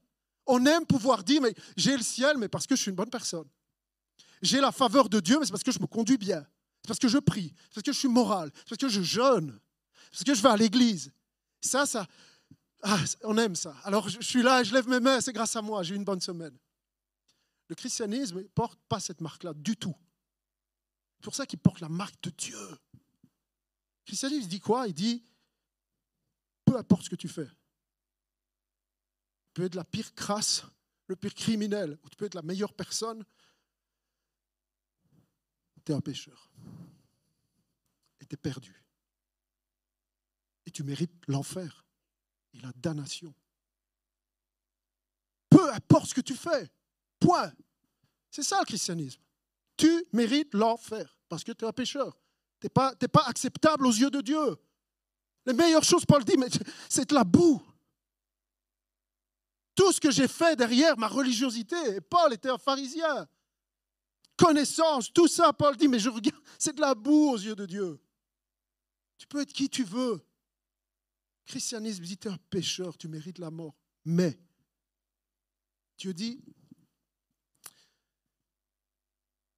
On 0.47 0.65
aime 0.65 0.87
pouvoir 0.87 1.23
dire, 1.23 1.43
mais 1.43 1.55
j'ai 1.77 1.97
le 1.97 2.03
ciel, 2.03 2.37
mais 2.39 2.49
parce 2.49 2.67
que 2.67 2.75
je 2.77 2.83
suis 2.83 2.91
une 2.91 2.97
bonne 2.97 3.11
personne. 3.11 3.49
J'ai 4.43 4.61
la 4.61 4.73
faveur 4.73 5.09
de 5.09 5.21
Dieu, 5.21 5.39
mais 5.39 5.45
c'est 5.45 5.53
parce 5.53 5.63
que 5.63 5.73
je 5.73 5.81
me 5.81 5.87
conduis 5.87 6.17
bien. 6.17 6.47
C'est 6.83 6.89
parce 6.89 6.99
que 6.99 7.09
je 7.09 7.19
prie. 7.19 7.53
C'est 7.69 7.75
parce 7.75 7.85
que 7.85 7.93
je 7.93 7.99
suis 7.99 8.09
moral. 8.09 8.51
C'est 8.55 8.71
parce 8.71 8.79
que 8.79 8.89
je 8.89 9.03
jeûne. 9.03 9.59
C'est 10.05 10.11
parce 10.11 10.25
que 10.25 10.35
je 10.35 10.43
vais 10.43 10.49
à 10.49 10.57
l'église. 10.57 11.13
Ça, 11.61 11.85
ça, 11.85 12.07
ah, 12.83 12.99
on 13.25 13.37
aime 13.37 13.55
ça. 13.55 13.75
Alors 13.85 14.09
je 14.09 14.21
suis 14.21 14.43
là, 14.43 14.63
je 14.63 14.73
lève 14.73 14.89
mes 14.89 15.01
mains, 15.01 15.21
c'est 15.21 15.33
grâce 15.33 15.55
à 15.57 15.63
moi, 15.63 15.83
j'ai 15.83 15.95
eu 15.95 15.97
une 15.97 16.05
bonne 16.05 16.21
semaine. 16.21 16.57
Le 17.71 17.77
christianisme 17.77 18.39
ne 18.39 18.49
porte 18.49 18.81
pas 18.89 18.99
cette 18.99 19.21
marque-là 19.21 19.55
du 19.55 19.77
tout. 19.77 19.95
C'est 21.17 21.25
pour 21.25 21.37
ça 21.37 21.47
qu'il 21.47 21.61
porte 21.61 21.79
la 21.79 21.89
marque 21.89 22.21
de 22.25 22.31
Dieu. 22.31 22.69
Le 22.69 24.05
christianisme 24.05 24.49
dit 24.49 24.59
quoi? 24.59 24.89
Il 24.89 24.93
dit, 24.93 25.25
peu 26.65 26.77
importe 26.77 27.05
ce 27.05 27.11
que 27.11 27.15
tu 27.15 27.29
fais, 27.29 27.47
tu 27.47 27.53
peux 29.55 29.63
être 29.63 29.77
la 29.77 29.85
pire 29.85 30.13
crasse, 30.17 30.65
le 31.07 31.15
pire 31.15 31.33
criminel, 31.33 31.97
ou 32.03 32.09
tu 32.09 32.17
peux 32.17 32.25
être 32.25 32.35
la 32.35 32.43
meilleure 32.43 32.75
personne, 32.75 33.25
tu 35.85 35.93
es 35.93 35.95
un 35.95 36.01
pécheur. 36.01 36.51
Et 38.19 38.27
tu 38.27 38.35
es 38.35 38.37
perdu. 38.37 38.85
Et 40.67 40.73
tu 40.73 40.83
mérites 40.83 41.23
l'enfer 41.29 41.85
et 42.53 42.59
la 42.59 42.73
damnation. 42.73 43.33
Peu 45.49 45.73
importe 45.73 46.07
ce 46.07 46.15
que 46.15 46.21
tu 46.21 46.35
fais, 46.35 46.69
Point. 47.21 47.53
C'est 48.31 48.43
ça 48.43 48.59
le 48.61 48.65
christianisme. 48.65 49.21
Tu 49.77 50.05
mérites 50.13 50.55
l'enfer 50.55 51.17
parce 51.29 51.45
que 51.45 51.53
tu 51.53 51.65
es 51.65 51.69
un 51.69 51.73
pécheur. 51.73 52.19
Tu 52.61 52.67
n'es 52.67 52.71
pas, 52.71 52.95
pas 52.95 53.25
acceptable 53.27 53.87
aux 53.87 53.93
yeux 53.93 54.11
de 54.11 54.21
Dieu. 54.21 54.57
Les 55.47 55.53
meilleures 55.53 55.85
choses, 55.85 56.05
Paul 56.05 56.25
dit, 56.25 56.37
mais 56.37 56.49
c'est 56.89 57.09
de 57.09 57.15
la 57.15 57.25
boue. 57.25 57.63
Tout 59.75 59.93
ce 59.93 60.01
que 60.01 60.11
j'ai 60.11 60.29
fait 60.29 60.57
derrière 60.57 60.99
ma 60.99 61.09
religiosité, 61.09 62.01
Paul 62.03 62.33
était 62.33 62.51
un 62.51 62.59
pharisien. 62.59 63.29
Connaissance, 64.37 65.13
tout 65.13 65.29
ça, 65.29 65.53
Paul 65.53 65.77
dit, 65.77 65.89
mais 65.89 65.99
je 65.99 66.09
regarde, 66.09 66.43
c'est 66.59 66.75
de 66.75 66.81
la 66.81 66.95
boue 66.95 67.31
aux 67.31 67.39
yeux 67.39 67.57
de 67.57 67.67
Dieu. 67.67 68.01
Tu 69.19 69.27
peux 69.27 69.41
être 69.41 69.53
qui 69.53 69.69
tu 69.69 69.85
veux. 69.85 70.25
Christianisme 71.47 72.05
dit, 72.05 72.17
tu 72.17 72.29
es 72.29 72.31
un 72.31 72.39
pécheur, 72.49 72.97
tu 72.97 73.09
mérites 73.09 73.39
la 73.39 73.51
mort. 73.51 73.75
Mais 74.05 74.39
Dieu 75.99 76.15
dit, 76.15 76.43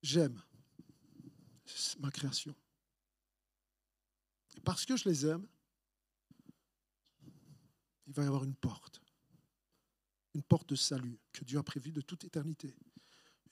j'aime 0.02 0.42
ma 2.00 2.10
création. 2.10 2.54
Et 4.56 4.60
parce 4.60 4.84
que 4.84 4.96
je 4.96 5.08
les 5.08 5.26
aime, 5.26 5.46
il 8.06 8.12
va 8.12 8.24
y 8.24 8.26
avoir 8.26 8.44
une 8.44 8.54
porte. 8.54 9.00
Une 10.34 10.42
porte 10.42 10.68
de 10.70 10.74
salut 10.74 11.18
que 11.32 11.44
Dieu 11.44 11.58
a 11.58 11.62
prévue 11.62 11.92
de 11.92 12.00
toute 12.00 12.24
éternité. 12.24 12.74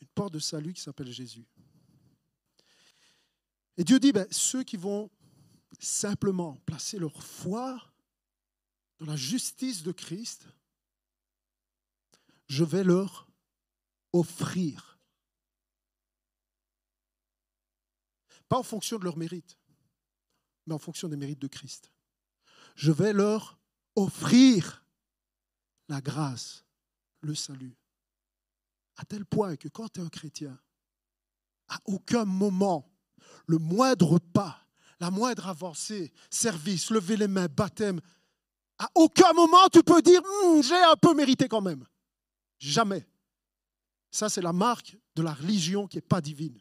Une 0.01 0.09
porte 0.09 0.33
de 0.33 0.39
salut 0.39 0.73
qui 0.73 0.81
s'appelle 0.81 1.11
Jésus. 1.11 1.47
Et 3.77 3.85
Dieu 3.85 3.99
dit, 3.99 4.13
ben, 4.13 4.27
ceux 4.31 4.63
qui 4.63 4.77
vont 4.77 5.11
simplement 5.79 6.57
placer 6.67 6.99
leur 6.99 7.23
foi 7.23 7.93
dans 8.99 9.07
la 9.07 9.17
justice 9.17 9.83
de 9.83 9.93
Christ, 9.93 10.47
je 12.49 12.65
vais 12.65 12.85
leur 12.85 13.31
offrir 14.13 15.00
pas 18.51 18.59
en 18.59 18.65
fonction 18.65 18.99
de 18.99 19.05
leur 19.05 19.17
mérite, 19.17 19.57
mais 20.67 20.75
en 20.75 20.79
fonction 20.81 21.09
des 21.09 21.17
mérites 21.17 21.39
de 21.39 21.47
Christ. 21.47 21.93
Je 22.75 22.91
vais 22.91 23.13
leur 23.13 23.61
offrir 23.95 24.85
la 25.89 26.01
grâce, 26.01 26.65
le 27.21 27.37
salut. 27.37 27.79
À 28.97 29.05
tel 29.05 29.25
point 29.25 29.55
que 29.55 29.69
quand 29.69 29.89
tu 29.89 30.01
es 30.01 30.03
un 30.03 30.09
chrétien, 30.09 30.59
à 31.69 31.79
aucun 31.85 32.25
moment, 32.25 32.93
le 33.47 33.59
moindre 33.59 34.19
pas, 34.19 34.67
la 34.99 35.13
moindre 35.13 35.47
avancée, 35.47 36.13
service, 36.29 36.91
lever 36.91 37.17
les 37.17 37.29
mains, 37.29 37.47
baptême, 37.47 38.01
à 38.79 38.89
aucun 38.97 39.33
moment 39.33 39.69
tu 39.73 39.85
peux 39.85 40.03
dire 40.03 40.23
hum, 40.25 40.61
j'ai 40.61 40.75
un 40.75 40.97
peu 40.97 41.15
mérité 41.15 41.47
quand 41.47 41.63
même. 41.63 41.87
Jamais. 42.59 43.07
Ça, 44.11 44.29
c'est 44.29 44.43
la 44.43 44.53
marque 44.53 44.99
de 45.15 45.23
la 45.23 45.35
religion 45.35 45.87
qui 45.87 45.99
n'est 45.99 46.03
pas 46.03 46.21
divine. 46.21 46.61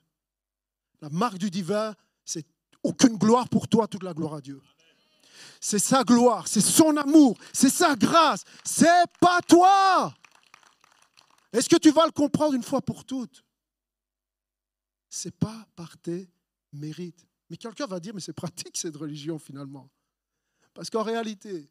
La 1.02 1.10
marque 1.10 1.38
du 1.38 1.50
divin, 1.50 1.96
c'est 2.26 2.46
aucune 2.84 3.18
gloire 3.18 3.48
pour 3.50 3.68
toi, 3.68 3.88
toute 3.88 4.04
la 4.04 4.14
gloire 4.14 4.36
à 4.36 4.42
Dieu. 4.42 4.62
C'est 5.62 5.80
sa 5.80 6.04
gloire, 6.04 6.48
c'est 6.48 6.62
son 6.62 6.96
amour, 6.98 7.38
c'est 7.54 7.70
sa 7.70 7.96
grâce, 7.96 8.44
c'est 8.64 9.06
pas 9.20 9.42
toi. 9.42 10.14
Est-ce 11.52 11.70
que 11.70 11.78
tu 11.78 11.92
vas 11.92 12.06
le 12.06 12.12
comprendre 12.12 12.54
une 12.54 12.64
fois 12.64 12.82
pour 12.82 13.06
toutes? 13.06 13.44
C'est 15.10 15.36
pas 15.36 15.68
par 15.76 15.98
tes 15.98 16.30
mérites. 16.72 17.26
Mais 17.50 17.58
quelqu'un 17.58 17.88
va 17.88 18.00
dire, 18.00 18.14
mais 18.14 18.22
c'est 18.22 18.34
pratique 18.34 18.78
cette 18.78 18.96
religion 18.96 19.40
finalement. 19.40 19.90
Parce 20.74 20.90
qu'en 20.90 21.04
réalité, 21.04 21.70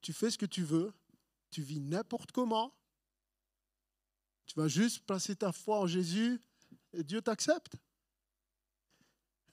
tu 0.00 0.12
fais 0.12 0.30
ce 0.30 0.38
que 0.38 0.46
tu 0.46 0.64
veux, 0.64 0.92
tu 1.50 1.62
vis 1.62 1.80
n'importe 1.80 2.32
comment, 2.32 2.74
tu 4.46 4.58
vas 4.58 4.68
juste 4.68 5.06
placer 5.06 5.36
ta 5.36 5.52
foi 5.52 5.78
en 5.78 5.86
Jésus 5.86 6.40
Dieu 7.02 7.20
t'accepte. 7.22 7.76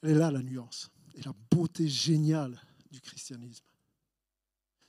Elle 0.02 0.12
est 0.12 0.16
là 0.16 0.32
la 0.32 0.42
nuance 0.42 0.90
et 1.16 1.22
la 1.22 1.34
beauté 1.52 1.88
géniale 1.88 2.60
du 2.90 3.02
christianisme. 3.02 3.66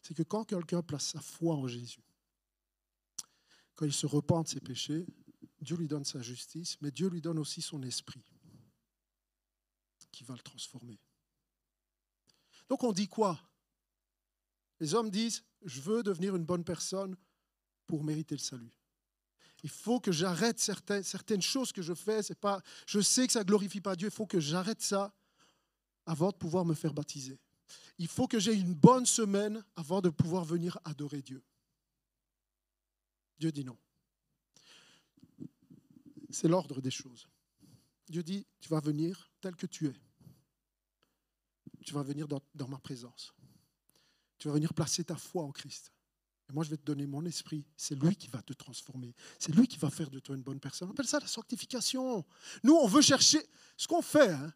C'est 0.00 0.14
que 0.14 0.22
quand 0.22 0.44
quelqu'un 0.44 0.82
place 0.82 1.08
sa 1.08 1.20
foi 1.20 1.54
en 1.54 1.66
Jésus, 1.66 2.02
quand 3.74 3.86
il 3.86 3.92
se 3.92 4.06
repent 4.06 4.42
de 4.42 4.48
ses 4.48 4.60
péchés, 4.60 5.06
Dieu 5.60 5.76
lui 5.76 5.88
donne 5.88 6.04
sa 6.04 6.20
justice, 6.20 6.76
mais 6.80 6.90
Dieu 6.90 7.08
lui 7.08 7.20
donne 7.20 7.38
aussi 7.38 7.62
son 7.62 7.82
esprit 7.82 8.24
qui 10.10 10.24
va 10.24 10.34
le 10.34 10.40
transformer. 10.40 10.98
Donc 12.68 12.84
on 12.84 12.92
dit 12.92 13.08
quoi? 13.08 13.40
Les 14.80 14.94
hommes 14.94 15.10
disent, 15.10 15.44
je 15.64 15.80
veux 15.80 16.02
devenir 16.02 16.34
une 16.34 16.44
bonne 16.44 16.64
personne 16.64 17.16
pour 17.86 18.02
mériter 18.02 18.34
le 18.34 18.40
salut. 18.40 18.81
Il 19.62 19.70
faut 19.70 20.00
que 20.00 20.10
j'arrête 20.10 20.58
certaines, 20.58 21.42
choses 21.42 21.72
que 21.72 21.82
je 21.82 21.94
fais. 21.94 22.22
C'est 22.22 22.38
pas, 22.38 22.62
je 22.86 23.00
sais 23.00 23.26
que 23.26 23.32
ça 23.32 23.40
ne 23.40 23.44
glorifie 23.44 23.80
pas 23.80 23.94
Dieu. 23.94 24.08
Il 24.08 24.14
faut 24.14 24.26
que 24.26 24.40
j'arrête 24.40 24.82
ça 24.82 25.14
avant 26.04 26.30
de 26.30 26.36
pouvoir 26.36 26.64
me 26.64 26.74
faire 26.74 26.92
baptiser. 26.92 27.38
Il 27.98 28.08
faut 28.08 28.26
que 28.26 28.40
j'ai 28.40 28.54
une 28.54 28.74
bonne 28.74 29.06
semaine 29.06 29.64
avant 29.76 30.00
de 30.00 30.10
pouvoir 30.10 30.44
venir 30.44 30.78
adorer 30.84 31.22
Dieu. 31.22 31.42
Dieu 33.38 33.52
dit 33.52 33.64
non. 33.64 33.78
C'est 36.30 36.48
l'ordre 36.48 36.80
des 36.80 36.90
choses. 36.90 37.28
Dieu 38.08 38.22
dit, 38.22 38.46
tu 38.60 38.68
vas 38.68 38.80
venir 38.80 39.30
tel 39.40 39.54
que 39.54 39.66
tu 39.66 39.86
es. 39.86 39.94
Tu 41.84 41.94
vas 41.94 42.02
venir 42.02 42.26
dans, 42.26 42.40
dans 42.54 42.68
ma 42.68 42.78
présence. 42.78 43.32
Tu 44.38 44.48
vas 44.48 44.54
venir 44.54 44.74
placer 44.74 45.04
ta 45.04 45.16
foi 45.16 45.44
en 45.44 45.52
Christ. 45.52 45.92
Et 46.48 46.52
moi, 46.52 46.64
je 46.64 46.70
vais 46.70 46.76
te 46.76 46.84
donner 46.84 47.06
mon 47.06 47.24
esprit. 47.24 47.64
C'est 47.76 47.94
lui 47.94 48.16
qui 48.16 48.28
va 48.28 48.42
te 48.42 48.52
transformer. 48.52 49.14
C'est 49.38 49.54
lui 49.54 49.66
qui 49.66 49.78
va 49.78 49.90
faire 49.90 50.10
de 50.10 50.18
toi 50.18 50.34
une 50.34 50.42
bonne 50.42 50.60
personne. 50.60 50.88
On 50.88 50.92
appelle 50.92 51.06
ça 51.06 51.20
la 51.20 51.26
sanctification. 51.26 52.24
Nous, 52.62 52.74
on 52.74 52.86
veut 52.86 53.02
chercher. 53.02 53.40
Ce 53.76 53.86
qu'on 53.86 54.02
fait, 54.02 54.30
hein, 54.30 54.52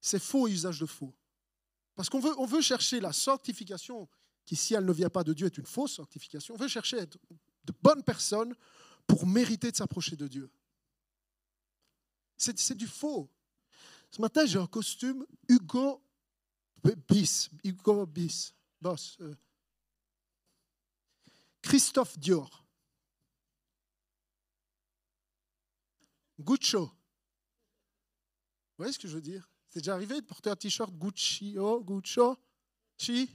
c'est 0.00 0.18
faux 0.18 0.48
usage 0.48 0.80
de 0.80 0.86
faux. 0.86 1.14
Parce 1.94 2.08
qu'on 2.08 2.20
veut, 2.20 2.32
on 2.38 2.46
veut 2.46 2.62
chercher 2.62 3.00
la 3.00 3.12
sanctification, 3.12 4.08
qui, 4.44 4.56
si 4.56 4.74
elle 4.74 4.84
ne 4.84 4.92
vient 4.92 5.10
pas 5.10 5.22
de 5.22 5.32
Dieu, 5.32 5.46
est 5.46 5.58
une 5.58 5.66
fausse 5.66 5.94
sanctification. 5.94 6.54
On 6.54 6.58
veut 6.58 6.68
chercher 6.68 6.98
être 6.98 7.18
de 7.64 7.72
bonnes 7.80 8.02
personnes 8.02 8.54
pour 9.06 9.26
mériter 9.26 9.70
de 9.70 9.76
s'approcher 9.76 10.16
de 10.16 10.26
Dieu. 10.26 10.50
C'est 12.36 12.76
du 12.76 12.88
faux. 12.88 13.30
Ce 14.10 14.20
matin, 14.20 14.44
j'ai 14.46 14.58
un 14.58 14.66
costume 14.66 15.24
Hugo 15.48 16.02
Bis. 17.08 17.50
Hugo 17.62 18.04
Bis. 18.06 18.52
Boss. 18.80 19.16
Euh, 19.20 19.34
Christophe 21.62 22.18
Dior. 22.18 22.66
Guccio. 26.38 26.86
Vous 26.86 26.94
voyez 28.78 28.92
ce 28.92 28.98
que 28.98 29.08
je 29.08 29.14
veux 29.14 29.22
dire? 29.22 29.48
C'est 29.68 29.78
déjà 29.80 29.94
arrivé 29.94 30.20
de 30.20 30.26
porter 30.26 30.50
un 30.50 30.56
t-shirt 30.56 30.92
Gucci, 30.92 31.56
oh, 31.58 31.82
Guccio, 31.82 32.36
Chi 32.98 33.34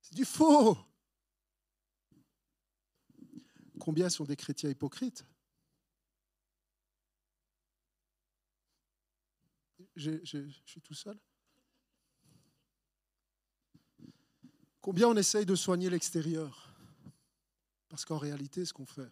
C'est 0.00 0.14
du 0.14 0.24
faux. 0.24 0.78
Combien 3.78 4.08
sont 4.08 4.24
des 4.24 4.36
chrétiens 4.36 4.70
hypocrites? 4.70 5.24
Je 9.96 10.48
suis 10.64 10.80
tout 10.80 10.94
seul 10.94 11.18
Combien 14.80 15.08
on 15.08 15.16
essaye 15.16 15.44
de 15.44 15.54
soigner 15.54 15.90
l'extérieur? 15.90 16.74
Parce 17.88 18.04
qu'en 18.04 18.18
réalité, 18.18 18.64
ce 18.64 18.72
qu'on 18.72 18.86
fait, 18.86 19.10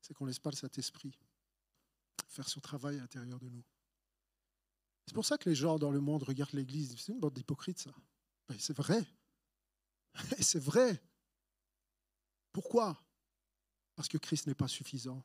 c'est 0.00 0.14
qu'on 0.14 0.26
laisse 0.26 0.38
pas 0.38 0.50
le 0.50 0.56
Saint-Esprit 0.56 1.18
faire 2.28 2.48
son 2.48 2.60
travail 2.60 2.96
à 2.96 3.00
l'intérieur 3.00 3.38
de 3.38 3.48
nous. 3.48 3.64
C'est 5.06 5.14
pour 5.14 5.24
ça 5.24 5.36
que 5.36 5.48
les 5.48 5.56
gens 5.56 5.78
dans 5.78 5.90
le 5.90 6.00
monde 6.00 6.22
regardent 6.22 6.52
l'Église. 6.52 6.94
C'est 6.96 7.12
une 7.12 7.18
bande 7.18 7.34
d'hypocrites, 7.34 7.80
ça. 7.80 7.90
Ben, 8.48 8.56
c'est 8.58 8.76
vrai. 8.76 9.04
c'est 10.40 10.62
vrai. 10.62 11.02
Pourquoi? 12.52 13.02
Parce 13.96 14.08
que 14.08 14.18
Christ 14.18 14.46
n'est 14.46 14.54
pas 14.54 14.68
suffisant. 14.68 15.22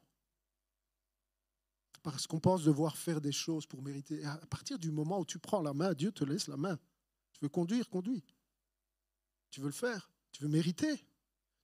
Parce 2.02 2.28
qu'on 2.28 2.39
pense 2.39 2.63
devoir 2.63 2.98
faire 2.98 3.22
des 3.22 3.32
choses 3.32 3.65
pour 3.65 3.82
mériter. 3.82 4.24
à 4.26 4.38
partir 4.48 4.78
du 4.78 4.91
moment 4.91 5.20
où 5.20 5.26
tu 5.26 5.39
prends 5.39 5.62
la 5.62 5.74
main, 5.74 5.94
Dieu 5.94 6.12
te 6.12 6.24
laisse 6.24 6.48
la 6.48 6.58
main. 6.58 6.80
Tu 7.34 7.39
veux 7.41 7.50
conduire, 7.50 7.89
conduis. 7.89 8.24
Tu 9.56 9.62
veux 9.62 9.68
le 9.68 9.74
faire 9.74 10.12
Tu 10.34 10.44
veux 10.44 10.50
mériter 10.50 11.02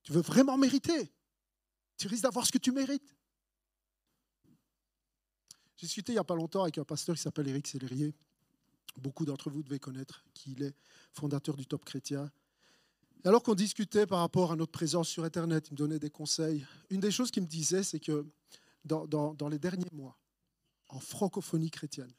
Tu 0.03 0.13
veux 0.13 0.21
vraiment 0.21 0.57
mériter 0.57 1.11
Tu 1.97 2.07
risques 2.07 2.23
d'avoir 2.23 2.47
ce 2.47 2.51
que 2.53 2.57
tu 2.57 2.71
mérites. 2.71 3.13
J'ai 5.75 5.87
discuté 5.87 6.13
il 6.13 6.15
n'y 6.15 6.19
a 6.19 6.23
pas 6.23 6.35
longtemps 6.35 6.61
avec 6.61 6.77
un 6.77 6.85
pasteur 6.85 7.17
qui 7.17 7.21
s'appelle 7.21 7.49
Éric 7.49 7.67
Sellerier. 7.67 8.15
Beaucoup 8.95 9.25
d'entre 9.25 9.49
vous 9.49 9.61
devez 9.61 9.77
connaître 9.77 10.23
qui 10.33 10.53
il 10.53 10.63
est, 10.63 10.73
fondateur 11.11 11.57
du 11.57 11.65
Top 11.65 11.83
Chrétien. 11.83 12.31
Alors 13.25 13.43
qu'on 13.43 13.55
discutait 13.55 14.07
par 14.07 14.19
rapport 14.19 14.53
à 14.53 14.55
notre 14.55 14.71
présence 14.71 15.09
sur 15.09 15.25
Internet, 15.25 15.67
il 15.67 15.73
me 15.73 15.77
donnait 15.77 15.99
des 15.99 16.09
conseils. 16.09 16.65
Une 16.91 17.01
des 17.01 17.11
choses 17.11 17.29
qu'il 17.29 17.43
me 17.43 17.47
disait, 17.49 17.83
c'est 17.83 17.99
que 17.99 18.25
dans 18.85 19.49
les 19.49 19.59
derniers 19.59 19.91
mois, 19.91 20.17
en 20.87 21.01
francophonie 21.01 21.69
chrétienne, 21.69 22.13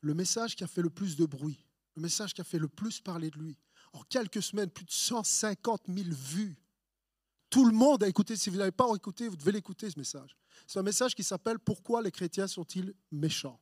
le 0.00 0.14
message 0.14 0.56
qui 0.56 0.64
a 0.64 0.66
fait 0.66 0.80
le 0.80 0.88
plus 0.88 1.14
de 1.14 1.26
bruit, 1.26 1.62
le 1.94 2.00
message 2.00 2.32
qui 2.32 2.40
a 2.40 2.44
fait 2.44 2.58
le 2.58 2.68
plus 2.68 3.02
parler 3.02 3.28
de 3.28 3.36
lui, 3.38 3.58
en 3.94 4.02
quelques 4.02 4.42
semaines, 4.42 4.70
plus 4.70 4.84
de 4.84 4.90
150 4.90 5.82
000 5.88 6.08
vues. 6.10 6.56
Tout 7.48 7.64
le 7.64 7.72
monde 7.72 8.02
a 8.02 8.08
écouté. 8.08 8.36
Si 8.36 8.50
vous 8.50 8.56
n'avez 8.56 8.72
pas 8.72 8.92
écouté, 8.94 9.28
vous 9.28 9.36
devez 9.36 9.52
l'écouter, 9.52 9.88
ce 9.88 9.98
message. 9.98 10.36
C'est 10.66 10.80
un 10.80 10.82
message 10.82 11.14
qui 11.14 11.22
s'appelle 11.22 11.58
Pourquoi 11.58 12.02
les 12.02 12.10
chrétiens 12.10 12.48
sont-ils 12.48 12.92
méchants? 13.12 13.60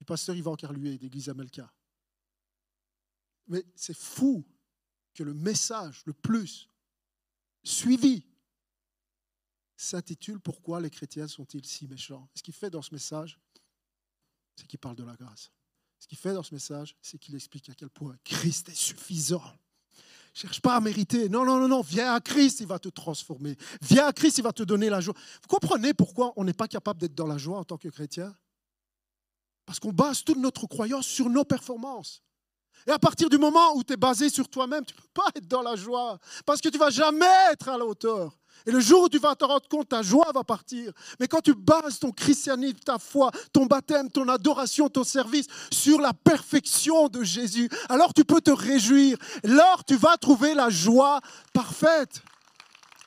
Le 0.00 0.04
pasteur 0.04 0.34
Yvan 0.34 0.56
Carluet 0.56 0.98
d'Église 0.98 1.28
Amelka. 1.28 1.72
Mais 3.46 3.64
c'est 3.74 3.96
fou 3.96 4.44
que 5.14 5.22
le 5.22 5.34
message 5.34 6.02
le 6.04 6.12
plus 6.12 6.68
suivi 7.62 8.24
s'intitule 9.76 10.40
Pourquoi 10.40 10.80
les 10.80 10.90
chrétiens 10.90 11.28
sont-ils 11.28 11.64
si 11.64 11.86
méchants? 11.86 12.28
Ce 12.34 12.42
qu'il 12.42 12.54
fait 12.54 12.70
dans 12.70 12.82
ce 12.82 12.92
message, 12.92 13.38
c'est 14.56 14.66
qu'il 14.66 14.80
parle 14.80 14.96
de 14.96 15.04
la 15.04 15.14
grâce. 15.14 15.52
Ce 15.98 16.06
qu'il 16.06 16.18
fait 16.18 16.32
dans 16.32 16.42
ce 16.42 16.54
message, 16.54 16.96
c'est 17.02 17.18
qu'il 17.18 17.34
explique 17.34 17.68
à 17.70 17.74
quel 17.74 17.90
point 17.90 18.16
Christ 18.24 18.68
est 18.68 18.74
suffisant. 18.74 19.42
Cherche 20.32 20.60
pas 20.60 20.76
à 20.76 20.80
mériter. 20.80 21.28
Non, 21.28 21.44
non, 21.44 21.58
non, 21.58 21.66
non. 21.66 21.80
Viens 21.80 22.14
à 22.14 22.20
Christ, 22.20 22.60
il 22.60 22.66
va 22.66 22.78
te 22.78 22.88
transformer. 22.88 23.56
Viens 23.82 24.06
à 24.06 24.12
Christ, 24.12 24.38
il 24.38 24.44
va 24.44 24.52
te 24.52 24.62
donner 24.62 24.88
la 24.88 25.00
joie. 25.00 25.14
Vous 25.14 25.48
comprenez 25.48 25.94
pourquoi 25.94 26.32
on 26.36 26.44
n'est 26.44 26.52
pas 26.52 26.68
capable 26.68 27.00
d'être 27.00 27.14
dans 27.14 27.26
la 27.26 27.38
joie 27.38 27.58
en 27.58 27.64
tant 27.64 27.76
que 27.76 27.88
chrétien? 27.88 28.36
Parce 29.66 29.80
qu'on 29.80 29.92
base 29.92 30.22
toute 30.22 30.38
notre 30.38 30.66
croyance 30.66 31.06
sur 31.06 31.28
nos 31.28 31.44
performances. 31.44 32.22
Et 32.86 32.90
à 32.90 32.98
partir 32.98 33.28
du 33.28 33.38
moment 33.38 33.74
où 33.74 33.84
tu 33.84 33.92
es 33.92 33.96
basé 33.96 34.30
sur 34.30 34.48
toi-même, 34.48 34.84
tu 34.84 34.94
ne 34.94 35.00
peux 35.00 35.08
pas 35.14 35.28
être 35.34 35.48
dans 35.48 35.62
la 35.62 35.76
joie. 35.76 36.18
Parce 36.46 36.60
que 36.60 36.68
tu 36.68 36.78
ne 36.78 36.82
vas 36.82 36.90
jamais 36.90 37.26
être 37.52 37.68
à 37.68 37.76
la 37.76 37.84
hauteur. 37.84 38.36
Et 38.66 38.70
le 38.70 38.80
jour 38.80 39.04
où 39.04 39.08
tu 39.08 39.18
vas 39.18 39.34
te 39.34 39.44
rendre 39.44 39.68
compte, 39.68 39.88
ta 39.88 40.02
joie 40.02 40.30
va 40.34 40.44
partir. 40.44 40.92
Mais 41.20 41.28
quand 41.28 41.40
tu 41.40 41.54
bases 41.54 41.98
ton 42.00 42.10
christianisme, 42.10 42.78
ta 42.84 42.98
foi, 42.98 43.30
ton 43.52 43.66
baptême, 43.66 44.10
ton 44.10 44.28
adoration, 44.28 44.88
ton 44.88 45.04
service 45.04 45.46
sur 45.72 46.00
la 46.00 46.12
perfection 46.12 47.08
de 47.08 47.22
Jésus, 47.22 47.68
alors 47.88 48.12
tu 48.12 48.24
peux 48.24 48.40
te 48.40 48.50
réjouir. 48.50 49.16
Alors 49.44 49.84
tu 49.84 49.96
vas 49.96 50.16
trouver 50.16 50.54
la 50.54 50.70
joie 50.70 51.20
parfaite. 51.52 52.22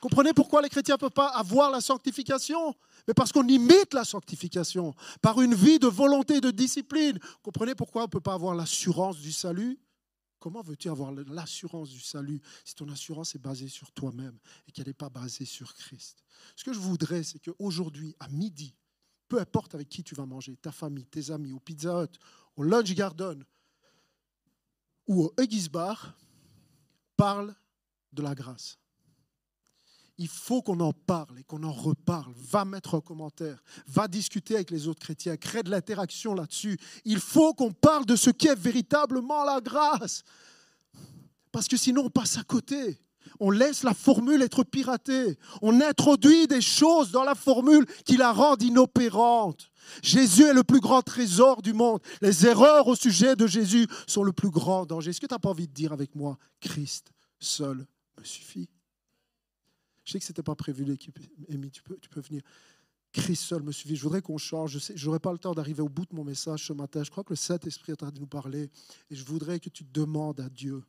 Comprenez 0.02 0.32
pourquoi 0.32 0.62
les 0.62 0.68
chrétiens 0.68 0.96
ne 0.96 0.98
peuvent 0.98 1.10
pas 1.10 1.28
avoir 1.28 1.70
la 1.70 1.80
sanctification? 1.80 2.74
Mais 3.06 3.14
parce 3.14 3.30
qu'on 3.30 3.46
imite 3.46 3.94
la 3.94 4.04
sanctification 4.04 4.96
par 5.20 5.40
une 5.40 5.54
vie 5.54 5.78
de 5.78 5.86
volonté, 5.86 6.40
de 6.40 6.50
discipline. 6.50 7.20
Comprenez 7.40 7.76
pourquoi 7.76 8.02
on 8.02 8.06
ne 8.06 8.10
peut 8.10 8.20
pas 8.20 8.34
avoir 8.34 8.56
l'assurance 8.56 9.20
du 9.20 9.30
salut? 9.30 9.78
Comment 10.40 10.60
veux-tu 10.60 10.88
avoir 10.88 11.12
l'assurance 11.12 11.90
du 11.90 12.00
salut 12.00 12.40
si 12.64 12.74
ton 12.74 12.88
assurance 12.88 13.36
est 13.36 13.38
basée 13.38 13.68
sur 13.68 13.92
toi-même 13.92 14.36
et 14.66 14.72
qu'elle 14.72 14.88
n'est 14.88 14.92
pas 14.92 15.08
basée 15.08 15.44
sur 15.44 15.72
Christ? 15.72 16.24
Ce 16.56 16.64
que 16.64 16.72
je 16.72 16.80
voudrais, 16.80 17.22
c'est 17.22 17.38
qu'aujourd'hui, 17.38 18.16
à 18.18 18.26
midi, 18.26 18.74
peu 19.28 19.38
importe 19.38 19.76
avec 19.76 19.88
qui 19.88 20.02
tu 20.02 20.16
vas 20.16 20.26
manger, 20.26 20.56
ta 20.56 20.72
famille, 20.72 21.06
tes 21.06 21.30
amis, 21.30 21.52
au 21.52 21.60
Pizza 21.60 22.02
Hut, 22.02 22.18
au 22.56 22.64
Lunch 22.64 22.92
Garden 22.92 23.44
ou 25.06 25.26
au 25.26 25.34
Huggies 25.38 25.68
Bar, 25.68 26.18
parle 27.16 27.54
de 28.12 28.22
la 28.22 28.34
grâce. 28.34 28.81
Il 30.18 30.28
faut 30.28 30.62
qu'on 30.62 30.80
en 30.80 30.92
parle 30.92 31.38
et 31.38 31.44
qu'on 31.44 31.62
en 31.62 31.72
reparle. 31.72 32.32
Va 32.36 32.64
mettre 32.64 32.94
un 32.96 33.00
commentaire, 33.00 33.62
va 33.86 34.08
discuter 34.08 34.54
avec 34.54 34.70
les 34.70 34.86
autres 34.88 35.00
chrétiens, 35.00 35.36
crée 35.36 35.62
de 35.62 35.70
l'interaction 35.70 36.34
là-dessus. 36.34 36.78
Il 37.04 37.18
faut 37.18 37.54
qu'on 37.54 37.72
parle 37.72 38.06
de 38.06 38.16
ce 38.16 38.30
qu'est 38.30 38.54
véritablement 38.54 39.44
la 39.44 39.60
grâce. 39.60 40.22
Parce 41.50 41.68
que 41.68 41.76
sinon, 41.76 42.04
on 42.06 42.10
passe 42.10 42.38
à 42.38 42.44
côté. 42.44 42.98
On 43.40 43.50
laisse 43.50 43.82
la 43.82 43.94
formule 43.94 44.42
être 44.42 44.64
piratée. 44.64 45.38
On 45.60 45.80
introduit 45.80 46.46
des 46.46 46.60
choses 46.60 47.10
dans 47.10 47.24
la 47.24 47.34
formule 47.34 47.86
qui 48.04 48.16
la 48.16 48.32
rendent 48.32 48.62
inopérante. 48.62 49.70
Jésus 50.02 50.44
est 50.44 50.54
le 50.54 50.64
plus 50.64 50.80
grand 50.80 51.02
trésor 51.02 51.62
du 51.62 51.72
monde. 51.72 52.00
Les 52.20 52.46
erreurs 52.46 52.88
au 52.88 52.94
sujet 52.96 53.36
de 53.36 53.46
Jésus 53.46 53.86
sont 54.06 54.22
le 54.22 54.32
plus 54.32 54.50
grand 54.50 54.86
danger. 54.86 55.10
Est-ce 55.10 55.20
que 55.20 55.26
tu 55.26 55.34
n'as 55.34 55.38
pas 55.38 55.50
envie 55.50 55.68
de 55.68 55.72
dire 55.72 55.92
avec 55.92 56.14
moi, 56.14 56.38
Christ 56.60 57.12
seul 57.38 57.86
me 58.18 58.24
suffit? 58.24 58.68
Je 60.04 60.12
sais 60.12 60.18
que 60.18 60.24
ce 60.24 60.32
n'était 60.32 60.42
pas 60.42 60.54
prévu 60.54 60.84
l'équipe. 60.84 61.18
Amy, 61.48 61.70
tu 61.70 61.82
peux, 61.82 62.20
venir. 62.20 62.42
Christ 63.12 63.42
seul 63.44 63.62
me 63.62 63.72
suffit. 63.72 63.94
Je 63.94 64.02
voudrais 64.02 64.22
qu'on 64.22 64.38
change. 64.38 64.78
Je 64.78 65.06
n'aurai 65.06 65.20
pas 65.20 65.32
le 65.32 65.38
temps 65.38 65.54
d'arriver 65.54 65.82
au 65.82 65.88
bout 65.88 66.06
de 66.06 66.14
mon 66.14 66.24
message 66.24 66.66
ce 66.66 66.72
matin. 66.72 67.04
Je 67.04 67.10
crois 67.10 67.24
que 67.24 67.32
le 67.32 67.36
Saint-Esprit 67.36 67.92
est 67.92 68.02
en 68.02 68.06
train 68.06 68.10
de 68.10 68.20
nous 68.20 68.26
parler. 68.26 68.70
Et 69.10 69.14
je 69.14 69.24
voudrais 69.24 69.60
que 69.60 69.68
tu 69.68 69.84
demandes 69.84 70.40
à 70.40 70.48
Dieu. 70.48 70.82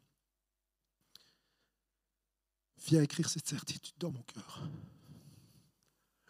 Viens 2.86 3.02
écrire 3.02 3.30
cette 3.30 3.48
certitude 3.48 3.96
dans 4.00 4.12
mon 4.12 4.24
cœur. 4.24 4.68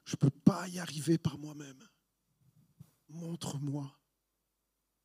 Je 0.05 0.15
ne 0.15 0.17
peux 0.17 0.29
pas 0.29 0.67
y 0.67 0.79
arriver 0.79 1.17
par 1.17 1.37
moi-même. 1.37 1.81
Montre-moi 3.09 3.91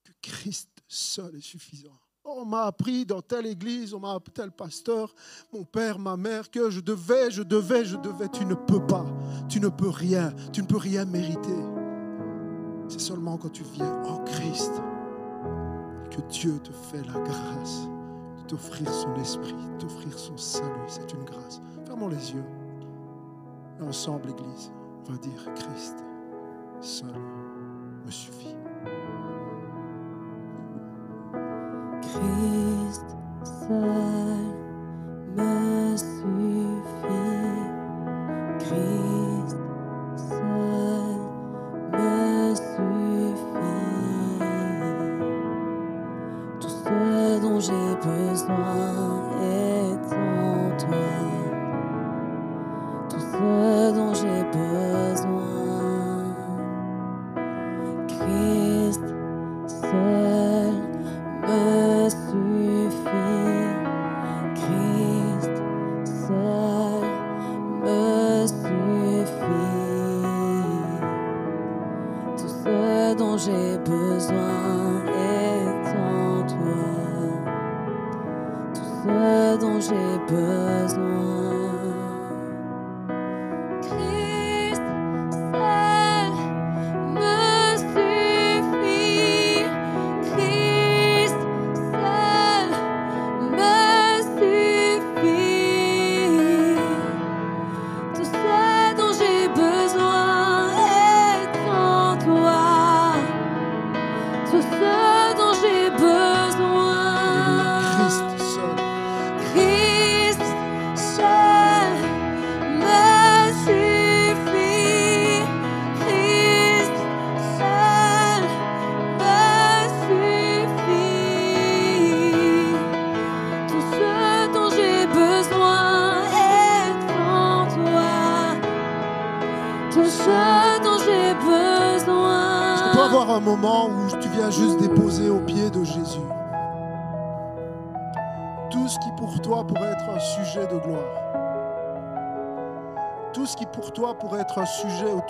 que 0.03 0.13
Christ 0.21 0.71
seul 0.89 1.37
est 1.37 1.41
suffisant. 1.41 1.99
On 2.25 2.45
m'a 2.45 2.65
appris 2.65 3.07
dans 3.07 3.23
telle 3.23 3.47
église, 3.47 3.95
on 3.95 4.01
m'a 4.01 4.13
appris 4.13 4.33
tel 4.33 4.51
pasteur, 4.51 5.15
mon 5.53 5.65
père, 5.65 5.99
ma 5.99 6.17
mère, 6.17 6.51
que 6.51 6.71
je 6.71 6.81
devais, 6.81 7.31
je 7.31 7.43
devais, 7.43 7.85
je 7.85 7.97
devais. 7.97 8.29
Tu 8.29 8.45
ne 8.45 8.55
peux 8.55 8.85
pas, 8.87 9.07
tu 9.49 9.61
ne 9.61 9.69
peux 9.69 9.89
rien, 9.89 10.33
tu 10.53 10.63
ne 10.63 10.67
peux 10.67 10.77
rien 10.77 11.05
mériter. 11.05 11.57
C'est 12.89 13.01
seulement 13.01 13.37
quand 13.37 13.51
tu 13.51 13.63
viens 13.75 14.03
en 14.05 14.23
Christ 14.25 14.73
que 16.11 16.21
Dieu 16.29 16.59
te 16.61 16.73
fait 16.73 17.07
la 17.07 17.21
grâce 17.21 17.89
de 18.39 18.43
t'offrir 18.47 18.93
son 18.93 19.15
esprit, 19.17 19.55
t'offrir 19.79 20.19
son 20.19 20.37
salut. 20.37 20.87
C'est 20.87 21.13
une 21.13 21.25
grâce. 21.25 21.61
Fermons 21.87 22.09
les 22.09 22.33
yeux. 22.33 22.45
Et 23.81 23.83
ensemble, 23.83 24.31
Église, 24.31 24.73
on 25.07 25.13
va 25.13 25.19
dire 25.19 25.55
Christ 25.55 26.05
seul 26.81 27.09
me 28.05 28.11
suffit. 28.11 28.58
Christ 32.13 33.05
seul 33.45 34.68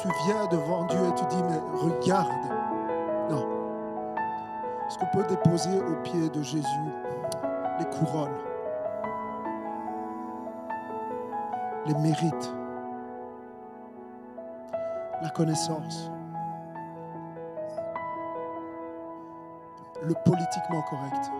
tu 0.08 0.24
viens 0.24 0.46
devant 0.46 0.84
Dieu 0.84 0.98
et 1.08 1.14
tu 1.14 1.24
dis 1.26 1.42
mais 1.42 1.60
regarde. 1.78 2.32
Non. 3.30 3.46
Est-ce 4.86 4.98
qu'on 4.98 5.18
peut 5.18 5.24
déposer 5.28 5.78
au 5.80 5.94
pied 6.02 6.28
de 6.30 6.42
Jésus 6.42 6.64
les 7.78 7.84
couronnes, 7.86 8.38
les 11.86 11.94
mérites, 11.94 12.54
la 15.22 15.30
connaissance 15.30 16.10
le 20.02 20.14
politiquement 20.24 20.82
correct? 20.82 21.30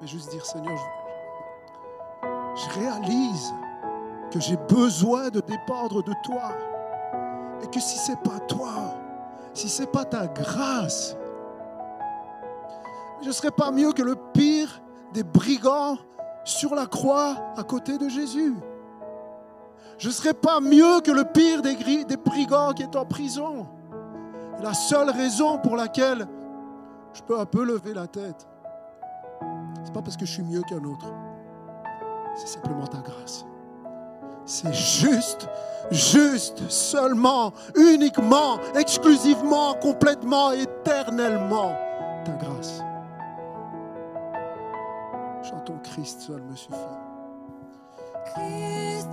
Mais 0.00 0.06
juste 0.06 0.30
dire, 0.30 0.46
Seigneur, 0.46 0.78
je 2.22 2.78
réalise 2.78 3.52
que 4.30 4.40
j'ai 4.40 4.56
besoin 4.68 5.30
de 5.30 5.40
dépendre 5.40 6.02
de 6.02 6.12
toi. 6.22 6.52
Et 7.62 7.66
que 7.68 7.80
si 7.80 7.98
ce 7.98 8.12
n'est 8.12 8.18
pas 8.18 8.38
toi, 8.40 8.94
si 9.54 9.68
ce 9.68 9.82
n'est 9.82 9.88
pas 9.88 10.04
ta 10.04 10.26
grâce, 10.26 11.16
je 13.22 13.28
ne 13.28 13.32
serais 13.32 13.50
pas 13.50 13.70
mieux 13.70 13.92
que 13.92 14.02
le 14.02 14.16
pire 14.32 14.80
des 15.12 15.24
brigands 15.24 15.98
sur 16.44 16.74
la 16.74 16.86
croix 16.86 17.36
à 17.56 17.62
côté 17.64 17.98
de 17.98 18.08
Jésus. 18.08 18.54
Je 19.98 20.08
ne 20.08 20.12
serais 20.12 20.34
pas 20.34 20.60
mieux 20.60 21.00
que 21.00 21.10
le 21.10 21.24
pire 21.24 21.60
des 21.62 22.16
brigands 22.16 22.72
qui 22.72 22.84
est 22.84 22.96
en 22.96 23.04
prison. 23.04 23.66
La 24.62 24.74
seule 24.74 25.10
raison 25.10 25.58
pour 25.58 25.76
laquelle 25.76 26.26
je 27.12 27.22
peux 27.22 27.38
un 27.38 27.46
peu 27.46 27.64
lever 27.64 27.94
la 27.94 28.06
tête, 28.06 28.46
c'est 29.84 29.92
pas 29.92 30.02
parce 30.02 30.16
que 30.16 30.26
je 30.26 30.32
suis 30.32 30.42
mieux 30.42 30.62
qu'un 30.62 30.84
autre. 30.84 31.12
C'est 32.36 32.46
simplement 32.46 32.86
ta 32.86 32.98
grâce. 32.98 33.44
C'est 34.50 34.72
juste, 34.72 35.46
juste, 35.90 36.70
seulement, 36.70 37.52
uniquement, 37.76 38.58
exclusivement, 38.74 39.74
complètement, 39.74 40.52
éternellement 40.52 41.76
ta 42.24 42.32
grâce. 42.32 42.82
Chantons 45.42 45.78
Christ 45.84 46.22
seul 46.22 46.40
me 46.40 46.56
suffit. 46.56 46.78
Christ 48.32 49.08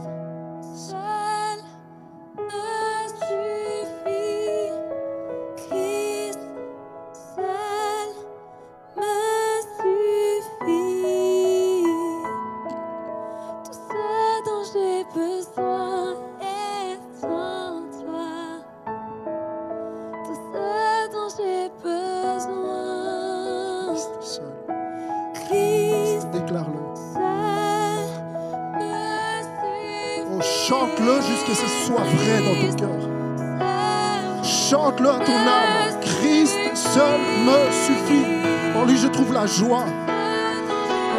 En 38.75 38.85
lui, 38.85 38.97
je 38.97 39.07
trouve 39.07 39.33
la 39.33 39.45
joie. 39.45 39.85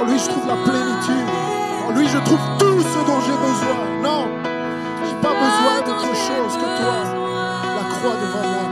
En 0.00 0.04
lui, 0.04 0.18
je 0.18 0.28
trouve 0.28 0.46
la 0.46 0.56
plénitude. 0.64 1.28
En 1.86 1.90
lui, 1.92 2.06
je 2.08 2.18
trouve 2.18 2.38
tout 2.58 2.80
ce 2.80 2.98
dont 3.06 3.20
j'ai 3.26 3.32
besoin. 3.32 3.78
Non, 4.02 4.26
je 5.02 5.14
n'ai 5.14 5.20
pas 5.20 5.34
besoin 5.34 5.80
d'autre 5.84 6.14
chose 6.14 6.54
que 6.54 6.82
toi. 6.82 6.96
La 7.76 7.96
croix 7.96 8.16
devant 8.20 8.48
moi. 8.48 8.65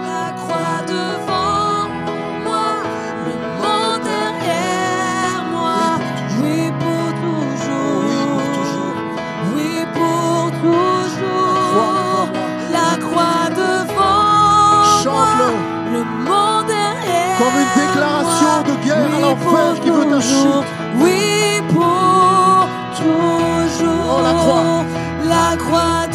L'enfer 19.35 19.81
qui 19.83 19.91
veut 19.91 20.07
ta 20.07 20.21
chute. 20.21 20.65
Oui, 21.01 21.61
pour 21.69 22.69
toujours. 22.97 24.19
Oh, 24.19 24.23
la 24.23 24.35
croix. 24.35 24.85
La 25.29 25.57
croix 25.57 26.14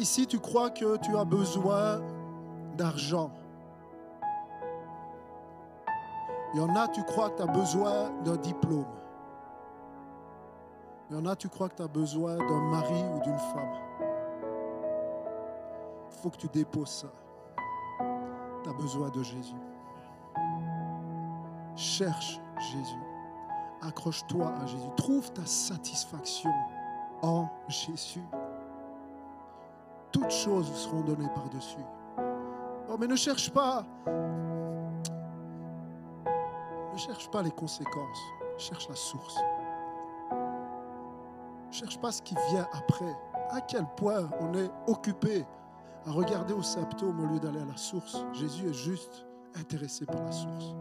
Ici, 0.00 0.26
tu 0.28 0.38
crois 0.38 0.70
que 0.70 0.96
tu 0.98 1.16
as 1.16 1.24
besoin 1.24 2.00
d'argent. 2.76 3.30
Il 6.54 6.60
y 6.60 6.62
en 6.62 6.74
a, 6.76 6.86
tu 6.88 7.02
crois 7.02 7.30
que 7.30 7.38
tu 7.38 7.42
as 7.42 7.52
besoin 7.52 8.10
d'un 8.24 8.36
diplôme. 8.36 8.86
Il 11.10 11.16
y 11.16 11.20
en 11.20 11.26
a, 11.26 11.34
tu 11.34 11.48
crois 11.48 11.68
que 11.68 11.74
tu 11.74 11.82
as 11.82 11.88
besoin 11.88 12.36
d'un 12.36 12.60
mari 12.70 13.02
ou 13.14 13.20
d'une 13.22 13.38
femme. 13.38 13.74
Il 16.10 16.16
faut 16.22 16.30
que 16.30 16.36
tu 16.36 16.48
déposes 16.48 16.90
ça. 16.90 17.08
Tu 18.62 18.70
as 18.70 18.74
besoin 18.74 19.10
de 19.10 19.22
Jésus. 19.22 19.54
Cherche 21.74 22.40
Jésus. 22.58 23.02
Accroche-toi 23.82 24.46
à 24.62 24.66
Jésus. 24.66 24.88
Trouve 24.96 25.32
ta 25.32 25.44
satisfaction 25.44 26.52
en 27.22 27.48
Jésus. 27.68 28.22
Toutes 30.18 30.30
choses 30.30 30.72
seront 30.74 31.02
données 31.02 31.28
par-dessus. 31.34 31.84
Oh, 32.88 32.96
mais 32.98 33.06
ne 33.06 33.14
cherche 33.14 33.50
pas 33.50 33.84
ne 36.98 36.98
cherche 36.98 37.30
pas 37.30 37.42
les 37.42 37.52
conséquences, 37.52 38.32
cherche 38.56 38.88
la 38.88 38.96
source. 38.96 39.38
Ne 41.68 41.72
cherche 41.72 42.00
pas 42.00 42.10
ce 42.10 42.20
qui 42.22 42.34
vient 42.50 42.66
après. 42.72 43.16
À 43.50 43.60
quel 43.60 43.86
point 43.96 44.28
on 44.40 44.52
est 44.54 44.68
occupé 44.88 45.46
à 46.06 46.10
regarder 46.10 46.54
au 46.54 46.62
symptôme 46.62 47.20
au 47.20 47.26
lieu 47.26 47.38
d'aller 47.38 47.60
à 47.60 47.66
la 47.66 47.76
source? 47.76 48.16
Jésus 48.32 48.68
est 48.68 48.74
juste 48.74 49.26
intéressé 49.54 50.06
par 50.06 50.20
la 50.24 50.32
source. 50.32 50.74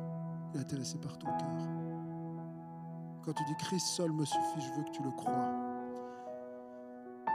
Il 0.54 0.60
est 0.60 0.64
intéressé 0.64 0.98
par 0.98 1.20
ton 1.20 1.28
cœur. 1.28 1.68
Quand 3.24 3.34
tu 3.34 3.44
dis 3.44 3.56
Christ 3.60 3.86
seul 3.86 4.12
me 4.12 4.26
suffit, 4.26 4.62
je 4.62 4.74
veux 4.74 4.84
que 4.86 4.92
tu 4.92 5.04
le 5.04 5.12
crois. 5.12 5.46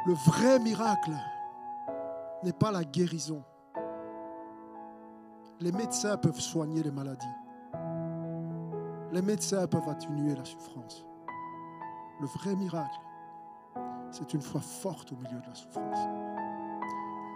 Le 0.07 0.15
vrai 0.15 0.59
miracle 0.59 1.13
n'est 2.43 2.53
pas 2.53 2.71
la 2.71 2.85
guérison. 2.85 3.43
Les 5.61 5.73
médecins 5.73 6.17
peuvent 6.17 6.41
soigner 6.41 6.83
les 6.83 6.91
maladies. 6.91 7.27
Les 9.13 9.23
médecins 9.23 9.67
peuvent 9.67 9.89
atténuer 9.89 10.35
la 10.35 10.45
souffrance. 10.45 11.05
Le 12.21 12.27
vrai 12.27 12.57
miracle, 12.57 12.99
c'est 14.11 14.35
une 14.35 14.41
foi 14.41 14.61
forte 14.61 15.13
au 15.13 15.17
milieu 15.17 15.41
de 15.41 15.47
la 15.47 15.55
souffrance. 15.55 15.99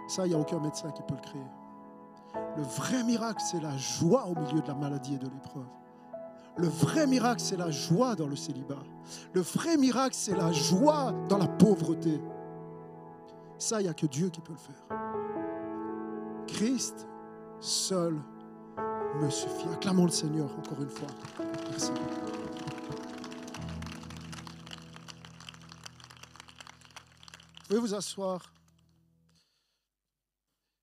Ça, 0.07 0.25
il 0.25 0.29
n'y 0.29 0.35
a 0.35 0.39
aucun 0.39 0.59
médecin 0.59 0.91
qui 0.91 1.03
peut 1.03 1.15
le 1.15 1.21
créer. 1.21 1.47
Le 2.55 2.63
vrai 2.63 3.03
miracle, 3.03 3.41
c'est 3.45 3.61
la 3.61 3.75
joie 3.77 4.25
au 4.27 4.35
milieu 4.35 4.61
de 4.61 4.67
la 4.67 4.75
maladie 4.75 5.15
et 5.15 5.17
de 5.17 5.27
l'épreuve. 5.27 5.67
Le 6.57 6.67
vrai 6.67 7.05
miracle, 7.05 7.41
c'est 7.41 7.57
la 7.57 7.69
joie 7.69 8.15
dans 8.15 8.27
le 8.27 8.35
célibat. 8.35 8.83
Le 9.33 9.41
vrai 9.41 9.77
miracle, 9.77 10.15
c'est 10.15 10.35
la 10.35 10.51
joie 10.51 11.13
dans 11.29 11.37
la 11.37 11.47
pauvreté. 11.47 12.19
Ça, 13.59 13.81
il 13.81 13.85
n'y 13.85 13.89
a 13.89 13.93
que 13.93 14.05
Dieu 14.05 14.29
qui 14.29 14.39
peut 14.41 14.53
le 14.53 14.59
faire. 14.59 14.83
Christ 16.47 17.07
seul 17.59 18.13
me 19.15 19.29
suffit. 19.29 19.67
Acclamons 19.69 20.05
le 20.05 20.11
Seigneur 20.11 20.55
encore 20.57 20.81
une 20.81 20.89
fois. 20.89 21.07
Merci. 21.69 21.91
Vous 27.59 27.67
pouvez 27.67 27.79
vous 27.79 27.93
asseoir. 27.95 28.53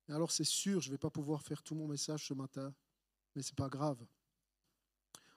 Alors 0.08 0.30
c'est 0.30 0.44
sûr, 0.44 0.80
je 0.80 0.88
ne 0.88 0.94
vais 0.94 0.98
pas 0.98 1.10
pouvoir 1.10 1.42
faire 1.42 1.62
tout 1.62 1.74
mon 1.74 1.88
message 1.88 2.26
ce 2.26 2.34
matin, 2.34 2.74
mais 3.34 3.42
ce 3.42 3.52
n'est 3.52 3.56
pas 3.56 3.68
grave. 3.68 4.04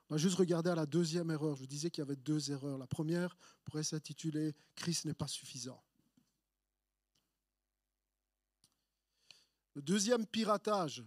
On 0.09 0.15
va 0.15 0.17
juste 0.17 0.35
regarder 0.35 0.69
à 0.69 0.75
la 0.75 0.85
deuxième 0.85 1.31
erreur. 1.31 1.55
Je 1.55 1.61
vous 1.61 1.67
disais 1.67 1.89
qu'il 1.89 2.01
y 2.01 2.05
avait 2.05 2.15
deux 2.15 2.51
erreurs. 2.51 2.77
La 2.77 2.87
première 2.87 3.37
pourrait 3.63 3.83
s'intituler 3.83 4.55
Christ 4.75 5.05
n'est 5.05 5.13
pas 5.13 5.27
suffisant. 5.27 5.81
Le 9.77 9.83
deuxième 9.83 10.25
piratage, 10.25 11.03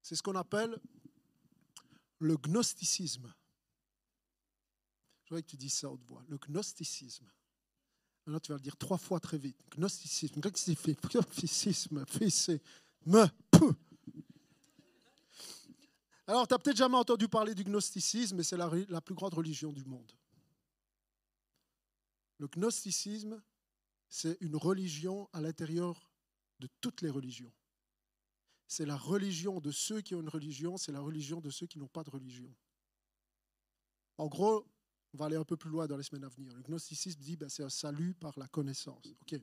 c'est 0.00 0.16
ce 0.16 0.22
qu'on 0.22 0.34
appelle 0.34 0.80
le 2.20 2.38
gnosticisme. 2.38 3.30
Je 5.24 5.28
voudrais 5.28 5.42
que 5.42 5.48
tu 5.48 5.58
dises 5.58 5.74
ça 5.74 5.90
haute 5.90 6.02
voix. 6.06 6.24
Le 6.26 6.38
gnosticisme. 6.38 7.30
Maintenant, 8.24 8.40
tu 8.40 8.50
vas 8.50 8.56
le 8.56 8.62
dire 8.62 8.78
trois 8.78 8.96
fois 8.96 9.20
très 9.20 9.36
vite. 9.36 9.62
Gnosticisme. 9.76 10.40
Gnosticisme. 10.40 12.06
Me. 13.04 13.26
Alors, 16.26 16.48
tu 16.48 16.54
as 16.54 16.58
peut-être 16.58 16.78
jamais 16.78 16.96
entendu 16.96 17.28
parler 17.28 17.54
du 17.54 17.64
gnosticisme, 17.64 18.36
mais 18.36 18.42
c'est 18.42 18.56
la 18.56 19.00
plus 19.02 19.14
grande 19.14 19.34
religion 19.34 19.70
du 19.70 19.84
monde. 19.84 20.10
Le 22.38 22.48
gnosticisme, 22.56 23.42
c'est 24.08 24.38
une 24.40 24.56
religion 24.56 25.28
à 25.34 25.42
l'intérieur 25.42 26.07
de 26.58 26.68
toutes 26.80 27.02
les 27.02 27.10
religions. 27.10 27.52
C'est 28.66 28.86
la 28.86 28.96
religion 28.96 29.60
de 29.60 29.70
ceux 29.70 30.00
qui 30.00 30.14
ont 30.14 30.20
une 30.20 30.28
religion, 30.28 30.76
c'est 30.76 30.92
la 30.92 31.00
religion 31.00 31.40
de 31.40 31.50
ceux 31.50 31.66
qui 31.66 31.78
n'ont 31.78 31.88
pas 31.88 32.04
de 32.04 32.10
religion. 32.10 32.54
En 34.18 34.26
gros, 34.26 34.66
on 35.14 35.18
va 35.18 35.26
aller 35.26 35.36
un 35.36 35.44
peu 35.44 35.56
plus 35.56 35.70
loin 35.70 35.86
dans 35.86 35.96
les 35.96 36.02
semaines 36.02 36.24
à 36.24 36.28
venir. 36.28 36.54
Le 36.54 36.62
gnosticisme 36.62 37.20
dit 37.20 37.34
que 37.34 37.40
ben, 37.40 37.48
c'est 37.48 37.62
un 37.62 37.70
salut 37.70 38.14
par 38.14 38.38
la 38.38 38.48
connaissance. 38.48 39.06
Ok. 39.22 39.40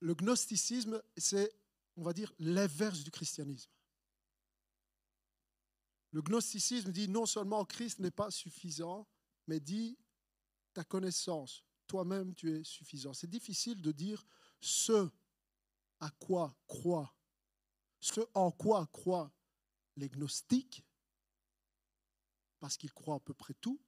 Le 0.00 0.14
gnosticisme, 0.14 1.00
c'est 1.16 1.54
on 1.96 2.02
va 2.02 2.12
dire, 2.12 2.32
l'inverse 2.38 3.02
du 3.02 3.10
christianisme. 3.10 3.70
Le 6.12 6.22
gnosticisme 6.22 6.92
dit 6.92 7.08
non 7.08 7.26
seulement 7.26 7.64
Christ 7.64 7.98
n'est 7.98 8.10
pas 8.10 8.30
suffisant, 8.30 9.08
mais 9.46 9.60
dit 9.60 9.98
ta 10.74 10.84
connaissance, 10.84 11.64
toi-même 11.86 12.34
tu 12.34 12.50
es 12.50 12.64
suffisant. 12.64 13.12
C'est 13.12 13.30
difficile 13.30 13.80
de 13.80 13.92
dire 13.92 14.24
ce 14.60 15.08
à 16.00 16.10
quoi 16.10 16.56
croient, 16.66 17.14
ce 18.00 18.20
en 18.34 18.50
quoi 18.50 18.86
croient 18.86 19.32
les 19.96 20.08
gnostiques, 20.08 20.84
parce 22.58 22.76
qu'ils 22.76 22.92
croient 22.92 23.16
à 23.16 23.20
peu 23.20 23.34
près 23.34 23.54
tout, 23.54 23.80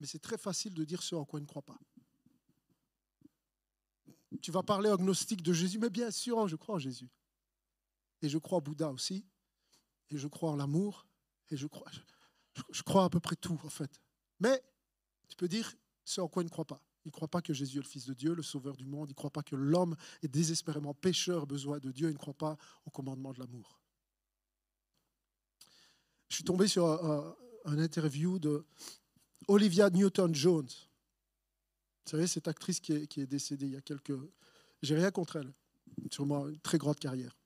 mais 0.00 0.06
c'est 0.06 0.18
très 0.18 0.38
facile 0.38 0.74
de 0.74 0.84
dire 0.84 1.02
ce 1.02 1.14
en 1.14 1.24
quoi 1.24 1.40
ils 1.40 1.44
ne 1.44 1.48
croient 1.48 1.62
pas. 1.62 1.78
Tu 4.42 4.50
vas 4.50 4.62
parler 4.62 4.90
agnostique 4.90 5.42
de 5.42 5.52
Jésus, 5.52 5.78
mais 5.78 5.90
bien 5.90 6.10
sûr, 6.10 6.46
je 6.48 6.56
crois 6.56 6.74
en 6.74 6.78
Jésus. 6.78 7.08
Et 8.20 8.28
je 8.28 8.38
crois 8.38 8.58
en 8.58 8.60
Bouddha 8.60 8.90
aussi. 8.90 9.24
Et 10.10 10.18
je 10.18 10.28
crois 10.28 10.50
en 10.50 10.56
l'amour. 10.56 11.06
Et 11.50 11.56
je 11.56 11.66
crois, 11.66 11.90
je, 12.70 12.82
crois 12.82 13.04
à 13.04 13.10
peu 13.10 13.20
près 13.20 13.36
tout, 13.36 13.58
en 13.62 13.68
fait. 13.68 14.00
Mais 14.40 14.62
tu 15.28 15.36
peux 15.36 15.48
dire 15.48 15.72
ce 16.04 16.20
en 16.20 16.28
quoi 16.28 16.42
il 16.42 16.46
ne 16.46 16.50
croit 16.50 16.64
pas. 16.64 16.80
Il 17.04 17.08
ne 17.08 17.12
croit 17.12 17.28
pas 17.28 17.42
que 17.42 17.52
Jésus 17.52 17.78
est 17.78 17.82
le 17.82 17.88
Fils 17.88 18.06
de 18.06 18.14
Dieu, 18.14 18.34
le 18.34 18.42
Sauveur 18.42 18.76
du 18.76 18.86
monde. 18.86 19.08
Il 19.08 19.12
ne 19.12 19.16
croit 19.16 19.30
pas 19.30 19.42
que 19.42 19.56
l'homme 19.56 19.96
est 20.22 20.28
désespérément 20.28 20.94
pécheur, 20.94 21.46
besoin 21.46 21.78
de 21.78 21.90
Dieu. 21.90 22.08
Il 22.08 22.14
ne 22.14 22.18
croit 22.18 22.34
pas 22.34 22.56
au 22.86 22.90
commandement 22.90 23.32
de 23.32 23.40
l'amour. 23.40 23.78
Je 26.30 26.36
suis 26.36 26.44
tombé 26.44 26.66
sur 26.66 26.86
un, 26.86 27.36
un 27.64 27.78
interview 27.78 28.38
de 28.38 28.64
Olivia 29.48 29.90
Newton-Jones. 29.90 30.68
Vous 30.68 32.10
savez, 32.10 32.26
cette 32.26 32.48
actrice 32.48 32.80
qui 32.80 32.92
est, 32.92 33.26
décédée 33.26 33.66
il 33.66 33.72
y 33.72 33.76
a 33.76 33.80
quelques... 33.80 34.12
J'ai 34.82 34.94
rien 34.94 35.10
contre 35.10 35.36
elle. 35.36 35.52
Sûrement 36.10 36.48
une 36.48 36.60
très 36.60 36.78
grande 36.78 36.98
carrière. 36.98 37.36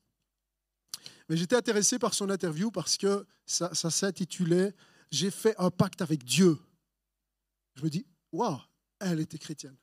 Mais 1.28 1.36
j'étais 1.36 1.56
intéressé 1.56 1.98
par 1.98 2.14
son 2.14 2.30
interview 2.30 2.70
parce 2.70 2.96
que 2.96 3.26
ça, 3.46 3.72
s'intitulait 3.74 4.74
J'ai 5.11 5.30
fait 5.30 5.54
un 5.59 5.70
pacte 5.70 6.02
avec 6.02 6.24
Dieu. 6.24 6.59
Je 7.76 7.84
me 7.84 7.90
dis, 7.90 8.06
waouh, 8.32 8.60
elle 9.00 9.20
était 9.20 9.38
chrétienne. 9.38 9.76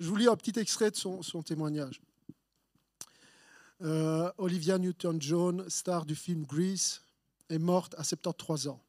Je 0.00 0.08
vous 0.08 0.16
lis 0.16 0.28
un 0.28 0.36
petit 0.36 0.58
extrait 0.58 0.90
de 0.90 0.96
son, 0.96 1.42
témoignage. 1.42 2.00
Euh, 3.82 4.32
Olivia 4.38 4.78
Newton-John, 4.78 5.68
star 5.68 6.06
du 6.06 6.14
film 6.14 6.44
Grease, 6.44 7.02
est 7.50 7.58
morte 7.58 7.94
à 7.98 8.04
73 8.04 8.68
ans. 8.68 8.82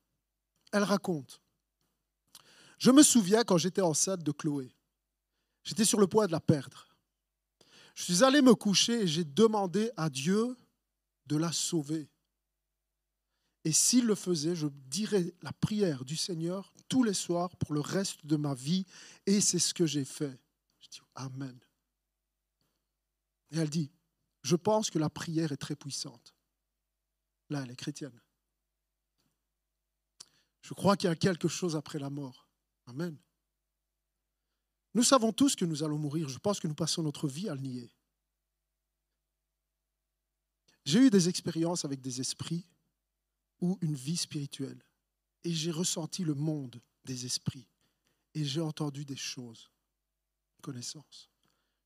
Elle 0.71 0.83
raconte 0.83 1.41
je 2.77 2.91
me 2.91 3.03
souviens 3.03 3.43
quand 3.43 3.57
j'étais 3.57 3.81
enceinte 3.81 4.23
de 4.23 4.31
Chloé. 4.31 4.73
J'étais 5.63 5.85
sur 5.85 5.99
le 5.99 6.07
point 6.07 6.27
de 6.27 6.31
la 6.31 6.39
perdre. 6.39 6.87
Je 7.95 8.03
suis 8.03 8.23
allé 8.23 8.41
me 8.41 8.53
coucher 8.53 9.03
et 9.03 9.07
j'ai 9.07 9.23
demandé 9.23 9.89
à 9.95 10.09
Dieu 10.09 10.57
de 11.27 11.37
la 11.37 11.51
sauver. 11.51 12.09
Et 13.65 13.71
s'il 13.71 14.05
le 14.05 14.13
faisait, 14.13 14.55
je 14.55 14.67
dirais 14.67 15.33
la 15.41 15.51
prière 15.51 16.05
du 16.05 16.15
Seigneur 16.15 16.71
tous 16.87 17.03
les 17.03 17.15
soirs 17.15 17.55
pour 17.57 17.73
le 17.73 17.81
reste 17.81 18.23
de 18.23 18.35
ma 18.35 18.53
vie. 18.53 18.85
Et 19.25 19.41
c'est 19.41 19.57
ce 19.57 19.73
que 19.73 19.87
j'ai 19.87 20.05
fait. 20.05 20.39
Je 20.79 20.87
dis 20.87 20.99
Amen. 21.15 21.59
Et 23.51 23.57
elle 23.57 23.69
dit, 23.69 23.91
je 24.43 24.55
pense 24.55 24.91
que 24.91 24.99
la 24.99 25.09
prière 25.09 25.51
est 25.51 25.57
très 25.57 25.75
puissante. 25.75 26.35
Là, 27.49 27.63
elle 27.63 27.71
est 27.71 27.75
chrétienne. 27.75 28.21
Je 30.61 30.75
crois 30.75 30.95
qu'il 30.95 31.09
y 31.09 31.11
a 31.11 31.15
quelque 31.15 31.47
chose 31.47 31.75
après 31.75 31.97
la 31.97 32.11
mort. 32.11 32.47
Amen. 32.85 33.17
Nous 34.93 35.03
savons 35.03 35.33
tous 35.33 35.55
que 35.55 35.65
nous 35.65 35.81
allons 35.81 35.97
mourir. 35.97 36.29
Je 36.29 36.37
pense 36.37 36.59
que 36.59 36.67
nous 36.67 36.75
passons 36.75 37.01
notre 37.01 37.27
vie 37.27 37.49
à 37.49 37.55
le 37.55 37.61
nier. 37.61 37.91
J'ai 40.85 40.99
eu 40.99 41.09
des 41.09 41.29
expériences 41.29 41.83
avec 41.83 41.99
des 41.99 42.21
esprits 42.21 42.67
ou 43.61 43.77
une 43.81 43.95
vie 43.95 44.17
spirituelle. 44.17 44.83
Et 45.43 45.53
j'ai 45.53 45.71
ressenti 45.71 46.23
le 46.23 46.33
monde 46.33 46.81
des 47.05 47.25
esprits. 47.25 47.67
Et 48.33 48.43
j'ai 48.43 48.61
entendu 48.61 49.05
des 49.05 49.15
choses. 49.15 49.69
Connaissance. 50.61 51.29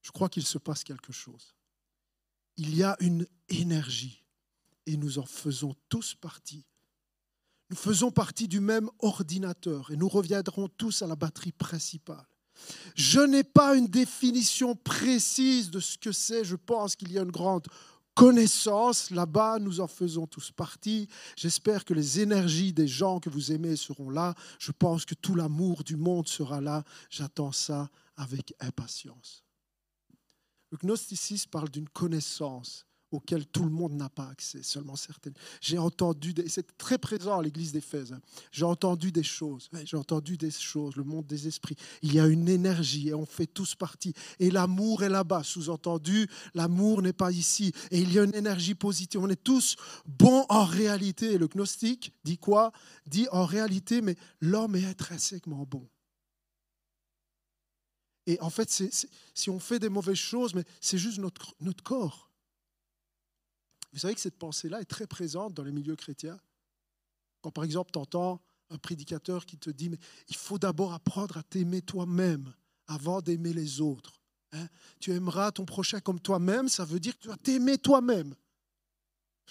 Je 0.01 0.11
crois 0.11 0.30
qu'il 0.30 0.45
se 0.45 0.57
passe 0.57 0.84
quelque 0.84 1.13
chose. 1.13 1.53
Il 2.57 2.76
y 2.76 2.84
a 2.84 2.95
une 2.99 3.28
énergie. 3.49 4.24
Et 4.86 4.97
nous 4.97 5.20
en 5.20 5.26
faisons 5.26 5.76
tous 5.89 6.15
partie. 6.15 6.65
Nous 7.70 7.76
faisons 7.76 8.11
partie 8.11 8.47
du 8.47 8.59
même 8.59 8.89
ordinateur 8.99 9.91
et 9.91 9.97
nous 9.97 10.09
reviendrons 10.09 10.70
tous 10.70 11.03
à 11.03 11.07
la 11.07 11.15
batterie 11.15 11.51
principale. 11.51 12.26
Je 12.95 13.20
n'ai 13.20 13.43
pas 13.43 13.76
une 13.76 13.88
définition 13.88 14.76
précise 14.76 15.70
de 15.70 15.80
ce 15.80 15.97
que 15.97 16.11
c'est. 16.11 16.43
Je 16.43 16.55
pense 16.55 16.95
qu'il 16.95 17.11
y 17.11 17.20
a 17.20 17.22
une 17.22 17.32
grande 17.32 17.67
connaissance 18.20 19.11
là-bas. 19.11 19.59
Nous 19.59 19.80
en 19.80 19.88
faisons 19.88 20.28
tous 20.28 20.51
partie. 20.51 21.07
J'espère 21.38 21.86
que 21.86 21.93
les 21.93 22.20
énergies 22.20 22.74
des 22.74 22.88
gens 22.88 23.22
que 23.22 23.30
vous 23.30 23.53
aimez 23.53 23.78
seront 23.78 24.09
là. 24.09 24.36
Je 24.59 24.74
pense 24.74 25.05
que 25.05 25.15
tout 25.15 25.36
l'amour 25.36 25.86
du 25.86 25.95
monde 25.95 26.28
sera 26.28 26.59
là. 26.59 26.84
J'attends 27.09 27.53
ça 27.53 27.89
avec 28.17 28.53
impatience. 28.59 29.45
Le 30.70 30.78
gnosticisme 30.84 31.49
parle 31.49 31.70
d'une 31.70 31.88
connaissance 31.88 32.86
auquel 33.12 33.45
tout 33.47 33.64
le 33.64 33.72
monde 33.72 33.93
n'a 33.93 34.10
pas 34.10 34.28
accès, 34.28 34.62
seulement 34.64 34.95
certaines. 34.95 35.34
J'ai 35.62 35.78
entendu, 35.78 36.34
et 36.43 36.49
c'est 36.49 36.78
très 36.78 36.97
présent 36.97 37.39
à 37.39 37.43
l'église 37.43 37.72
d'Éphèse, 37.72 38.14
hein. 38.14 38.22
j'ai 38.51 38.66
entendu 38.66 39.12
des 39.12 39.24
choses, 39.24 39.70
j'ai 39.84 39.97
entendu 39.97 40.38
des 40.38 40.51
choses, 40.51 40.95
le 40.95 41.03
monde 41.03 41.26
des 41.26 41.47
esprits. 41.47 41.76
Il 42.01 42.14
y 42.14 42.20
a 42.20 42.28
une 42.28 42.47
énergie 42.47 43.10
et 43.10 43.14
on 43.14 43.26
fait 43.26 43.47
tous 43.47 43.76
partie. 43.76 44.14
Et 44.39 44.51
l'amour 44.51 45.03
est 45.03 45.10
là-bas, 45.10 45.43
sous-entendu, 45.43 46.28
l'amour 46.53 47.01
n'est 47.01 47.14
pas 47.14 47.32
ici. 47.32 47.74
Et 47.91 47.99
il 47.99 48.14
y 48.14 48.20
a 48.20 48.24
une 48.24 48.36
énergie 48.36 48.76
positive. 48.76 49.22
On 49.22 49.30
est 49.30 49.43
tous 49.43 49.76
bons 50.05 50.45
en 50.49 50.66
réalité. 50.66 51.34
Et 51.34 51.38
le 51.38 51.47
gnostique 51.47 52.14
dit 52.24 52.38
quoi? 52.38 52.72
Dit 53.07 53.28
en 53.32 53.45
réalité, 53.45 54.01
mais 54.01 54.16
l'homme 54.39 54.76
est 54.76 54.86
intrinsèquement 54.86 55.66
bon. 55.66 55.88
Et 58.28 58.39
en 58.41 58.51
fait, 58.51 58.70
si 59.34 59.49
on 59.49 59.60
fait 59.60 59.80
des 59.80 59.89
mauvaises 59.89 60.16
choses, 60.16 60.53
mais 60.53 60.64
c'est 60.80 60.99
juste 60.99 61.18
notre 61.18 61.84
corps 61.84 62.28
vous 63.93 63.99
savez 63.99 64.15
que 64.15 64.21
cette 64.21 64.37
pensée-là 64.37 64.81
est 64.81 64.85
très 64.85 65.07
présente 65.07 65.53
dans 65.53 65.63
les 65.63 65.71
milieux 65.71 65.95
chrétiens. 65.95 66.39
Quand 67.41 67.51
par 67.51 67.63
exemple 67.63 67.91
tu 67.91 67.99
entends 67.99 68.41
un 68.69 68.77
prédicateur 68.77 69.45
qui 69.45 69.57
te 69.57 69.69
dit, 69.69 69.89
mais 69.89 69.97
il 70.27 70.35
faut 70.35 70.59
d'abord 70.59 70.93
apprendre 70.93 71.37
à 71.37 71.43
t'aimer 71.43 71.81
toi-même 71.81 72.53
avant 72.87 73.21
d'aimer 73.21 73.53
les 73.53 73.81
autres. 73.81 74.19
Hein. 74.51 74.67
tu 74.99 75.11
aimeras 75.11 75.51
ton 75.51 75.63
prochain 75.63 75.99
comme 75.99 76.19
toi-même, 76.19 76.69
ça 76.69 76.83
veut 76.83 76.99
dire 76.99 77.15
que 77.15 77.21
tu 77.21 77.27
vas 77.27 77.37
t'aimer 77.37 77.77
toi-même. 77.77 78.33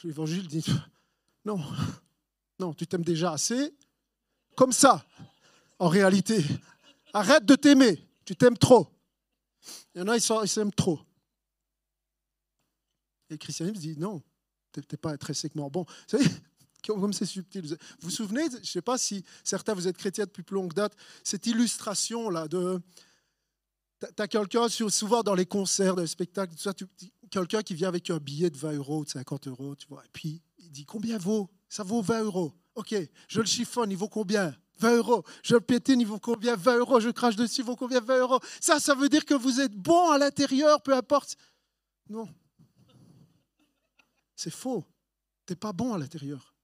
L'évangile 0.03 0.47
dit, 0.47 0.65
non, 1.45 1.61
non, 2.59 2.75
tu 2.75 2.87
t'aimes 2.87 3.05
déjà 3.05 3.33
assez, 3.33 3.75
comme 4.57 4.73
ça, 4.73 5.05
en 5.79 5.89
réalité. 5.89 6.45
Arrête 7.13 7.45
de 7.45 7.55
t'aimer, 7.55 8.05
tu 8.25 8.37
t'aimes 8.37 8.59
trop. 8.59 8.89
Il 9.95 10.01
y 10.01 10.03
en 10.03 10.09
a, 10.09 10.17
ils 10.17 10.49
s'aiment 10.49 10.73
trop. 10.73 11.01
Et 13.31 13.35
le 13.35 13.39
christianisme 13.39 13.79
dit 13.79 13.97
non, 13.99 14.23
n'es 14.81 14.99
pas 14.99 15.13
intrinsèquement 15.13 15.71
bon. 15.71 15.85
Vous 15.85 16.19
savez, 16.19 16.27
comme 16.87 17.13
c'est 17.13 17.27
subtil. 17.27 17.67
Vous 17.67 17.77
vous 18.03 18.11
souvenez, 18.11 18.45
je 18.51 18.59
ne 18.59 18.65
sais 18.65 18.83
pas 18.83 18.99
si 18.99 19.25
certains 19.45 19.75
vous 19.75 19.89
êtes 19.89 19.97
chrétiens 19.97 20.25
depuis 20.25 20.43
plus 20.43 20.55
longue 20.55 20.73
date, 20.73 20.95
cette 21.25 21.47
illustration-là 21.47 22.49
de. 22.49 22.81
Tu 24.01 24.23
as 24.23 24.29
quelqu'un, 24.29 24.69
souvent 24.69 25.23
dans 25.23 25.35
les 25.35 25.47
concerts, 25.47 25.97
dans 25.97 26.03
les 26.03 26.09
spectacles, 26.09 26.55
quelqu'un 27.31 27.63
qui 27.63 27.75
vient 27.75 27.89
avec 27.89 28.11
un 28.11 28.19
billet 28.19 28.49
de 28.49 28.57
20 28.57 28.75
euros, 28.75 29.05
de 29.05 29.11
50 29.11 29.49
euros, 29.49 29.75
tu 29.75 29.89
vois, 29.89 30.05
et 30.05 30.09
puis 30.13 30.41
il 30.59 30.71
dit 30.71 30.85
combien 30.85 31.19
vaut? 31.19 31.51
Ça 31.69 31.83
vaut 31.83 32.01
20 32.01 32.25
euros. 32.25 32.53
Ok, 32.77 32.95
je 33.27 33.41
le 33.41 33.47
chiffonne, 33.47 33.91
il 33.91 33.97
vaut 33.97 34.09
combien? 34.09 34.55
20 34.79 34.97
euros. 34.99 35.25
Je 35.43 35.55
le 35.55 35.61
pétine, 35.61 36.01
il 36.01 36.07
vaut 36.07 36.21
combien? 36.21 36.55
20 36.55 36.79
euros. 36.79 37.01
Je 37.01 37.11
crache 37.11 37.37
dessus, 37.37 37.63
il 37.63 37.65
vaut 37.65 37.75
combien? 37.77 38.01
20 38.01 38.19
euros. 38.19 38.41
Ça, 38.61 38.79
ça 38.79 38.95
veut 38.95 39.09
dire 39.09 39.25
que 39.25 39.35
vous 39.35 39.61
êtes 39.61 39.75
bon 39.75 40.11
à 40.11 40.19
l'intérieur, 40.19 40.81
peu 40.83 40.95
importe. 40.95 41.37
Non, 42.09 42.29
c'est 44.39 44.51
faux. 44.51 44.85
Tu 45.47 45.53
n'es 45.53 45.57
pas 45.57 45.73
bon 45.73 45.93
à 45.93 45.99
l'intérieur. 45.99 46.55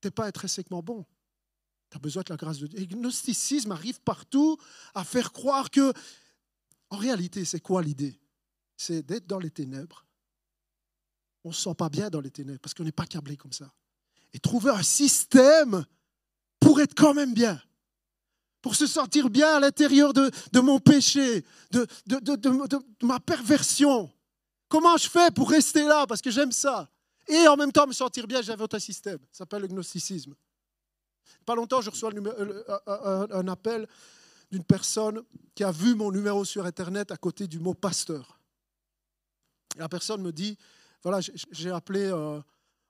Tu 0.00 0.06
n'es 0.08 0.10
pas 0.10 0.26
intrinsèquement 0.26 0.82
bon. 0.82 1.04
Tu 1.90 1.96
as 1.96 2.00
besoin 2.00 2.22
de 2.22 2.30
la 2.30 2.36
grâce 2.36 2.58
de 2.58 2.66
Dieu. 2.66 2.80
Et 2.80 2.86
gnosticisme 2.86 3.72
arrive 3.72 4.00
partout 4.00 4.56
à 4.94 5.04
faire 5.04 5.32
croire 5.32 5.70
que, 5.70 5.92
en 6.90 6.96
réalité, 6.96 7.44
c'est 7.44 7.60
quoi 7.60 7.82
l'idée? 7.82 8.18
C'est 8.76 9.02
d'être 9.02 9.26
dans 9.26 9.38
les 9.38 9.50
ténèbres. 9.50 10.06
On 11.44 11.50
ne 11.50 11.54
se 11.54 11.62
sent 11.62 11.74
pas 11.74 11.90
bien 11.90 12.08
dans 12.08 12.20
les 12.20 12.30
ténèbres 12.30 12.60
parce 12.60 12.74
qu'on 12.74 12.84
n'est 12.84 12.92
pas 12.92 13.06
câblé 13.06 13.36
comme 13.36 13.52
ça. 13.52 13.70
Et 14.32 14.38
trouver 14.38 14.70
un 14.70 14.82
système 14.82 15.84
pour 16.60 16.80
être 16.80 16.94
quand 16.94 17.14
même 17.14 17.34
bien 17.34 17.60
pour 18.60 18.74
se 18.74 18.86
sentir 18.86 19.30
bien 19.30 19.56
à 19.56 19.60
l'intérieur 19.60 20.12
de, 20.12 20.30
mon 20.60 20.80
péché, 20.80 21.44
de, 21.70 21.86
ma 23.02 23.20
perversion. 23.20 24.10
Comment 24.68 24.96
je 24.96 25.08
fais 25.08 25.30
pour 25.30 25.50
rester 25.50 25.84
là? 25.84 26.06
Parce 26.06 26.20
que 26.20 26.30
j'aime 26.30 26.52
ça. 26.52 26.88
Et 27.26 27.46
en 27.46 27.56
même 27.56 27.72
temps 27.72 27.86
me 27.86 27.92
sentir 27.92 28.26
bien, 28.26 28.42
j'invente 28.42 28.74
un 28.74 28.78
système. 28.78 29.18
Ça 29.32 29.38
s'appelle 29.38 29.62
le 29.62 29.68
gnosticisme. 29.68 30.34
Pas 31.44 31.54
longtemps, 31.54 31.80
je 31.80 31.90
reçois 31.90 32.10
un 32.86 33.48
appel 33.48 33.86
d'une 34.50 34.64
personne 34.64 35.22
qui 35.54 35.64
a 35.64 35.70
vu 35.70 35.94
mon 35.94 36.10
numéro 36.10 36.44
sur 36.44 36.64
Internet 36.64 37.10
à 37.10 37.16
côté 37.16 37.46
du 37.46 37.58
mot 37.58 37.74
pasteur. 37.74 38.40
La 39.76 39.88
personne 39.88 40.22
me 40.22 40.32
dit, 40.32 40.56
voilà, 41.02 41.20
j'ai- 41.20 41.70
appelé 41.70 42.06
euh, 42.06 42.40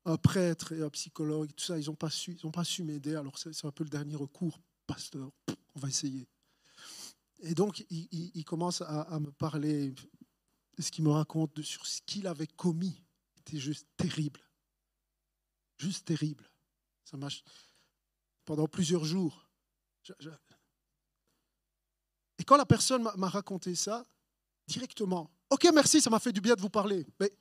un 0.05 0.17
prêtre 0.17 0.73
et 0.73 0.83
un 0.83 0.91
psychologue, 0.91 1.51
tout 1.55 1.65
ça, 1.65 1.79
ils 1.79 1.87
n'ont 1.87 1.95
pas 1.95 2.11
su, 2.11 2.85
m'aider. 2.85 3.17
Alors 3.17 3.37
c'est 3.39 3.65
un 3.65 3.73
peu 3.73 3.85
le 3.85 3.91
dernier 3.91 4.15
recours, 4.15 4.61
pasteur. 4.87 5.31
On 5.75 5.81
va 5.81 5.89
essayer. 5.89 6.27
Et 7.41 7.55
donc 7.55 7.85
il, 7.91 8.45
commence 8.45 8.83
à 8.83 9.19
me 9.21 9.31
parler, 9.31 9.95
ce 10.83 10.91
qu'il 10.91 11.05
me 11.05 11.11
raconte 11.11 11.61
sur 11.63 11.87
ce 11.87 12.01
qu'il 12.03 12.27
avait 12.27 12.47
commis, 12.47 13.03
était 13.39 13.59
juste 13.59 13.87
terrible, 13.97 14.41
juste 15.77 16.05
terrible. 16.05 16.49
Ça 17.05 17.17
m'a 17.17 17.29
pendant 18.45 18.67
plusieurs 18.67 19.05
jours. 19.05 19.49
Et 22.39 22.45
quand 22.45 22.57
la 22.57 22.67
personne 22.67 23.03
m'a- 23.03 23.17
m'a 23.17 23.29
raconté 23.29 23.75
ça, 23.75 24.07
directement, 24.67 25.31
ok, 25.51 25.69
merci, 25.75 26.01
ça 26.01 26.11
m'a 26.11 26.21
fait 26.21 26.33
du 26.33 26.41
bien 26.41 26.55
de 26.55 26.61
vous 26.61 26.71
parler. 26.71 27.07
Mais 27.19 27.33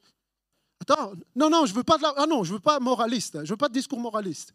attends, 0.79 1.13
non, 1.35 1.49
non, 1.49 1.65
je 1.65 1.73
veux 1.73 1.83
pas 1.83 1.97
de 1.97 2.03
la, 2.03 2.13
ah 2.17 2.25
non, 2.25 2.43
je 2.43 2.53
veux 2.53 2.59
pas 2.59 2.79
moraliste, 2.79 3.35
hein, 3.35 3.45
je 3.45 3.51
veux 3.51 3.57
pas 3.57 3.69
de 3.69 3.73
discours 3.73 3.99
moraliste. 3.99 4.53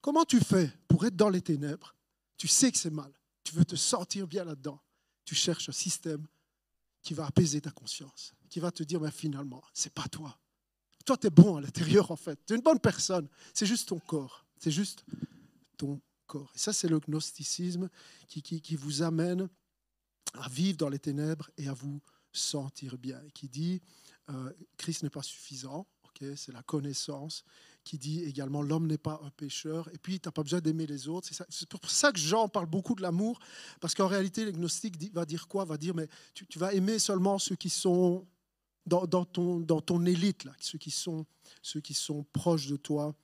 Comment 0.00 0.24
tu 0.24 0.40
fais 0.40 0.70
pour 0.88 1.04
être 1.06 1.16
dans 1.16 1.30
les 1.30 1.40
ténèbres? 1.40 1.94
Tu 2.36 2.48
sais 2.48 2.70
que 2.72 2.78
c'est 2.78 2.90
mal, 2.90 3.12
tu 3.42 3.54
veux 3.54 3.64
te 3.64 3.76
sentir 3.76 4.26
bien 4.26 4.44
là-dedans. 4.44 4.80
Tu 5.24 5.34
cherches 5.34 5.68
un 5.68 5.72
système 5.72 6.26
qui 7.04 7.14
va 7.14 7.26
apaiser 7.26 7.60
ta 7.60 7.70
conscience, 7.70 8.34
qui 8.48 8.58
va 8.58 8.72
te 8.72 8.82
dire, 8.82 9.00
mais 9.00 9.12
finalement, 9.12 9.62
c'est 9.72 9.92
pas 9.92 10.08
toi. 10.08 10.36
Toi, 11.04 11.16
tu 11.16 11.28
es 11.28 11.30
bon 11.30 11.56
à 11.56 11.60
l'intérieur, 11.60 12.10
en 12.10 12.16
fait. 12.16 12.40
Tu 12.46 12.54
es 12.54 12.56
une 12.56 12.62
bonne 12.62 12.80
personne. 12.80 13.28
C'est 13.52 13.66
juste 13.66 13.88
ton 13.90 14.00
corps. 14.00 14.44
C'est 14.58 14.72
juste 14.72 15.04
ton 15.76 16.00
corps. 16.26 16.50
Et 16.54 16.58
ça, 16.58 16.72
c'est 16.72 16.88
le 16.88 16.98
gnosticisme 16.98 17.88
qui, 18.26 18.42
qui, 18.42 18.60
qui 18.60 18.74
vous 18.74 19.02
amène 19.02 19.48
à 20.32 20.48
vivre 20.48 20.78
dans 20.78 20.88
les 20.88 20.98
ténèbres 20.98 21.50
et 21.58 21.68
à 21.68 21.74
vous 21.74 22.00
sentir 22.32 22.96
bien. 22.98 23.22
Et 23.22 23.30
qui 23.30 23.48
dit, 23.48 23.82
euh, 24.30 24.50
Christ 24.78 25.02
n'est 25.02 25.10
pas 25.10 25.22
suffisant, 25.22 25.86
c'est 26.36 26.52
la 26.52 26.62
connaissance. 26.62 27.44
Qui 27.84 27.98
dit 27.98 28.24
également, 28.24 28.62
l'homme 28.62 28.86
n'est 28.86 28.98
pas 28.98 29.20
un 29.22 29.30
pécheur. 29.30 29.90
Et 29.92 29.98
puis, 29.98 30.18
tu 30.18 30.26
n'as 30.26 30.32
pas 30.32 30.42
besoin 30.42 30.60
d'aimer 30.60 30.86
les 30.86 31.06
autres. 31.06 31.28
C'est 31.50 31.68
pour 31.68 31.90
ça 31.90 32.12
que 32.12 32.18
Jean 32.18 32.48
parle 32.48 32.66
beaucoup 32.66 32.94
de 32.94 33.02
l'amour, 33.02 33.38
parce 33.78 33.94
qu'en 33.94 34.06
réalité, 34.06 34.46
le 34.46 34.52
gnostique 34.52 34.96
dit- 34.96 35.10
va 35.10 35.26
dire 35.26 35.46
quoi? 35.48 35.66
Va 35.66 35.76
dire, 35.76 35.94
mais 35.94 36.08
tu, 36.32 36.58
vas 36.58 36.72
aimer 36.72 36.98
seulement 36.98 37.38
ceux 37.38 37.56
qui 37.56 37.68
sont 37.68 38.26
dans, 38.86 39.06
ton, 39.06 39.60
dans 39.60 39.82
ton 39.82 40.04
élite, 40.06 40.44
là, 40.44 40.52
ceux, 40.60 40.78
qui 40.78 40.90
sont, 40.90 41.26
ceux 41.60 41.80
qui 41.80 41.94
sont 41.94 42.24
proches 42.32 42.68
de 42.68 42.76
toi, 42.76 43.14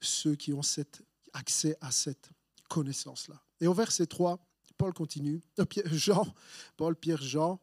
ceux 0.00 0.34
qui 0.34 0.52
ont 0.52 0.62
cet 0.62 1.02
accès 1.32 1.76
à 1.80 1.90
cette 1.90 2.30
connaissance-là. 2.68 3.40
Et 3.60 3.66
au 3.66 3.74
verset 3.74 4.06
3, 4.06 4.38
Paul 4.76 4.92
continue, 4.94 5.42
euh, 5.58 5.64
Jean, 5.92 6.26
Paul, 6.76 6.96
Pierre, 6.96 7.22
Jean, 7.22 7.60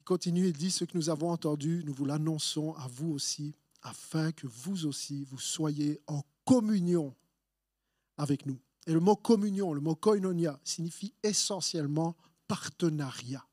il 0.00 0.04
continue 0.04 0.46
et 0.46 0.52
dit, 0.52 0.70
ce 0.70 0.84
que 0.84 0.96
nous 0.96 1.10
avons 1.10 1.30
entendu, 1.30 1.82
nous 1.84 1.92
vous 1.92 2.04
l'annonçons 2.04 2.74
à 2.74 2.86
vous 2.88 3.12
aussi, 3.12 3.54
afin 3.82 4.32
que 4.32 4.46
vous 4.46 4.86
aussi, 4.86 5.24
vous 5.24 5.38
soyez 5.38 6.00
en 6.06 6.22
communion 6.44 7.14
avec 8.16 8.46
nous. 8.46 8.60
Et 8.86 8.92
le 8.92 9.00
mot 9.00 9.16
communion, 9.16 9.72
le 9.72 9.80
mot 9.80 9.94
koinonia, 9.94 10.58
signifie 10.64 11.14
essentiellement 11.22 12.16
partenariat. 12.48 13.46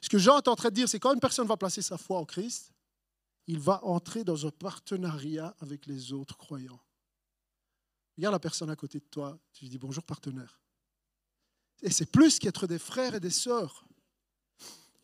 Ce 0.00 0.08
que 0.08 0.18
Jean 0.18 0.38
est 0.38 0.48
en 0.48 0.56
train 0.56 0.68
de 0.68 0.74
dire, 0.74 0.88
c'est 0.88 0.98
quand 0.98 1.14
une 1.14 1.20
personne 1.20 1.46
va 1.46 1.56
placer 1.56 1.82
sa 1.82 1.98
foi 1.98 2.18
en 2.18 2.24
Christ, 2.24 2.72
il 3.46 3.58
va 3.58 3.82
entrer 3.84 4.24
dans 4.24 4.46
un 4.46 4.50
partenariat 4.50 5.54
avec 5.60 5.86
les 5.86 6.12
autres 6.12 6.36
croyants. 6.36 6.80
Regarde 8.16 8.34
la 8.34 8.40
personne 8.40 8.68
à 8.68 8.76
côté 8.76 8.98
de 8.98 9.04
toi, 9.04 9.38
tu 9.52 9.64
lui 9.64 9.70
dis 9.70 9.78
bonjour 9.78 10.02
partenaire. 10.02 10.60
Et 11.80 11.90
c'est 11.90 12.10
plus 12.10 12.38
qu'être 12.38 12.66
des 12.66 12.78
frères 12.78 13.14
et 13.14 13.20
des 13.20 13.30
sœurs. 13.30 13.86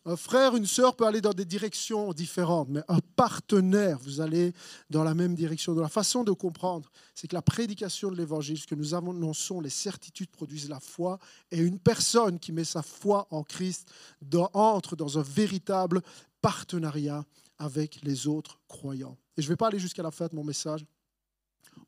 Un 0.07 0.17
frère, 0.17 0.55
une 0.55 0.67
sœur 0.67 0.97
peut 0.97 1.07
aller 1.07 1.23
dans 1.23 1.33
des 1.33 1.47
directions 1.47 2.13
différentes, 2.13 2.69
mais 2.69 2.83
un 2.89 2.99
partenaire, 3.17 3.99
vous 4.01 4.21
allez 4.21 4.53
dans 4.91 5.03
la 5.03 5.15
même 5.15 5.35
direction. 5.35 5.75
La 5.75 5.89
façon 5.89 6.25
de 6.25 6.33
comprendre, 6.33 6.91
c'est 7.15 7.27
que 7.27 7.35
la 7.35 7.41
prédication 7.41 8.11
de 8.11 8.17
l'évangile, 8.17 8.59
ce 8.59 8.67
que 8.67 8.75
nous 8.75 8.95
annonçons, 8.95 9.61
les 9.61 9.71
certitudes 9.71 10.31
produisent 10.31 10.69
la 10.69 10.79
foi, 10.79 11.19
et 11.51 11.59
une 11.59 11.79
personne 11.79 12.39
qui 12.39 12.53
met 12.53 12.65
sa 12.65 12.83
foi 12.83 13.27
en 13.31 13.43
Christ 13.43 13.91
entre 14.53 14.95
dans 14.95 15.19
un 15.19 15.23
véritable 15.23 16.03
partenariat 16.43 17.25
avec 17.57 18.03
les 18.03 18.27
autres 18.27 18.61
croyants. 18.69 19.17
Et 19.39 19.43
je 19.43 19.47
ne 19.47 19.53
vais 19.53 19.57
pas 19.57 19.69
aller 19.69 19.79
jusqu'à 19.79 20.03
la 20.03 20.11
fin 20.11 20.27
de 20.27 20.35
mon 20.35 20.45
message. 20.45 20.85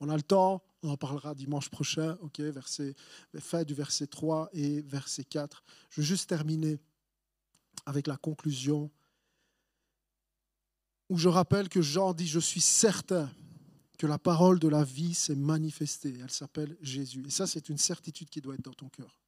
On 0.00 0.08
a 0.08 0.16
le 0.16 0.22
temps, 0.22 0.62
on 0.82 0.88
en 0.88 0.96
parlera 0.96 1.34
dimanche 1.34 1.68
prochain, 1.68 2.16
ok, 2.22 2.40
verset, 2.40 2.94
fin 3.40 3.62
du 3.62 3.74
verset 3.74 4.06
3 4.06 4.48
et 4.54 4.80
verset 4.80 5.24
4. 5.24 5.62
Je 5.90 6.00
veux 6.00 6.06
juste 6.06 6.30
terminer 6.30 6.78
avec 7.86 8.06
la 8.06 8.16
conclusion 8.16 8.90
où 11.08 11.18
je 11.18 11.28
rappelle 11.28 11.68
que 11.68 11.80
Jean 11.80 12.12
dit, 12.12 12.26
je 12.26 12.40
suis 12.40 12.60
certain 12.60 13.30
que 13.96 14.06
la 14.06 14.18
parole 14.18 14.58
de 14.58 14.68
la 14.68 14.84
vie 14.84 15.14
s'est 15.14 15.36
manifestée. 15.36 16.14
Elle 16.20 16.30
s'appelle 16.30 16.76
Jésus. 16.80 17.24
Et 17.26 17.30
ça, 17.30 17.46
c'est 17.46 17.68
une 17.68 17.78
certitude 17.78 18.28
qui 18.28 18.40
doit 18.40 18.54
être 18.54 18.64
dans 18.64 18.72
ton 18.72 18.88
cœur. 18.88 19.20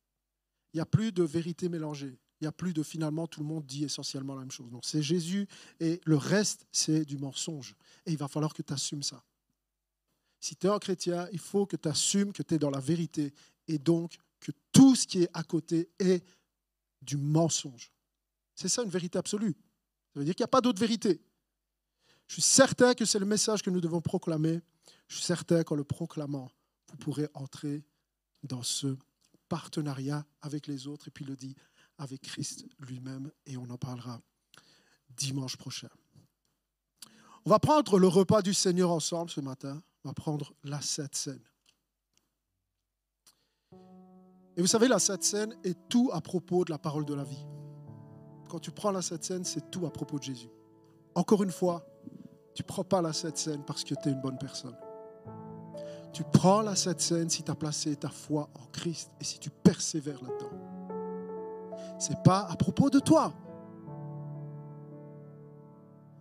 Il 0.72 0.76
n'y 0.76 0.80
a 0.80 0.86
plus 0.86 1.12
de 1.12 1.22
vérité 1.22 1.68
mélangée. 1.68 2.18
Il 2.40 2.44
n'y 2.44 2.48
a 2.48 2.52
plus 2.52 2.72
de 2.72 2.82
finalement 2.82 3.26
tout 3.26 3.40
le 3.40 3.46
monde 3.46 3.64
dit 3.64 3.84
essentiellement 3.84 4.34
la 4.34 4.40
même 4.40 4.50
chose. 4.50 4.70
Non, 4.70 4.80
c'est 4.82 5.02
Jésus 5.02 5.48
et 5.80 6.00
le 6.04 6.16
reste, 6.16 6.66
c'est 6.70 7.04
du 7.04 7.18
mensonge. 7.18 7.74
Et 8.06 8.12
il 8.12 8.18
va 8.18 8.28
falloir 8.28 8.54
que 8.54 8.62
tu 8.62 8.72
assumes 8.72 9.02
ça. 9.02 9.24
Si 10.38 10.54
tu 10.54 10.66
es 10.68 10.70
un 10.70 10.78
chrétien, 10.78 11.28
il 11.32 11.40
faut 11.40 11.66
que 11.66 11.76
tu 11.76 11.88
assumes 11.88 12.32
que 12.32 12.42
tu 12.42 12.54
es 12.54 12.59
dans 12.59 12.70
la 12.70 12.78
vérité 12.78 13.32
et 13.66 13.78
donc 13.78 14.18
que 14.38 14.52
tout 14.72 14.94
ce 14.94 15.06
qui 15.06 15.22
est 15.22 15.30
à 15.32 15.42
côté 15.42 15.88
est 15.98 16.24
du 17.02 17.16
mensonge. 17.16 17.90
C'est 18.59 18.68
ça 18.68 18.82
une 18.82 18.90
vérité 18.90 19.16
absolue. 19.16 19.56
Ça 20.12 20.18
veut 20.18 20.24
dire 20.24 20.34
qu'il 20.34 20.42
n'y 20.42 20.48
a 20.48 20.48
pas 20.48 20.61
d'autre 20.61 20.80
vérité. 20.80 21.20
Je 22.26 22.32
suis 22.32 22.42
certain 22.42 22.92
que 22.92 23.04
c'est 23.04 23.20
le 23.20 23.24
message 23.24 23.62
que 23.62 23.70
nous 23.70 23.80
devons 23.80 24.00
proclamer. 24.00 24.61
Je 25.06 25.14
suis 25.14 25.24
certain 25.24 25.62
qu'en 25.62 25.76
le 25.76 25.84
proclamant, 25.84 26.50
vous 26.88 26.96
pourrez 26.96 27.28
entrer 27.34 27.84
dans 28.42 28.64
ce 28.64 28.96
partenariat 29.48 30.26
avec 30.42 30.66
les 30.66 30.88
autres 30.88 31.06
et 31.06 31.12
puis 31.12 31.24
le 31.24 31.36
dit 31.36 31.54
avec 31.98 32.22
Christ 32.22 32.66
lui-même 32.80 33.30
et 33.46 33.56
on 33.56 33.70
en 33.70 33.78
parlera 33.78 34.20
dimanche 35.11 35.56
prochain. 35.56 35.88
On 37.44 37.50
va 37.50 37.61
prendre 37.61 38.00
le 38.00 38.09
repas 38.09 38.42
du 38.42 38.54
Seigneur 38.54 38.90
ensemble 38.90 39.30
ce 39.30 39.40
matin. 39.40 39.80
On 40.02 40.09
va 40.09 40.14
prendre 40.14 40.52
la 40.64 40.80
Sainte 40.80 41.14
Seine. 41.14 41.44
Et 44.56 44.61
vous 44.61 44.66
savez, 44.66 44.88
la 44.88 44.98
Sainte 44.98 45.22
Seine 45.22 45.56
est 45.62 45.78
tout 45.88 46.11
à 46.12 46.20
propos 46.20 46.64
de 46.64 46.72
la 46.72 46.78
parole 46.78 47.04
de 47.04 47.14
la 47.14 47.22
vie. 47.22 47.44
Quand 48.49 48.59
tu 48.59 48.70
prends 48.70 48.90
la 48.90 49.03
Sainte 49.03 49.24
Seine, 49.24 49.44
c'est 49.44 49.70
tout 49.70 49.84
à 49.86 49.90
propos 49.90 50.18
de 50.18 50.24
Jésus. 50.24 50.49
Encore 51.14 51.42
une 51.42 51.51
fois, 51.51 51.84
tu 52.55 52.62
ne 52.62 52.66
prends 52.66 52.84
pas 52.84 53.03
la 53.03 53.12
Sainte 53.12 53.36
Seine 53.36 53.62
parce 53.66 53.84
que 53.84 53.94
tu 53.94 54.09
es 54.09 54.12
une 54.12 54.20
bonne 54.20 54.38
personne. 54.38 54.76
Tu 56.12 56.24
prends 56.24 56.62
la 56.62 56.74
Sainte 56.74 57.01
Seine 57.01 57.28
si 57.28 57.42
tu 57.42 57.51
as 57.51 57.55
placé 57.55 57.94
ta 57.96 58.09
foi 58.09 58.49
en 58.55 58.64
Christ 58.72 59.11
et 59.20 59.24
si 59.24 59.38
tu 59.38 59.51
persévères 59.51 60.20
là-dedans. 60.22 61.99
Ce 61.99 62.11
n'est 62.11 62.22
pas 62.24 62.49
à 62.51 62.57
propos 62.57 62.88
de 62.88 62.99
toi. 63.01 63.32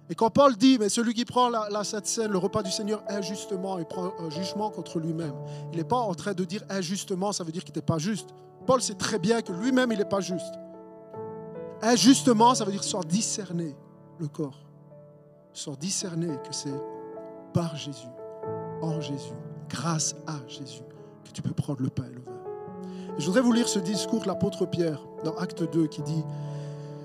Et 0.10 0.16
quand 0.16 0.30
Paul 0.30 0.56
dit, 0.56 0.78
mais 0.80 0.90
celui 0.90 1.14
qui 1.14 1.26
prend 1.26 1.50
la, 1.50 1.68
la 1.70 1.82
le 2.28 2.38
repas 2.38 2.64
du 2.64 2.72
Seigneur 2.72 3.04
injustement, 3.10 3.78
il 3.78 3.86
prend 3.86 4.14
un 4.20 4.30
jugement 4.30 4.70
contre 4.70 5.00
lui-même. 5.00 5.34
Il 5.72 5.78
n'est 5.78 5.84
pas 5.84 5.98
en 5.98 6.14
train 6.14 6.34
de 6.34 6.46
dire 6.46 6.64
injustement, 6.70 7.32
ça 7.32 7.44
veut 7.44 7.52
dire 7.52 7.64
qu'il 7.64 7.72
n'était 7.72 7.86
pas 7.86 7.98
juste. 7.98 8.30
Paul 8.66 8.82
sait 8.82 8.96
très 8.96 9.20
bien 9.20 9.42
que 9.42 9.52
lui-même, 9.52 9.92
il 9.92 9.98
n'est 9.98 10.06
pas 10.06 10.22
juste. 10.22 10.54
Injustement, 11.82 12.56
ça 12.56 12.66
veut 12.66 12.72
dire 12.72 12.84
sans 12.84 13.02
discerner 13.02 13.76
le 14.20 14.28
corps. 14.28 14.66
Sans 15.54 15.76
discerner 15.76 16.38
que 16.48 16.54
c'est 16.54 16.74
par 17.54 17.76
Jésus, 17.76 18.08
en 18.82 19.00
Jésus, 19.02 19.34
grâce 19.70 20.16
à 20.28 20.36
Jésus, 20.48 20.82
que 21.24 21.32
tu 21.32 21.42
peux 21.42 21.54
prendre 21.54 21.82
le 21.82 21.90
pain 21.90 22.06
et 22.06 22.14
le 22.14 22.22
vin. 22.22 22.32
Et 23.18 23.22
je 23.22 23.26
voudrais 23.26 23.42
vous 23.42 23.52
lire 23.52 23.68
ce 23.68 23.80
discours 23.80 24.22
de 24.22 24.28
l'apôtre 24.28 24.66
Pierre 24.66 25.02
dans 25.24 25.36
Acte 25.36 25.64
2 25.64 25.88
qui 25.88 26.02
dit 26.04 26.24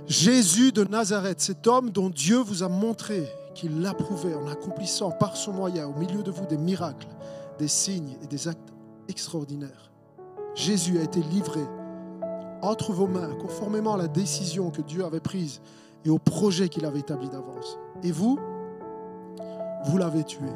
Jésus 0.07 0.73
de 0.73 0.85
Nazareth, 0.85 1.41
cet 1.41 1.67
homme 1.67 1.91
dont 1.91 2.11
Dieu 2.11 2.39
vous 2.39 2.63
a 2.63 2.69
montré 2.69 3.27
qu'il 3.55 3.81
l'approuvait 3.81 4.35
en 4.35 4.47
accomplissant 4.47 5.11
par 5.11 5.37
son 5.37 5.53
moyen 5.53 5.87
au 5.87 5.95
milieu 5.95 6.23
de 6.23 6.31
vous 6.31 6.47
des 6.47 6.59
miracles, 6.59 7.09
des 7.59 7.69
signes 7.69 8.17
et 8.23 8.27
des 8.27 8.49
actes 8.49 8.73
extraordinaires. 9.09 9.93
Jésus 10.55 10.99
a 10.99 11.03
été 11.03 11.21
livré 11.21 11.61
entre 12.63 12.93
vos 12.93 13.07
mains 13.07 13.35
conformément 13.35 13.95
à 13.95 13.99
la 13.99 14.09
décision 14.09 14.71
que 14.71 14.81
Dieu 14.81 15.05
avait 15.05 15.21
prise 15.21 15.61
et 16.05 16.11
au 16.11 16.19
projet 16.19 16.69
qu'il 16.69 16.85
avait 16.85 17.01
établi 17.01 17.29
d'avance. 17.29 17.79
Et 18.03 18.13
vous, 18.13 18.39
vous 19.87 19.99
l'avez 19.99 20.25
tué 20.25 20.49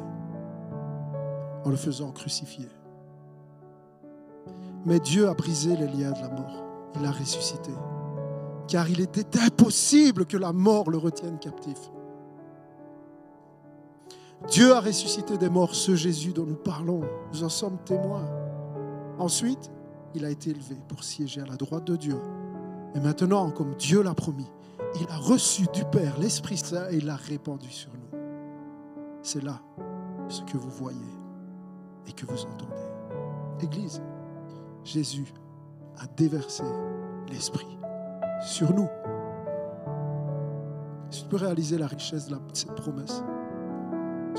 en 1.65 1.69
le 1.69 1.75
faisant 1.75 2.11
crucifier. 2.11 2.69
Mais 4.85 4.99
Dieu 4.99 5.27
a 5.27 5.33
brisé 5.33 5.75
les 5.75 5.87
liens 5.87 6.11
de 6.11 6.21
la 6.21 6.29
mort. 6.29 6.63
Il 6.95 7.01
l'a 7.01 7.11
ressuscité 7.11 7.71
car 8.67 8.89
il 8.89 8.99
était 8.99 9.39
impossible 9.39 10.25
que 10.25 10.37
la 10.37 10.53
mort 10.53 10.89
le 10.89 10.97
retienne 10.97 11.39
captif. 11.39 11.77
Dieu 14.49 14.73
a 14.73 14.81
ressuscité 14.81 15.37
des 15.37 15.49
morts 15.49 15.73
ce 15.73 15.95
Jésus 15.95 16.31
dont 16.31 16.45
nous 16.45 16.55
parlons. 16.55 17.01
Nous 17.33 17.43
en 17.43 17.49
sommes 17.49 17.77
témoins. 17.85 18.25
Ensuite, 19.17 19.71
il 20.15 20.25
a 20.25 20.29
été 20.29 20.51
élevé 20.51 20.75
pour 20.87 21.03
siéger 21.03 21.41
à 21.41 21.45
la 21.45 21.55
droite 21.55 21.85
de 21.85 21.95
Dieu 21.95 22.19
Et 22.95 22.99
maintenant, 22.99 23.51
comme 23.51 23.75
Dieu 23.75 24.01
l'a 24.01 24.13
promis, 24.13 24.49
il 24.99 25.07
a 25.09 25.17
reçu 25.17 25.65
du 25.73 25.83
Père 25.85 26.17
l'Esprit 26.19 26.57
Saint 26.57 26.89
et 26.89 26.97
il 26.97 27.05
l'a 27.05 27.15
répandu 27.15 27.69
sur 27.69 27.91
nous. 27.91 28.19
C'est 29.21 29.43
là 29.43 29.61
ce 30.29 30.41
que 30.43 30.57
vous 30.57 30.69
voyez 30.69 30.97
et 32.07 32.11
que 32.13 32.25
vous 32.25 32.41
entendez. 32.43 32.81
Église, 33.61 34.01
Jésus 34.83 35.33
a 35.97 36.07
déversé 36.07 36.63
l'Esprit 37.29 37.77
sur 38.41 38.73
nous. 38.73 38.87
Si 41.09 41.23
tu 41.23 41.29
peux 41.29 41.37
réaliser 41.37 41.77
la 41.77 41.87
richesse 41.87 42.27
de 42.27 42.37
cette 42.53 42.75
promesse, 42.75 43.23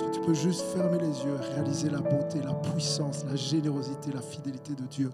que 0.03 0.11
tu 0.11 0.21
peux 0.21 0.35
juste 0.35 0.63
fermer 0.63 0.99
les 0.99 1.25
yeux 1.25 1.37
réaliser 1.55 1.91
la 1.91 2.01
beauté, 2.01 2.41
la 2.43 2.55
puissance, 2.55 3.25
la 3.25 3.37
générosité, 3.37 4.11
la 4.13 4.23
fidélité 4.23 4.75
de 4.75 4.85
Dieu 4.85 5.11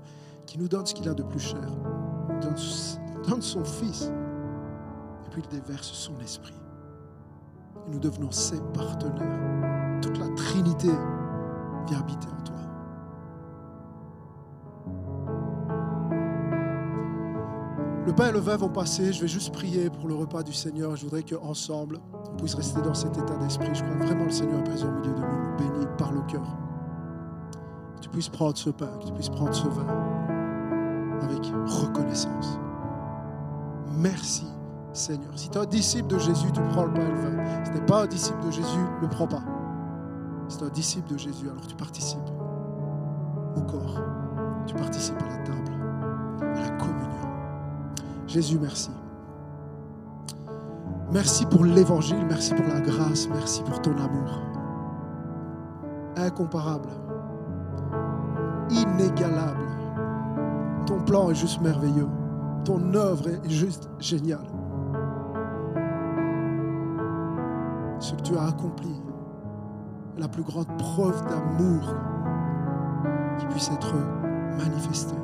qui 0.46 0.58
nous 0.58 0.68
donne 0.68 0.86
ce 0.86 0.94
qu'il 0.94 1.08
a 1.08 1.14
de 1.14 1.22
plus 1.22 1.40
cher, 1.40 1.60
donne, 2.40 2.56
donne 3.28 3.42
son 3.42 3.64
Fils, 3.64 4.12
et 5.26 5.30
puis 5.30 5.42
il 5.42 5.60
déverse 5.60 5.92
son 5.92 6.18
esprit. 6.20 6.54
Et 7.86 7.90
nous 7.90 7.98
devenons 7.98 8.30
ses 8.30 8.60
partenaires. 8.72 10.00
Toute 10.00 10.18
la 10.18 10.28
Trinité 10.30 10.90
vient 11.86 11.98
habiter 11.98 12.28
en 12.28 12.42
toi. 12.42 12.54
Le 18.06 18.12
pain 18.14 18.28
et 18.28 18.32
le 18.32 18.38
vin 18.38 18.56
vont 18.56 18.68
passer. 18.68 19.12
Je 19.12 19.22
vais 19.22 19.28
juste 19.28 19.52
prier 19.52 19.88
pour 19.90 20.08
le 20.08 20.14
repas 20.14 20.42
du 20.42 20.52
Seigneur. 20.52 20.94
Je 20.96 21.04
voudrais 21.04 21.22
qu'ensemble, 21.22 22.00
on 22.32 22.36
puisse 22.36 22.54
rester 22.54 22.80
dans 22.82 22.94
cet 22.94 23.16
état 23.16 23.36
d'esprit. 23.36 23.74
Je 23.74 23.82
crois 23.82 23.96
que 23.96 24.04
vraiment 24.04 24.24
le 24.24 24.30
Seigneur 24.30 24.60
est 24.60 24.64
présent 24.64 24.88
au 24.88 25.00
milieu 25.00 25.14
de 25.14 25.20
nous, 25.20 25.50
nous 25.50 25.56
bénit, 25.56 25.84
il 25.84 25.96
parle 25.96 26.18
au 26.18 26.22
cœur. 26.22 26.46
Que 27.96 28.00
tu 28.00 28.08
puisses 28.10 28.28
prendre 28.28 28.56
ce 28.56 28.70
pain, 28.70 28.90
que 29.00 29.06
tu 29.06 29.12
puisses 29.12 29.30
prendre 29.30 29.54
ce 29.54 29.68
vin 29.68 30.23
avec 31.24 31.52
reconnaissance. 31.66 32.58
Merci 33.96 34.46
Seigneur. 34.92 35.32
Si 35.36 35.48
tu 35.48 35.58
es 35.58 35.60
un 35.60 35.66
disciple 35.66 36.08
de 36.08 36.18
Jésus, 36.18 36.52
tu 36.52 36.60
prends 36.70 36.84
le 36.84 36.92
pain 36.92 37.00
et 37.00 37.10
le 37.10 37.20
vin. 37.20 37.64
Si 37.64 37.70
tu 37.70 37.78
n'es 37.78 37.86
pas 37.86 38.02
un 38.04 38.06
disciple 38.06 38.44
de 38.46 38.50
Jésus, 38.50 38.84
ne 39.02 39.06
prends 39.08 39.26
pas. 39.26 39.42
Si 40.48 40.58
tu 40.58 40.64
es 40.64 40.66
un 40.66 40.70
disciple 40.70 41.12
de 41.12 41.18
Jésus, 41.18 41.48
alors 41.50 41.66
tu 41.66 41.74
participes 41.74 42.30
au 43.56 43.60
corps. 43.62 44.00
Tu 44.66 44.74
participes 44.74 45.20
à 45.20 45.36
la 45.36 45.42
table, 45.44 45.72
à 46.40 46.60
la 46.60 46.70
communion. 46.76 47.28
Jésus, 48.26 48.58
merci. 48.60 48.90
Merci 51.12 51.46
pour 51.46 51.64
l'évangile, 51.64 52.24
merci 52.28 52.54
pour 52.54 52.66
la 52.66 52.80
grâce, 52.80 53.28
merci 53.28 53.62
pour 53.62 53.80
ton 53.80 53.92
amour. 53.92 54.40
Incomparable, 56.16 56.88
inégalable. 58.70 59.73
Ton 60.86 61.00
plan 61.00 61.30
est 61.30 61.34
juste 61.34 61.60
merveilleux. 61.62 62.08
Ton 62.64 62.94
œuvre 62.94 63.28
est 63.28 63.48
juste 63.48 63.88
géniale. 63.98 64.46
Ce 67.98 68.14
que 68.14 68.20
tu 68.20 68.36
as 68.36 68.48
accompli 68.48 68.90
est 70.16 70.20
la 70.20 70.28
plus 70.28 70.42
grande 70.42 70.66
preuve 70.76 71.22
d'amour 71.26 71.94
qui 73.38 73.46
puisse 73.46 73.70
être 73.70 73.94
manifestée. 74.58 75.16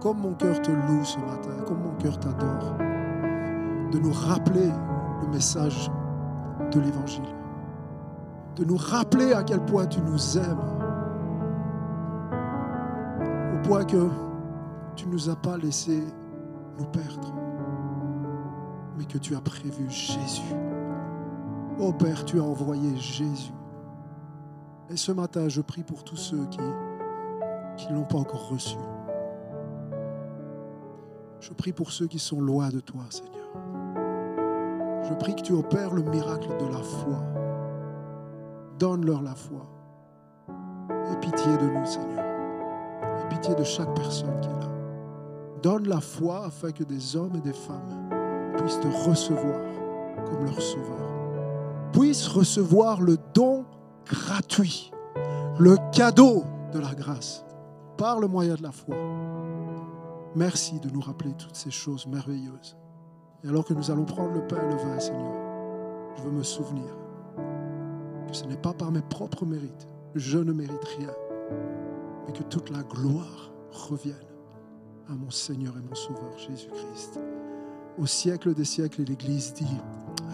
Comme 0.00 0.18
mon 0.20 0.34
cœur 0.34 0.60
te 0.62 0.70
loue 0.70 1.04
ce 1.04 1.18
matin, 1.18 1.64
comme 1.66 1.82
mon 1.82 1.94
cœur 1.94 2.18
t'adore, 2.20 2.76
de 3.90 3.98
nous 3.98 4.12
rappeler 4.12 4.70
le 5.22 5.28
message 5.28 5.90
de 6.70 6.80
l'Évangile, 6.80 7.22
de 8.56 8.64
nous 8.64 8.76
rappeler 8.76 9.32
à 9.32 9.42
quel 9.42 9.60
point 9.60 9.86
tu 9.86 10.00
nous 10.00 10.38
aimes, 10.38 10.83
point 13.64 13.84
que 13.84 14.08
tu 14.94 15.06
ne 15.06 15.12
nous 15.12 15.30
as 15.30 15.36
pas 15.36 15.56
laissé 15.56 16.02
nous 16.78 16.84
perdre, 16.86 17.34
mais 18.96 19.04
que 19.04 19.18
tu 19.18 19.34
as 19.34 19.40
prévu 19.40 19.88
Jésus. 19.88 20.54
Ô 21.78 21.92
Père, 21.92 22.24
tu 22.24 22.38
as 22.38 22.44
envoyé 22.44 22.94
Jésus. 22.96 23.52
Et 24.90 24.96
ce 24.96 25.12
matin, 25.12 25.48
je 25.48 25.60
prie 25.60 25.82
pour 25.82 26.04
tous 26.04 26.16
ceux 26.16 26.44
qui 26.46 26.60
qui 27.76 27.88
ne 27.88 27.94
l'ont 27.94 28.04
pas 28.04 28.18
encore 28.18 28.50
reçu. 28.50 28.76
Je 31.40 31.52
prie 31.52 31.72
pour 31.72 31.90
ceux 31.90 32.06
qui 32.06 32.20
sont 32.20 32.40
loin 32.40 32.68
de 32.68 32.78
toi, 32.78 33.02
Seigneur. 33.10 33.48
Je 35.02 35.14
prie 35.14 35.34
que 35.34 35.42
tu 35.42 35.52
opères 35.52 35.92
le 35.92 36.02
miracle 36.02 36.50
de 36.58 36.66
la 36.66 36.82
foi. 36.82 37.24
Donne-leur 38.78 39.22
la 39.22 39.34
foi. 39.34 39.66
Aie 41.10 41.20
pitié 41.20 41.56
de 41.56 41.68
nous, 41.68 41.84
Seigneur. 41.84 42.33
De 43.42 43.62
chaque 43.62 43.94
personne 43.94 44.40
qui 44.40 44.48
est 44.48 44.52
là. 44.52 44.70
Donne 45.62 45.86
la 45.86 46.00
foi 46.00 46.46
afin 46.46 46.70
que 46.70 46.82
des 46.82 47.14
hommes 47.14 47.36
et 47.36 47.40
des 47.42 47.52
femmes 47.52 48.08
puissent 48.56 48.80
te 48.80 48.88
recevoir 49.06 49.60
comme 50.24 50.46
leur 50.46 50.62
sauveur. 50.62 51.90
Puissent 51.92 52.26
recevoir 52.26 53.02
le 53.02 53.18
don 53.34 53.66
gratuit, 54.06 54.92
le 55.58 55.76
cadeau 55.92 56.44
de 56.72 56.78
la 56.78 56.94
grâce 56.94 57.44
par 57.98 58.18
le 58.18 58.28
moyen 58.28 58.54
de 58.54 58.62
la 58.62 58.72
foi. 58.72 58.96
Merci 60.34 60.80
de 60.80 60.88
nous 60.88 61.02
rappeler 61.02 61.34
toutes 61.34 61.56
ces 61.56 61.70
choses 61.70 62.06
merveilleuses. 62.06 62.78
Et 63.42 63.48
alors 63.48 63.66
que 63.66 63.74
nous 63.74 63.90
allons 63.90 64.06
prendre 64.06 64.32
le 64.32 64.46
pain 64.46 64.56
et 64.56 64.72
le 64.72 64.76
vin, 64.76 64.98
Seigneur, 64.98 65.34
je 66.16 66.22
veux 66.22 66.30
me 66.30 66.42
souvenir 66.42 66.88
que 68.26 68.34
ce 68.34 68.44
n'est 68.46 68.56
pas 68.56 68.72
par 68.72 68.90
mes 68.90 69.02
propres 69.02 69.44
mérites, 69.44 69.86
je 70.14 70.38
ne 70.38 70.52
mérite 70.52 70.84
rien, 70.98 71.12
mais 72.26 72.32
que 72.32 72.42
toute 72.44 72.70
la 72.70 72.82
gloire 72.82 73.50
revienne 73.70 74.14
à 75.08 75.12
mon 75.12 75.30
Seigneur 75.30 75.74
et 75.76 75.88
mon 75.88 75.94
Sauveur 75.94 76.36
Jésus-Christ. 76.38 77.20
Au 77.98 78.06
siècle 78.06 78.54
des 78.54 78.64
siècles, 78.64 79.02
l'Église 79.02 79.54
dit 79.54 79.66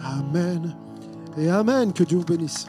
Amen 0.03 0.75
et 1.37 1.49
Amen. 1.49 1.93
Que 1.93 2.03
Dieu 2.03 2.17
vous 2.17 2.25
bénisse. 2.25 2.67